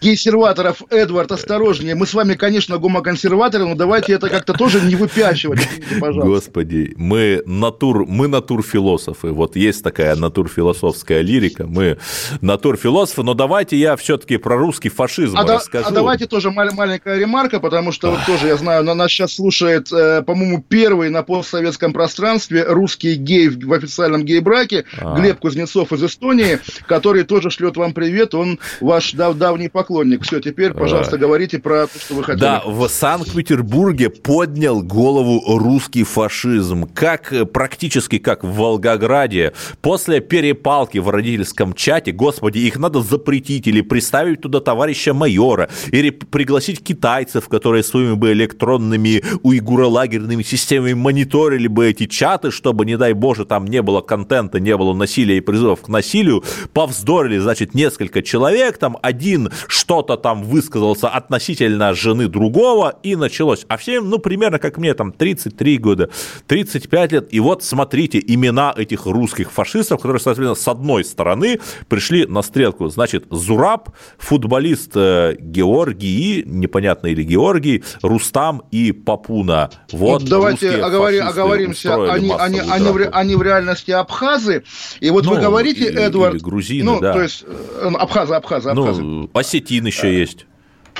консерваторов, 0.00 0.82
Эдвард, 0.90 1.32
осторожнее. 1.32 1.94
Мы 1.94 2.06
с 2.06 2.14
вами, 2.14 2.34
конечно, 2.34 2.78
гомоконсерваторы, 2.78 3.64
но 3.64 3.74
давайте 3.74 4.12
это 4.12 4.28
как-то 4.28 4.52
тоже 4.52 4.80
не 4.80 4.94
выпячивать, 4.94 5.60
пожалуйста. 6.00 6.28
Господи, 6.28 6.94
мы 6.96 7.42
натур, 7.46 8.06
мы 8.06 8.28
натурфилософы. 8.28 9.28
Вот 9.28 9.56
есть 9.56 9.82
такая 9.82 10.14
натурфилософская 10.16 11.22
лирика. 11.22 11.66
Мы 11.66 11.98
натурфилософы, 12.40 13.22
но 13.22 13.34
давайте 13.34 13.76
я 13.76 13.96
все-таки 13.96 14.36
про 14.36 14.56
русский 14.56 14.88
фашизм 14.88 15.36
а 15.36 15.42
расскажу. 15.44 15.88
А 15.88 15.90
давайте 15.90 16.26
тоже 16.26 16.50
маленькая 16.50 17.18
ремарка, 17.18 17.60
потому 17.60 17.92
что 17.92 18.10
вот 18.10 18.20
тоже, 18.26 18.48
я 18.48 18.56
знаю, 18.56 18.84
на 18.84 18.94
нас 18.94 19.10
сейчас 19.10 19.34
слушает, 19.34 19.92
э, 19.92 20.22
по-моему, 20.22 20.64
первый 20.66 21.10
на 21.10 21.22
постсоветском 21.22 21.92
пространстве 21.92 22.64
русский 22.64 23.14
гей 23.14 23.48
в 23.48 23.72
официальном 23.72 24.24
гей-браке, 24.24 24.75
а. 25.00 25.18
Глеб 25.18 25.38
Кузнецов 25.40 25.92
из 25.92 26.02
Эстонии, 26.04 26.58
который 26.86 27.24
тоже 27.24 27.50
шлет 27.50 27.76
вам 27.76 27.92
привет. 27.92 28.34
Он 28.34 28.58
ваш 28.80 29.12
дав 29.12 29.36
давний 29.36 29.56
давний 29.56 29.68
поклонник. 29.68 30.22
Все, 30.22 30.40
теперь, 30.40 30.72
пожалуйста, 30.72 31.18
говорите 31.18 31.58
про 31.58 31.86
то, 31.86 31.98
что 31.98 32.14
вы 32.14 32.24
хотели. 32.24 32.40
Да, 32.40 32.62
в 32.64 32.88
Санкт-Петербурге 32.88 34.10
поднял 34.10 34.82
голову 34.82 35.58
русский 35.58 36.04
фашизм, 36.04 36.88
как 36.92 37.32
практически 37.52 38.18
как 38.18 38.44
в 38.44 38.52
Волгограде. 38.52 39.52
После 39.80 40.20
перепалки 40.20 40.98
в 40.98 41.08
родительском 41.08 41.72
чате, 41.74 42.12
господи, 42.12 42.58
их 42.58 42.76
надо 42.76 43.00
запретить 43.00 43.66
или 43.66 43.80
приставить 43.80 44.40
туда 44.40 44.60
товарища 44.60 45.14
майора, 45.14 45.68
или 45.90 46.10
пригласить 46.10 46.82
китайцев, 46.82 47.48
которые 47.48 47.82
своими 47.82 48.14
бы 48.14 48.32
электронными 48.32 49.22
уйгуролагерными 49.42 50.42
системами 50.42 50.94
мониторили 50.94 51.68
бы 51.68 51.88
эти 51.88 52.06
чаты, 52.06 52.50
чтобы, 52.50 52.84
не 52.84 52.96
дай 52.96 53.12
боже, 53.12 53.44
там 53.44 53.66
не 53.66 53.82
было 53.82 54.00
контента, 54.00 54.60
не 54.66 54.76
было 54.76 54.92
насилия 54.92 55.38
и 55.38 55.40
призывов 55.40 55.82
к 55.82 55.88
насилию, 55.88 56.44
повздорили, 56.72 57.38
значит, 57.38 57.74
несколько 57.74 58.22
человек, 58.22 58.78
там 58.78 58.98
один 59.02 59.50
что-то 59.68 60.16
там 60.16 60.42
высказался 60.42 61.08
относительно 61.08 61.94
жены 61.94 62.28
другого, 62.28 62.98
и 63.02 63.16
началось. 63.16 63.64
А 63.68 63.76
всем, 63.76 64.10
ну, 64.10 64.18
примерно 64.18 64.58
как 64.58 64.76
мне, 64.76 64.92
там, 64.94 65.12
33 65.12 65.78
года, 65.78 66.10
35 66.48 67.12
лет, 67.12 67.28
и 67.30 67.40
вот 67.40 67.62
смотрите 67.62 68.22
имена 68.26 68.74
этих 68.76 69.06
русских 69.06 69.52
фашистов, 69.52 70.00
которые, 70.00 70.20
соответственно, 70.20 70.54
с 70.54 70.68
одной 70.68 71.04
стороны 71.04 71.60
пришли 71.88 72.26
на 72.26 72.42
стрелку. 72.42 72.88
Значит, 72.88 73.24
Зураб, 73.30 73.90
футболист 74.18 74.92
э, 74.96 75.36
Георгий, 75.38 76.42
непонятно 76.44 77.06
или 77.06 77.22
Георгий, 77.22 77.84
Рустам 78.02 78.62
и 78.70 78.92
Папуна. 78.92 79.70
Вот, 79.92 80.22
вот 80.22 80.28
давайте 80.28 80.70
оговори, 80.70 81.18
оговоримся, 81.18 82.12
они, 82.12 82.32
они, 82.36 82.58
они, 82.58 82.88
в, 82.88 83.10
они 83.12 83.36
в 83.36 83.42
реальности 83.42 83.92
абхазы, 83.92 84.55
и 85.00 85.10
вот 85.10 85.24
ну, 85.24 85.32
вы 85.32 85.40
говорите, 85.40 85.86
или, 85.86 86.00
Эдвард... 86.00 86.34
Или 86.34 86.42
грузины, 86.42 86.84
ну, 86.84 87.00
да. 87.00 87.12
то 87.12 87.22
есть, 87.22 87.44
э, 87.46 87.90
абхазы, 87.98 88.34
абхазы, 88.34 88.70
абхазы. 88.70 89.02
Ну, 89.02 89.30
осетин 89.32 89.86
еще 89.86 90.08
а. 90.08 90.10
есть. 90.10 90.46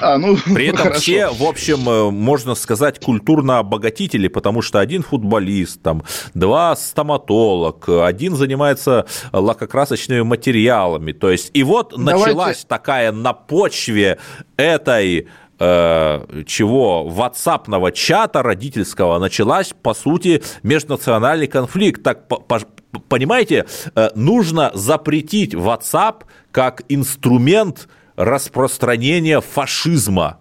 А, 0.01 0.19
ну, 0.19 0.37
При 0.55 0.67
этом 0.67 0.83
хорошо. 0.83 1.01
все, 1.01 1.31
в 1.31 1.43
общем, 1.43 1.89
э, 1.89 2.11
можно 2.11 2.55
сказать, 2.55 3.01
культурно 3.01 3.59
обогатители, 3.59 4.29
потому 4.29 4.63
что 4.63 4.81
один 4.81 5.03
футболист, 5.03 5.83
там, 5.83 6.03
два 6.35 6.77
стоматолог, 6.77 7.89
один 7.89 8.37
занимается 8.37 9.07
лакокрасочными 9.33 10.23
материалами. 10.23 11.13
То 11.13 11.31
есть, 11.31 11.51
и 11.55 11.63
вот 11.63 11.95
Давайте... 11.97 12.27
началась 12.27 12.65
такая 12.65 13.13
на 13.13 13.33
почве 13.33 14.19
этой 14.57 15.29
э, 15.59 16.43
чего 16.47 17.07
ватсапного 17.09 17.93
чата 17.93 18.43
родительского 18.43 19.19
началась, 19.19 19.75
по 19.83 19.95
сути, 19.95 20.43
межнациональный 20.63 21.47
конфликт. 21.47 22.03
Так, 22.03 22.29
понимаете, 23.09 23.67
э, 23.95 24.11
нужно 24.15 24.71
запретить 24.75 25.55
WhatsApp 25.55 26.23
как 26.53 26.83
инструмент 26.89 27.89
распространения 28.17 29.41
фашизма. 29.41 30.39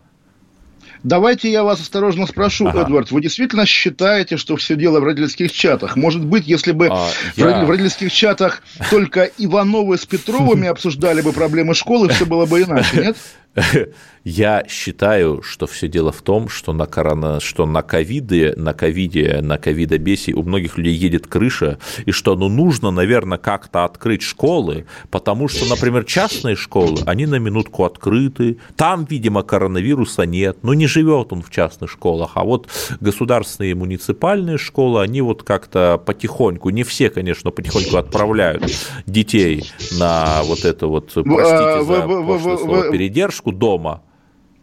Давайте 1.06 1.52
я 1.52 1.64
вас 1.64 1.80
осторожно 1.80 2.26
спрошу, 2.26 2.66
ага. 2.68 2.82
Эдвард, 2.82 3.12
вы 3.12 3.22
действительно 3.22 3.68
считаете, 3.68 4.38
что 4.38 4.56
все 4.56 4.76
дело 4.76 5.00
в 5.00 5.04
родительских 5.04 5.52
чатах? 5.52 5.96
Может 5.96 6.26
быть, 6.26 6.48
если 6.48 6.72
бы 6.72 6.88
а, 6.88 7.10
в, 7.36 7.38
я... 7.38 7.64
в 7.64 7.70
родительских 7.70 8.12
чатах 8.12 8.64
только 8.90 9.30
Ивановы 9.38 10.00
с 10.00 10.06
Петровыми 10.08 10.68
обсуждали 10.68 11.22
бы 11.22 11.32
проблемы 11.32 11.76
школы, 11.76 12.10
все 12.10 12.26
было 12.26 12.48
бы 12.48 12.64
иначе, 12.64 12.98
нет? 12.98 13.18
Я 14.26 14.66
считаю, 14.68 15.42
что 15.44 15.68
все 15.68 15.88
дело 15.88 16.12
в 16.12 16.22
том, 16.22 16.50
что 16.50 16.74
на, 16.74 16.88
корона, 16.88 17.40
что 17.40 17.66
на 17.66 17.84
ковиде, 17.84 18.54
на 18.58 18.74
ковиде, 18.74 19.40
на 19.42 19.58
ковидобесе 19.58 20.34
у 20.34 20.44
многих 20.44 20.78
людей 20.78 20.96
едет 20.96 21.28
крыша, 21.28 21.78
и 22.06 22.12
что 22.12 22.36
ну, 22.36 22.50
нужно, 22.50 22.92
наверное, 22.92 23.38
как-то 23.38 23.86
открыть 23.86 24.24
школы, 24.24 24.86
потому 25.12 25.48
что, 25.48 25.66
например, 25.66 26.06
частные 26.06 26.56
школы, 26.56 27.02
они 27.06 27.28
на 27.28 27.36
минутку 27.36 27.86
открыты, 27.86 28.58
там, 28.76 29.06
видимо, 29.06 29.44
коронавируса 29.44 30.24
нет, 30.24 30.58
но 30.64 30.74
не 30.74 30.88
живет 30.88 31.32
он 31.32 31.44
в 31.44 31.52
частных 31.52 31.92
школах, 31.92 32.32
а 32.34 32.44
вот 32.44 32.68
государственные 33.00 33.72
и 33.72 33.76
муниципальные 33.76 34.58
школы, 34.58 35.02
они 35.02 35.22
вот 35.22 35.44
как-то 35.44 36.02
потихоньку, 36.04 36.72
не 36.72 36.84
все, 36.84 37.12
конечно, 37.12 37.52
потихоньку 37.52 37.98
отправляют 37.98 38.64
детей 39.06 39.64
на 40.00 40.42
вот 40.44 40.66
это 40.66 40.88
вот, 40.88 41.12
простите 41.14 41.84
за 41.84 42.02
пошлое 42.02 42.58
слово, 42.58 42.92
передержку, 42.92 43.45
поддержку 43.46 43.52
дома. 43.52 44.02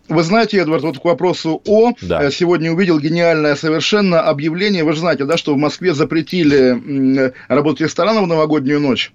Вы 0.09 0.23
знаете, 0.25 0.59
Эдвард, 0.59 0.83
вот 0.83 0.99
к 0.99 1.05
вопросу 1.05 1.63
О. 1.67 1.93
Да. 2.03 2.23
Э, 2.23 2.31
сегодня 2.31 2.73
увидел 2.73 2.99
гениальное 2.99 3.55
совершенно 3.55 4.21
объявление. 4.21 4.85
Вы 4.85 4.93
же 4.93 5.01
знаете, 5.01 5.25
да, 5.25 5.37
что 5.37 5.55
в 5.55 5.57
Москве 5.57 5.95
запретили 5.95 7.33
работать 7.49 7.83
ресторанам 7.83 8.25
в 8.25 8.27
новогоднюю 8.27 8.81
ночь. 8.81 9.13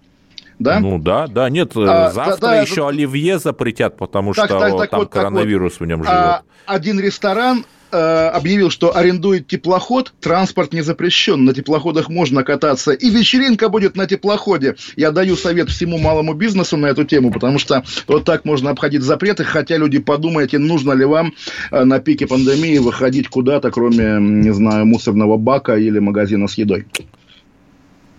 Да? 0.60 0.80
Ну 0.80 0.98
да, 0.98 1.28
да, 1.28 1.50
нет, 1.50 1.76
э, 1.76 1.86
а, 1.88 2.10
завтра 2.10 2.42
да, 2.42 2.48
да, 2.48 2.62
еще 2.62 2.82
это... 2.82 2.88
оливье 2.88 3.38
запретят, 3.38 3.96
потому 3.96 4.34
так, 4.34 4.46
что 4.46 4.60
так, 4.60 4.78
так, 4.78 4.90
там 4.90 5.00
вот, 5.02 5.10
коронавирус 5.10 5.74
вот. 5.74 5.86
в 5.86 5.88
нем 5.88 6.04
живет. 6.04 6.16
А, 6.16 6.42
один 6.66 7.00
ресторан 7.00 7.64
объявил, 7.92 8.70
что 8.70 8.96
арендует 8.96 9.48
теплоход, 9.48 10.14
транспорт 10.20 10.74
не 10.74 10.82
запрещен, 10.82 11.46
на 11.46 11.54
теплоходах 11.54 12.10
можно 12.10 12.44
кататься, 12.44 12.92
и 12.92 13.10
вечеринка 13.10 13.70
будет 13.70 13.96
на 13.96 14.06
теплоходе. 14.06 14.76
Я 14.96 15.12
даю 15.12 15.36
совет 15.36 15.70
всему 15.70 15.98
малому 15.98 16.34
бизнесу 16.34 16.78
на 16.78 16.88
эту 16.88 17.04
тему, 17.04 17.32
потому 17.32 17.60
что 17.60 17.84
вот 18.08 18.26
так 18.26 18.46
можно 18.46 18.70
обходить 18.70 19.02
запреты, 19.02 19.44
хотя 19.44 19.78
люди 19.78 20.00
подумайте, 20.00 20.58
нужно 20.58 20.94
ли 20.94 21.06
вам 21.06 21.34
э, 21.72 21.84
на 21.84 22.00
пике 22.00 22.28
пандемии 22.28 22.78
выходить 22.78 23.28
куда-то, 23.28 23.72
кроме, 23.72 24.18
не 24.20 24.54
знаю, 24.54 24.86
мусорного 24.86 25.38
бака 25.38 25.76
или 25.76 26.00
магазина 26.00 26.48
с 26.48 26.56
едой. 26.56 26.86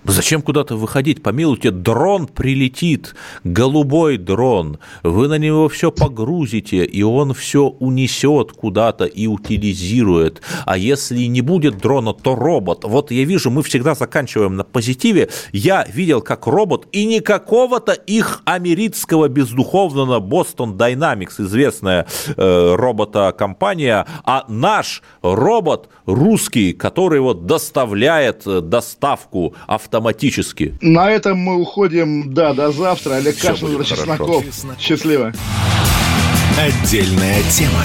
Зачем 0.05 0.43
куда-то 0.43 0.77
выходить? 0.77 1.23
Помилуйте, 1.23 1.71
дрон 1.71 2.29
прилетит, 2.29 3.15
голубой 3.43 4.17
дрон. 4.17 4.79
Вы 5.03 5.27
на 5.29 5.39
него 5.39 5.69
все 5.69 5.91
погрузите, 5.91 6.85
и 6.85 7.03
он 7.03 7.35
все 7.35 7.67
унесет 7.67 8.53
куда-то 8.53 9.05
и 9.05 9.27
утилизирует. 9.27 10.41
А 10.67 10.79
если 10.79 11.25
не 11.25 11.41
будет 11.41 11.79
дрона, 11.79 12.15
то 12.15 12.37
робот. 12.37 12.85
Вот 12.85 13.11
я 13.11 13.25
вижу, 13.25 13.51
мы 13.51 13.63
всегда 13.63 13.95
заканчиваем 13.95 14.57
на 14.57 14.65
позитиве. 14.65 15.31
Я 15.53 15.85
видел, 15.93 16.23
как 16.23 16.47
робот, 16.47 16.87
и 16.93 17.05
не 17.05 17.21
какого-то 17.21 17.93
их 17.93 18.43
американского 18.45 19.29
бездуховного 19.29 20.21
Boston 20.21 20.77
Dynamics, 20.77 21.35
известная 21.39 22.07
э, 22.37 22.75
робота-компания, 22.77 24.07
а 24.25 24.45
наш 24.49 25.03
робот 25.23 25.89
русский, 26.07 26.73
который 26.73 27.21
вот 27.21 27.47
доставляет 27.47 28.47
э, 28.47 28.61
доставку 28.61 29.55
автомобиля 29.67 29.88
автоматически. 29.89 30.75
На 30.81 31.11
этом 31.11 31.39
мы 31.39 31.57
уходим, 31.57 32.33
да, 32.35 32.53
до 32.53 32.71
завтра. 32.71 33.15
Олег 33.15 33.37
Все 33.37 33.49
Кашин, 33.49 33.83
Чесноков. 33.85 34.45
Счастливо. 34.79 35.33
Отдельная 36.59 37.43
тема. 37.51 37.85